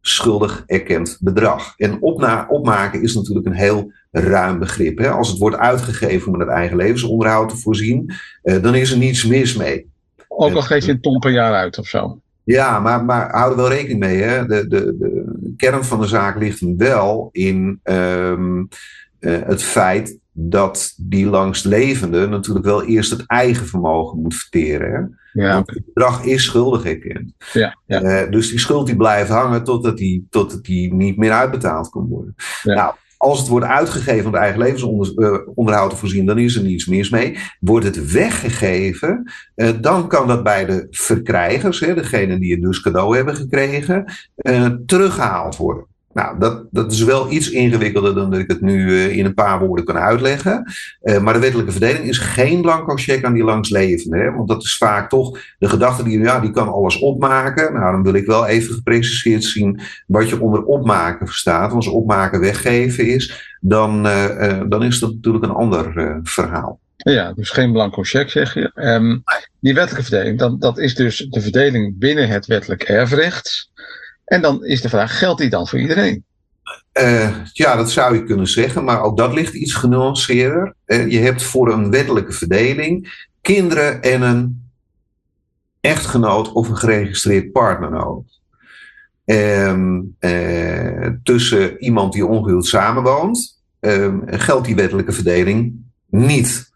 schuldig 0.00 0.62
erkend 0.66 1.18
bedrag. 1.20 1.74
En 1.76 2.02
opna 2.02 2.46
opmaken 2.48 3.02
is 3.02 3.14
natuurlijk 3.14 3.46
een 3.46 3.52
heel 3.52 3.92
ruim 4.10 4.58
begrip. 4.58 4.98
Hè? 4.98 5.10
Als 5.10 5.28
het 5.28 5.38
wordt 5.38 5.56
uitgegeven 5.56 6.32
om 6.32 6.40
het 6.40 6.48
eigen 6.48 6.76
levensonderhoud 6.76 7.48
te 7.48 7.56
voorzien, 7.56 8.12
uh, 8.42 8.62
dan 8.62 8.74
is 8.74 8.90
er 8.90 8.98
niets 8.98 9.26
mis 9.26 9.56
mee. 9.56 9.88
Ook 10.28 10.54
al 10.54 10.62
geef 10.62 10.84
je 10.84 10.92
een 10.92 11.00
ton 11.00 11.18
per 11.18 11.30
jaar 11.30 11.54
uit 11.54 11.78
of 11.78 11.86
zo. 11.86 12.20
Ja, 12.44 12.80
maar, 12.80 13.04
maar 13.04 13.30
hou 13.30 13.50
er 13.50 13.56
wel 13.56 13.68
rekening 13.68 13.98
mee. 13.98 14.22
Hè? 14.22 14.46
De, 14.46 14.68
de, 14.68 14.96
de 14.98 15.54
kern 15.56 15.84
van 15.84 16.00
de 16.00 16.06
zaak 16.06 16.38
ligt 16.38 16.60
hem 16.60 16.76
wel 16.76 17.28
in 17.32 17.80
um, 17.82 18.68
uh, 19.20 19.38
het 19.44 19.62
feit 19.62 20.18
dat 20.32 20.94
die 20.96 21.26
langstlevende 21.26 22.26
natuurlijk 22.26 22.66
wel 22.66 22.84
eerst 22.84 23.10
het 23.10 23.24
eigen 23.26 23.66
vermogen 23.66 24.22
moet 24.22 24.34
verteren. 24.34 24.92
Hè? 24.92 25.00
Ja. 25.32 25.54
Want 25.54 25.70
het 25.70 25.84
bedrag 25.84 26.24
is 26.24 26.44
schuldig 26.44 26.84
erkend. 26.84 27.32
Ja, 27.52 27.78
ja. 27.86 28.02
Uh, 28.02 28.30
dus 28.30 28.50
die 28.50 28.58
schuld 28.58 28.86
die 28.86 28.96
blijft 28.96 29.30
hangen 29.30 29.64
totdat 29.64 29.96
die, 29.96 30.26
totdat 30.30 30.64
die 30.64 30.94
niet 30.94 31.16
meer 31.16 31.32
uitbetaald 31.32 31.88
kan 31.88 32.06
worden. 32.08 32.34
Ja. 32.62 32.74
Nou, 32.74 32.94
als 33.16 33.38
het 33.38 33.48
wordt 33.48 33.66
uitgegeven 33.66 34.26
om 34.26 34.32
het 34.32 34.42
eigen 34.42 34.60
levensonderhoud 34.60 35.90
te 35.90 35.96
voorzien, 35.96 36.26
dan 36.26 36.38
is 36.38 36.56
er 36.56 36.62
niets 36.62 36.86
mis 36.86 37.10
mee. 37.10 37.38
Wordt 37.60 37.84
het 37.84 38.12
weggegeven, 38.12 39.32
uh, 39.56 39.68
dan 39.80 40.08
kan 40.08 40.28
dat 40.28 40.42
bij 40.42 40.64
de 40.64 40.86
verkrijgers, 40.90 41.80
hè, 41.80 41.94
degene 41.94 42.38
die 42.38 42.52
het 42.52 42.62
dus 42.62 42.80
cadeau 42.80 43.16
hebben 43.16 43.36
gekregen, 43.36 44.04
teruggehaald 44.86 45.56
worden. 45.56 45.88
Nou, 46.12 46.38
dat, 46.38 46.64
dat 46.70 46.92
is 46.92 47.02
wel 47.02 47.30
iets 47.30 47.50
ingewikkelder 47.50 48.14
dan 48.14 48.30
dat 48.30 48.40
ik 48.40 48.50
het 48.50 48.60
nu 48.60 48.90
uh, 48.90 49.16
in 49.16 49.24
een 49.24 49.34
paar 49.34 49.58
woorden 49.58 49.84
kan 49.84 49.96
uitleggen. 49.96 50.72
Uh, 51.02 51.18
maar 51.18 51.34
de 51.34 51.40
wettelijke 51.40 51.72
verdeling 51.72 52.04
is 52.04 52.18
geen 52.18 52.60
blanco 52.60 52.94
cheque 52.94 53.26
aan 53.26 53.32
die 53.32 53.44
langslevende. 53.44 54.18
Hè? 54.18 54.32
Want 54.32 54.48
dat 54.48 54.62
is 54.62 54.76
vaak 54.76 55.08
toch 55.08 55.38
de 55.58 55.68
gedachte 55.68 56.02
die, 56.02 56.18
ja, 56.18 56.40
die 56.40 56.50
kan 56.50 56.68
alles 56.68 56.98
opmaken. 56.98 57.72
Nou, 57.72 57.92
dan 57.92 58.02
wil 58.02 58.14
ik 58.14 58.26
wel 58.26 58.46
even 58.46 58.74
gepreciseerd 58.74 59.44
zien 59.44 59.80
wat 60.06 60.28
je 60.28 60.40
onder 60.40 60.64
opmaken 60.64 61.26
verstaat. 61.26 61.72
Als 61.72 61.86
opmaken 61.86 62.40
weggeven 62.40 63.06
is, 63.06 63.56
dan, 63.60 64.06
uh, 64.06 64.60
dan 64.68 64.82
is 64.82 64.98
dat 64.98 65.12
natuurlijk 65.12 65.44
een 65.44 65.50
ander 65.50 66.20
verhaal. 66.22 66.80
Ja, 66.96 67.32
dus 67.32 67.50
geen 67.50 67.72
blanco 67.72 68.02
cheque 68.02 68.30
zeg 68.30 68.54
je. 68.54 68.70
Um, 68.74 69.22
die 69.60 69.74
wettelijke 69.74 70.08
verdeling, 70.08 70.38
dat, 70.38 70.60
dat 70.60 70.78
is 70.78 70.94
dus 70.94 71.26
de 71.30 71.40
verdeling 71.40 71.98
binnen 71.98 72.28
het 72.28 72.46
wettelijk 72.46 72.82
erfrecht. 72.82 73.70
En 74.30 74.42
dan 74.42 74.64
is 74.64 74.80
de 74.80 74.88
vraag, 74.88 75.18
geldt 75.18 75.40
die 75.40 75.50
dan 75.50 75.68
voor 75.68 75.78
iedereen? 75.78 76.24
Uh, 77.00 77.36
ja, 77.52 77.76
dat 77.76 77.90
zou 77.90 78.14
je 78.14 78.24
kunnen 78.24 78.46
zeggen, 78.46 78.84
maar 78.84 79.02
ook 79.02 79.16
dat 79.16 79.34
ligt 79.34 79.54
iets 79.54 79.74
genuanceerder. 79.74 80.74
Uh, 80.86 81.10
je 81.10 81.18
hebt 81.18 81.42
voor 81.42 81.72
een 81.72 81.90
wettelijke 81.90 82.32
verdeling 82.32 83.24
kinderen 83.40 84.02
en 84.02 84.22
een 84.22 84.70
echtgenoot 85.80 86.52
of 86.52 86.68
een 86.68 86.76
geregistreerd 86.76 87.52
partner 87.52 87.90
nodig. 87.90 88.26
Um, 89.24 90.16
uh, 90.20 91.08
tussen 91.22 91.82
iemand 91.82 92.12
die 92.12 92.26
ongehuwd 92.26 92.66
samenwoont, 92.66 93.62
ehm, 93.80 94.18
geldt 94.26 94.66
die 94.66 94.76
wettelijke 94.76 95.12
verdeling 95.12 95.74
niet. 96.06 96.72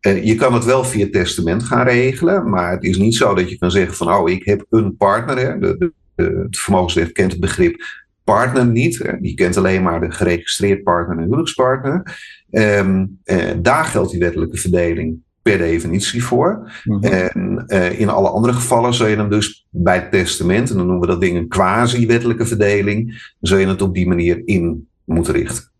Je 0.00 0.34
kan 0.34 0.54
het 0.54 0.64
wel 0.64 0.84
via 0.84 1.08
testament 1.10 1.62
gaan 1.62 1.86
regelen, 1.86 2.50
maar 2.50 2.70
het 2.70 2.82
is 2.82 2.96
niet 2.96 3.14
zo 3.14 3.34
dat 3.34 3.50
je 3.50 3.58
kan 3.58 3.70
zeggen 3.70 3.94
van, 3.94 4.14
oh, 4.14 4.30
ik 4.30 4.44
heb 4.44 4.66
een 4.70 4.96
partner. 4.96 5.38
Hè. 5.38 5.58
De, 5.58 5.92
het 6.16 6.58
vermogensrecht 6.58 7.12
kent 7.12 7.32
het 7.32 7.40
begrip 7.40 7.84
partner 8.24 8.66
niet. 8.66 9.14
Die 9.20 9.34
kent 9.34 9.56
alleen 9.56 9.82
maar 9.82 10.00
de 10.00 10.10
geregistreerd 10.10 10.82
partner 10.82 11.16
en 11.16 11.22
huwelijkspartner. 11.22 12.18
Um, 12.50 13.20
uh, 13.24 13.50
daar 13.58 13.84
geldt 13.84 14.10
die 14.10 14.20
wettelijke 14.20 14.56
verdeling 14.56 15.16
per 15.42 15.58
definitie 15.58 16.24
voor. 16.24 16.72
Mhm. 16.84 17.04
En 17.04 17.64
uh, 17.66 18.00
in 18.00 18.08
alle 18.08 18.28
andere 18.28 18.52
gevallen 18.52 18.94
zul 18.94 19.06
je 19.06 19.16
dan 19.16 19.30
dus 19.30 19.66
bij 19.70 19.94
het 19.94 20.10
testament, 20.10 20.70
en 20.70 20.76
dan 20.76 20.86
noemen 20.86 21.06
we 21.06 21.12
dat 21.12 21.20
ding 21.20 21.36
een 21.36 21.48
quasi-wettelijke 21.48 22.46
verdeling, 22.46 23.32
zul 23.40 23.58
je 23.58 23.66
het 23.66 23.82
op 23.82 23.94
die 23.94 24.06
manier 24.06 24.42
in 24.44 24.88
moeten 25.04 25.34
richten. 25.34 25.70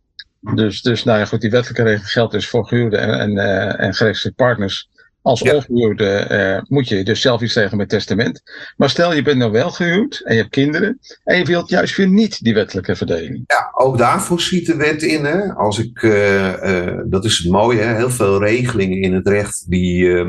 Dus, 0.55 0.83
dus 0.83 1.05
nou 1.05 1.19
ja, 1.19 1.25
goed, 1.25 1.41
die 1.41 1.51
wettelijke 1.51 1.83
regeling 1.83 2.11
geldt 2.11 2.33
dus 2.33 2.49
voor 2.49 2.67
gehuwde 2.67 2.97
en, 2.97 3.19
en, 3.19 3.31
uh, 3.31 3.81
en 3.81 3.95
geregistreerde 3.95 4.43
partners. 4.43 4.91
Als 5.23 5.41
ja. 5.41 5.55
ongehuwde 5.55 6.29
uh, 6.31 6.63
moet 6.69 6.89
je 6.89 7.05
dus 7.05 7.21
zelf 7.21 7.41
iets 7.41 7.53
tegen 7.53 7.77
met 7.77 7.89
testament. 7.89 8.43
Maar 8.77 8.91
stel 8.91 9.15
je 9.15 9.23
bent 9.23 9.39
nou 9.39 9.53
wel 9.53 9.71
gehuwd 9.71 10.21
en 10.25 10.35
je 10.35 10.41
hebt 10.41 10.53
kinderen. 10.53 10.99
En 11.25 11.39
je 11.39 11.45
wilt 11.45 11.69
juist 11.69 11.97
weer 11.97 12.09
niet 12.09 12.45
die 12.45 12.55
wettelijke 12.55 12.97
verdeling. 12.97 13.45
Ja, 13.47 13.71
ook 13.75 13.99
daarvoor 13.99 14.41
ziet 14.41 14.67
de 14.67 14.77
wet 14.77 15.03
in. 15.03 15.25
Hè? 15.25 15.53
Als 15.55 15.79
ik, 15.79 16.03
uh, 16.03 16.47
uh, 16.47 17.01
dat 17.05 17.25
is 17.25 17.39
het 17.39 17.53
mooie, 17.53 17.81
hè? 17.81 17.95
heel 17.97 18.11
veel 18.11 18.45
regelingen 18.45 19.01
in 19.01 19.15
het 19.15 19.29
recht 19.29 19.65
die, 19.69 20.25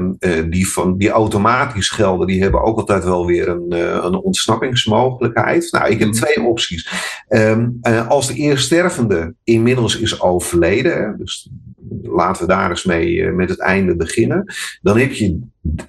die, 0.49 0.67
van, 0.67 0.97
die 0.97 1.09
automatisch 1.09 1.89
gelden. 1.89 2.27
Die 2.27 2.41
hebben 2.41 2.63
ook 2.63 2.77
altijd 2.77 3.03
wel 3.03 3.25
weer 3.25 3.47
een, 3.47 3.71
een 4.05 4.15
ontsnappingsmogelijkheid. 4.15 5.71
Nou, 5.71 5.91
ik 5.91 5.99
heb 5.99 6.07
mm. 6.07 6.13
twee 6.13 6.41
opties. 6.41 6.91
Um, 7.29 7.79
als 8.07 8.27
de 8.27 8.33
eerststervende 8.33 9.33
inmiddels 9.43 9.99
is 9.99 10.21
overleden. 10.21 10.93
Hè? 10.93 11.17
Dus 11.17 11.49
laten 12.03 12.41
we 12.41 12.53
daar 12.53 12.69
eens 12.69 12.85
mee 12.85 13.31
met 13.31 13.49
het 13.49 13.59
einde 13.59 13.95
beginnen 13.95 14.53
dan 14.81 14.97
heb 14.97 15.11
je, 15.11 15.39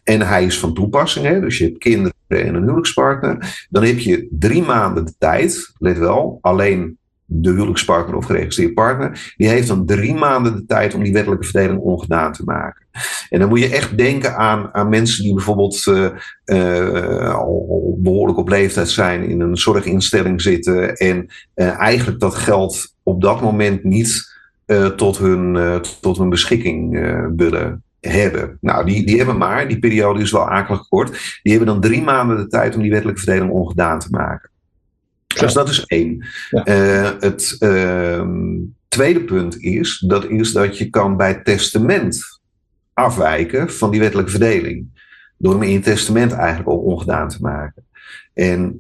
en 0.03 0.21
hij 0.21 0.45
is 0.45 0.59
van 0.59 0.75
toepassing, 0.75 1.27
hè, 1.27 1.41
dus 1.41 1.59
je 1.59 1.65
hebt 1.65 1.79
kinderen 1.79 2.15
en 2.29 2.55
een 2.55 2.63
huwelijkspartner. 2.63 3.67
Dan 3.71 3.85
heb 3.85 3.99
je 3.99 4.29
drie 4.31 4.63
maanden 4.63 5.05
de 5.05 5.15
tijd, 5.19 5.73
let 5.79 5.99
wel, 5.99 6.39
alleen 6.41 6.99
de 7.27 7.51
huwelijkspartner 7.51 8.17
of 8.17 8.25
geregistreerd 8.25 8.75
partner, 8.75 9.35
die 9.37 9.49
heeft 9.49 9.69
dan 9.69 9.87
drie 9.87 10.15
maanden 10.15 10.57
de 10.57 10.65
tijd 10.67 10.95
om 10.95 11.03
die 11.03 11.13
wettelijke 11.13 11.45
verdeling 11.45 11.81
ongedaan 11.81 12.33
te 12.33 12.45
maken. 12.45 12.87
En 13.29 13.39
dan 13.39 13.49
moet 13.49 13.61
je 13.61 13.69
echt 13.69 13.99
denken 13.99 14.37
aan, 14.37 14.75
aan 14.75 14.89
mensen 14.89 15.23
die 15.23 15.35
bijvoorbeeld 15.35 15.87
uh, 15.87 16.11
uh, 16.45 17.35
al 17.35 17.99
behoorlijk 17.99 18.39
op 18.39 18.49
leeftijd 18.49 18.89
zijn, 18.89 19.29
in 19.29 19.41
een 19.41 19.57
zorginstelling 19.57 20.43
zitten 20.43 20.97
en 20.97 21.27
eigenlijk 21.55 22.21
dat 22.21 22.35
geld 22.35 22.95
op 23.03 23.21
dat 23.21 23.41
moment 23.41 23.85
niet 23.85 24.34
tot, 24.97 25.19
hun, 25.19 25.81
tot 26.01 26.19
hun 26.19 26.29
beschikking 26.29 26.93
willen 27.37 27.83
hebben. 28.01 28.59
Nou, 28.61 28.87
die, 28.87 29.07
die 29.07 29.17
hebben 29.17 29.37
maar, 29.37 29.69
die 29.69 29.79
periode 29.79 30.21
is 30.21 30.31
wel 30.33 30.49
akelig 30.49 30.89
kort, 30.89 31.41
die 31.43 31.53
hebben 31.53 31.73
dan 31.73 31.81
drie 31.81 32.03
maanden 32.03 32.37
de 32.37 32.47
tijd 32.47 32.75
om 32.75 32.83
die 32.83 32.91
wettelijke 32.91 33.21
verdeling 33.21 33.53
ongedaan 33.53 33.99
te 33.99 34.11
maken. 34.11 34.51
Dus 35.41 35.53
dat 35.53 35.69
is 35.69 35.85
één. 35.85 36.27
Ja. 36.51 36.63
Het 37.19 37.57
uh, 37.61 38.27
tweede 38.89 39.21
punt 39.21 39.63
is 39.63 40.05
dat, 40.07 40.29
is 40.29 40.53
dat 40.53 40.79
je 40.79 40.91
kan 40.91 41.17
bij 41.17 41.35
testament 41.35 42.41
afwijken 42.93 43.71
van 43.71 43.91
die 43.91 44.01
wettelijke 44.01 44.31
verdeling. 44.31 44.87
Door 45.39 45.53
hem 45.53 45.63
in 45.63 45.71
je 45.71 45.81
testament 45.81 46.33
eigenlijk 46.33 46.69
al 46.69 46.79
ongedaan 46.79 47.29
te 47.29 47.39
maken. 47.41 47.85
En 48.35 48.75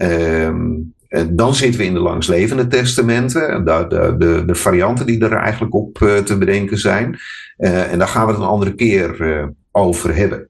uh, 1.15 1.25
dan 1.31 1.55
zitten 1.55 1.81
we 1.81 1.87
in 1.87 1.95
de 1.95 2.01
langslevende 2.01 2.67
testamenten, 2.67 3.65
de, 3.65 4.15
de, 4.19 4.45
de, 4.47 4.55
varianten 4.55 5.07
die 5.07 5.25
er 5.25 5.33
eigenlijk 5.33 5.75
op 5.75 5.99
uh, 5.99 6.19
te 6.19 6.39
bedenken 6.39 6.79
zijn. 6.79 7.19
Uh, 7.59 7.93
en 7.93 7.99
daar 7.99 8.09
gaan 8.09 8.27
we 8.27 8.33
het 8.33 8.41
een 8.41 8.47
andere 8.47 8.75
keer 8.75 9.49
over 9.71 10.17
hebben. 10.17 10.49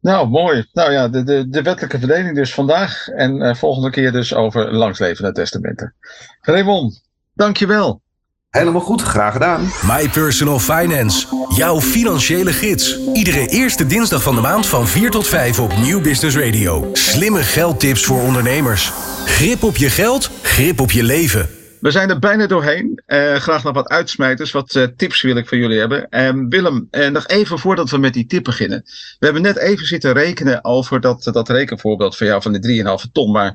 Nou, 0.00 0.28
mooi. 0.28 0.66
Nou 0.72 0.92
ja, 0.92 1.08
de, 1.08 1.22
de, 1.22 1.48
de 1.48 1.62
wettelijke 1.62 1.98
verdeling 1.98 2.34
dus 2.34 2.54
vandaag 2.54 3.08
en 3.08 3.56
volgende 3.56 3.90
keer 3.90 4.12
dus 4.12 4.34
over 4.34 4.72
langslevende 4.72 5.32
testamenten. 5.32 5.94
Raymond, 6.40 7.02
dankjewel. 7.34 8.02
Helemaal 8.50 8.80
goed, 8.80 9.02
graag 9.02 9.32
gedaan. 9.32 9.70
My 9.86 10.08
Personal 10.08 10.58
Finance, 10.58 11.26
jouw 11.56 11.80
financiële 11.80 12.52
gids. 12.52 12.98
Iedere 13.12 13.46
eerste 13.48 13.86
dinsdag 13.86 14.22
van 14.22 14.34
de 14.34 14.40
maand 14.40 14.66
van 14.66 14.86
4 14.86 15.10
tot 15.10 15.26
5 15.26 15.60
op 15.60 15.76
Nieuw 15.76 16.00
Business 16.00 16.36
Radio. 16.36 16.90
Slimme 16.92 17.42
geldtips 17.42 18.04
voor 18.04 18.20
ondernemers. 18.20 18.92
Grip 19.24 19.62
op 19.62 19.76
je 19.76 19.90
geld, 19.90 20.30
grip 20.42 20.80
op 20.80 20.90
je 20.90 21.02
leven. 21.02 21.48
We 21.80 21.90
zijn 21.90 22.10
er 22.10 22.18
bijna 22.18 22.46
doorheen. 22.46 23.02
Uh, 23.06 23.34
graag 23.34 23.64
nog 23.64 23.74
wat 23.74 23.88
uitsmijters, 23.88 24.50
wat 24.50 24.74
uh, 24.74 24.84
tips 24.96 25.22
wil 25.22 25.36
ik 25.36 25.48
van 25.48 25.58
jullie 25.58 25.78
hebben. 25.78 26.06
Uh, 26.10 26.48
Willem, 26.48 26.88
nog 27.12 27.26
even 27.26 27.58
voordat 27.58 27.90
we 27.90 27.98
met 27.98 28.14
die 28.14 28.26
tip 28.26 28.44
beginnen. 28.44 28.82
We 29.18 29.24
hebben 29.24 29.42
net 29.42 29.56
even 29.56 29.86
zitten 29.86 30.12
rekenen 30.12 30.64
over 30.64 31.00
dat, 31.00 31.28
dat 31.32 31.48
rekenvoorbeeld 31.48 32.16
van 32.16 32.26
jou 32.26 32.42
van 32.42 32.52
de 32.52 33.04
3,5 33.04 33.12
ton. 33.12 33.32
Maar 33.32 33.54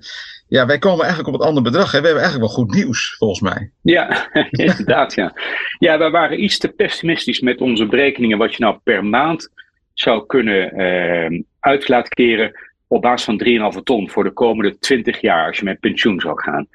ja, 0.55 0.65
wij 0.65 0.79
komen 0.79 1.05
eigenlijk 1.05 1.33
op 1.33 1.39
het 1.39 1.47
andere 1.49 1.65
bedrag. 1.65 1.91
Hè? 1.91 1.99
We 1.99 2.05
hebben 2.05 2.23
eigenlijk 2.23 2.53
wel 2.53 2.63
goed 2.63 2.75
nieuws, 2.75 3.15
volgens 3.17 3.41
mij. 3.41 3.71
Ja, 3.81 4.29
inderdaad. 4.49 5.13
Ja. 5.13 5.33
ja, 5.79 5.97
wij 5.97 6.09
waren 6.09 6.43
iets 6.43 6.57
te 6.57 6.67
pessimistisch 6.67 7.39
met 7.39 7.61
onze 7.61 7.85
berekeningen. 7.85 8.37
Wat 8.37 8.55
je 8.55 8.63
nou 8.63 8.77
per 8.83 9.05
maand 9.05 9.49
zou 9.93 10.25
kunnen 10.25 10.81
uh, 11.61 12.01
keren 12.09 12.51
op 12.87 13.01
basis 13.01 13.25
van 13.25 13.73
3,5 13.77 13.83
ton 13.83 14.09
voor 14.09 14.23
de 14.23 14.31
komende 14.31 14.77
20 14.79 15.21
jaar 15.21 15.47
als 15.47 15.57
je 15.57 15.65
met 15.65 15.79
pensioen 15.79 16.19
zou 16.19 16.41
gaan. 16.41 16.67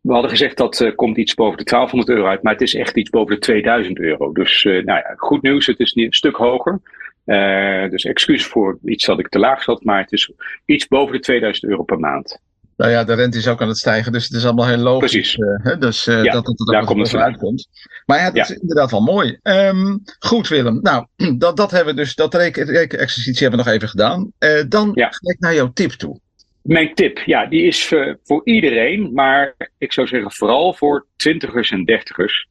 We 0.00 0.12
hadden 0.12 0.30
gezegd 0.30 0.56
dat 0.56 0.80
uh, 0.80 0.94
komt 0.94 1.16
iets 1.16 1.34
boven 1.34 1.58
de 1.58 1.64
1200 1.64 2.18
euro 2.18 2.30
uit, 2.30 2.42
maar 2.42 2.52
het 2.52 2.62
is 2.62 2.74
echt 2.74 2.96
iets 2.96 3.10
boven 3.10 3.34
de 3.34 3.40
2000 3.40 3.98
euro. 3.98 4.32
Dus 4.32 4.64
uh, 4.64 4.84
nou 4.84 4.98
ja, 4.98 5.14
goed 5.16 5.42
nieuws, 5.42 5.66
het 5.66 5.80
is 5.80 5.94
een 5.94 6.12
stuk 6.12 6.36
hoger. 6.36 6.80
Uh, 7.26 7.90
dus 7.90 8.04
excuus 8.04 8.46
voor 8.46 8.78
iets 8.84 9.04
dat 9.04 9.18
ik 9.18 9.28
te 9.28 9.38
laag 9.38 9.62
zat, 9.62 9.84
maar 9.84 10.00
het 10.00 10.12
is 10.12 10.32
iets 10.64 10.88
boven 10.88 11.12
de 11.12 11.20
2000 11.20 11.70
euro 11.70 11.82
per 11.82 11.98
maand. 11.98 12.40
Nou 12.80 12.92
ja, 12.92 13.04
de 13.04 13.14
rente 13.14 13.38
is 13.38 13.48
ook 13.48 13.62
aan 13.62 13.68
het 13.68 13.78
stijgen, 13.78 14.12
dus 14.12 14.24
het 14.24 14.32
is 14.32 14.44
allemaal 14.44 14.66
heel 14.66 14.76
logisch. 14.76 15.10
Precies. 15.10 15.36
Uh, 15.36 15.78
dus 15.78 16.06
uh, 16.06 16.24
ja, 16.24 16.32
dat 16.32 16.46
het 16.46 16.68
er 16.68 16.80
ook 16.80 16.98
het 16.98 17.14
uitkomt. 17.14 17.68
Maar 18.06 18.18
ja, 18.18 18.24
dat 18.24 18.34
ja. 18.34 18.42
is 18.42 18.50
inderdaad 18.50 18.90
wel 18.90 19.02
mooi. 19.02 19.38
Um, 19.42 20.02
goed, 20.18 20.48
Willem. 20.48 20.78
Nou, 20.82 21.06
dat, 21.38 21.56
dat 21.56 21.70
hebben 21.70 21.94
we 21.94 22.00
dus, 22.00 22.14
dat 22.14 22.34
rekenexercitie 22.34 23.42
hebben 23.42 23.58
we 23.58 23.64
nog 23.64 23.74
even 23.74 23.88
gedaan. 23.88 24.32
Uh, 24.38 24.62
dan 24.68 24.90
ja. 24.94 25.06
ga 25.10 25.30
ik 25.32 25.36
naar 25.38 25.54
jouw 25.54 25.72
tip 25.72 25.90
toe. 25.90 26.20
Mijn 26.62 26.94
tip, 26.94 27.18
ja, 27.18 27.46
die 27.46 27.62
is 27.62 27.92
voor 28.22 28.40
iedereen, 28.44 29.12
maar 29.12 29.54
ik 29.78 29.92
zou 29.92 30.06
zeggen 30.06 30.32
vooral 30.32 30.74
voor 30.74 31.06
twintigers 31.16 31.70
en 31.70 31.84
dertigers. 31.84 32.48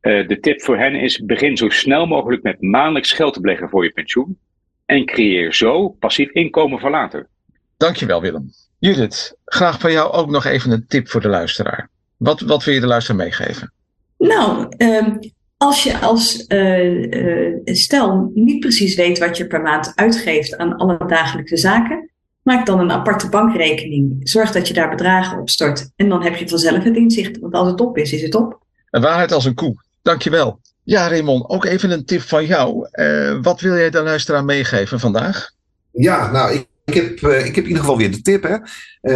de 0.00 0.38
tip 0.40 0.62
voor 0.62 0.78
hen 0.78 0.94
is: 0.94 1.24
begin 1.24 1.56
zo 1.56 1.68
snel 1.68 2.06
mogelijk 2.06 2.42
met 2.42 2.60
maandelijks 2.60 3.12
geld 3.12 3.34
te 3.34 3.40
beleggen 3.40 3.68
voor 3.68 3.84
je 3.84 3.92
pensioen. 3.92 4.38
En 4.86 5.04
creëer 5.04 5.54
zo 5.54 5.88
passief 5.88 6.30
inkomen 6.30 6.80
voor 6.80 6.90
later. 6.90 7.28
Dankjewel, 7.76 8.20
Willem. 8.20 8.52
Judith, 8.78 9.36
graag 9.44 9.80
van 9.80 9.92
jou 9.92 10.12
ook 10.12 10.30
nog 10.30 10.44
even 10.44 10.70
een 10.70 10.86
tip 10.86 11.08
voor 11.08 11.20
de 11.20 11.28
luisteraar. 11.28 11.90
Wat, 12.16 12.40
wat 12.40 12.64
wil 12.64 12.74
je 12.74 12.80
de 12.80 12.86
luisteraar 12.86 13.20
meegeven? 13.20 13.72
Nou, 14.18 14.68
um, 14.78 15.18
als 15.56 15.82
je 15.82 15.98
als 15.98 16.44
uh, 16.48 17.02
uh, 17.02 17.58
stel 17.64 18.30
niet 18.34 18.60
precies 18.60 18.94
weet 18.94 19.18
wat 19.18 19.36
je 19.36 19.46
per 19.46 19.60
maand 19.60 19.92
uitgeeft 19.94 20.56
aan 20.56 20.76
alle 20.76 21.06
dagelijkse 21.06 21.56
zaken, 21.56 22.10
maak 22.42 22.66
dan 22.66 22.80
een 22.80 22.90
aparte 22.90 23.28
bankrekening. 23.28 24.28
Zorg 24.28 24.52
dat 24.52 24.68
je 24.68 24.74
daar 24.74 24.90
bedragen 24.90 25.38
op 25.38 25.50
stort. 25.50 25.90
En 25.96 26.08
dan 26.08 26.22
heb 26.22 26.36
je 26.36 26.48
vanzelf 26.48 26.84
het 26.84 26.96
inzicht. 26.96 27.38
Want 27.38 27.54
als 27.54 27.68
het 27.68 27.80
op 27.80 27.96
is, 27.98 28.12
is 28.12 28.22
het 28.22 28.34
op. 28.34 28.60
Een 28.90 29.02
waarheid 29.02 29.32
als 29.32 29.44
een 29.44 29.54
koe. 29.54 29.74
Dankjewel. 30.02 30.60
Ja, 30.82 31.08
Raymond, 31.08 31.48
ook 31.48 31.64
even 31.64 31.90
een 31.90 32.04
tip 32.04 32.20
van 32.20 32.46
jou. 32.46 32.88
Uh, 32.92 33.38
wat 33.42 33.60
wil 33.60 33.74
jij 33.74 33.90
de 33.90 34.02
luisteraar 34.02 34.44
meegeven 34.44 35.00
vandaag? 35.00 35.50
Ja, 35.90 36.30
nou, 36.30 36.52
ik 36.52 36.66
ik 36.84 36.94
heb, 36.94 37.20
uh, 37.20 37.46
ik 37.46 37.54
heb 37.54 37.64
in 37.64 37.68
ieder 37.68 37.82
geval 37.82 37.98
weer 37.98 38.10
de 38.10 38.22
tip. 38.22 38.42
Hè. 38.42 38.56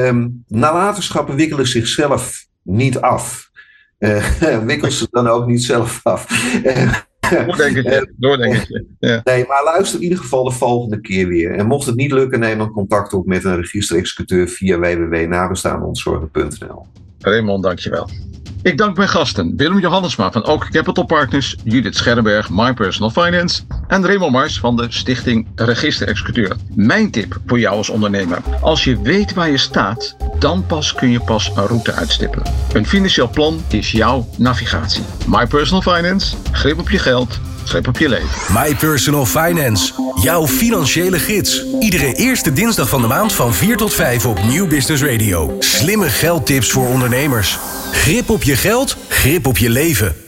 Um, 0.09 0.45
nalatenschappen 0.47 1.37
wikkelen 1.37 1.67
zichzelf 1.67 2.47
niet 2.63 2.99
af. 2.99 3.51
Uh, 3.99 4.59
wikkel 4.67 4.91
ze 4.91 5.07
dan 5.11 5.29
ook 5.29 5.47
niet 5.47 5.65
zelf 5.65 6.01
af. 6.03 6.27
Doordenkertje, 7.31 8.13
doordenkertje. 8.17 8.87
Ja. 8.99 9.21
Nee, 9.25 9.45
maar 9.47 9.65
luister 9.65 9.99
in 9.99 10.03
ieder 10.03 10.19
geval 10.19 10.45
de 10.45 10.51
volgende 10.51 11.01
keer 11.01 11.29
weer. 11.29 11.55
En 11.55 11.67
mocht 11.67 11.87
het 11.87 11.97
niet 11.97 12.13
lukken, 12.13 12.41
neem 12.41 12.59
dan 12.59 12.71
contact 12.71 13.13
op 13.13 13.27
met 13.27 13.45
een 13.45 13.57
registerexecuteur 13.57 14.49
via 14.49 14.79
www.nabestaanontzorgen.nl 14.79 16.87
Raymond, 17.19 17.63
dankjewel. 17.63 18.09
Ik 18.67 18.79
dank 18.79 18.97
mijn 18.97 19.09
gasten 19.09 19.57
Willem 19.57 19.79
Johannesma 19.79 20.33
van 20.33 20.45
Oak 20.45 20.71
Capital 20.71 21.05
Partners, 21.05 21.57
Judith 21.65 21.97
Scherrenberg, 21.97 22.51
My 22.51 22.75
Personal 22.75 23.11
Finance 23.11 23.63
en 23.89 24.07
Raymond 24.07 24.33
Mars 24.33 24.59
van 24.59 24.77
de 24.77 24.87
Stichting 24.89 25.47
Register 25.55 26.09
Executeur. 26.09 26.57
Mijn 26.75 27.11
tip 27.11 27.41
voor 27.47 27.59
jou 27.59 27.77
als 27.77 27.89
ondernemer: 27.89 28.39
als 28.61 28.85
je 28.85 29.01
weet 29.01 29.35
waar 29.35 29.51
je 29.51 29.57
staat, 29.57 30.17
Dan 30.39 30.67
pas 30.67 30.95
kun 30.95 31.11
je 31.11 31.21
pas 31.21 31.51
een 31.57 31.67
route 31.67 31.93
uitstippelen. 31.93 32.53
Een 32.73 32.87
financieel 32.87 33.31
plan 33.31 33.63
is 33.69 33.91
jouw 33.91 34.29
navigatie. 34.39 35.03
My 35.27 35.47
Personal 35.47 35.83
Finance, 35.83 36.37
grip 36.53 36.79
op 36.79 36.91
je 36.91 36.99
geld, 36.99 37.41
grip 37.69 37.89
op 37.89 37.99
je 37.99 38.09
leven. 38.09 38.29
My 38.53 38.77
Personal 38.77 39.27
Finance, 39.27 39.93
jouw 40.23 40.47
financiële 40.47 41.19
gids. 41.19 41.65
Iedere 41.81 42.13
eerste 42.15 42.53
dinsdag 42.53 42.89
van 42.89 43.01
de 43.01 43.07
maand 43.07 43.33
van 43.33 43.55
4 43.55 43.77
tot 43.77 43.95
5 43.95 44.27
op 44.27 44.45
Nieuw 44.45 44.67
Business 44.67 45.03
Radio. 45.03 45.57
Slimme 45.59 46.09
geldtips 46.09 46.71
voor 46.71 46.89
ondernemers. 46.89 47.59
Grip 47.93 48.31
op 48.31 48.43
je 48.43 48.57
geld, 48.57 48.97
grip 49.09 49.47
op 49.47 49.59
je 49.59 49.71
leven. 49.71 50.26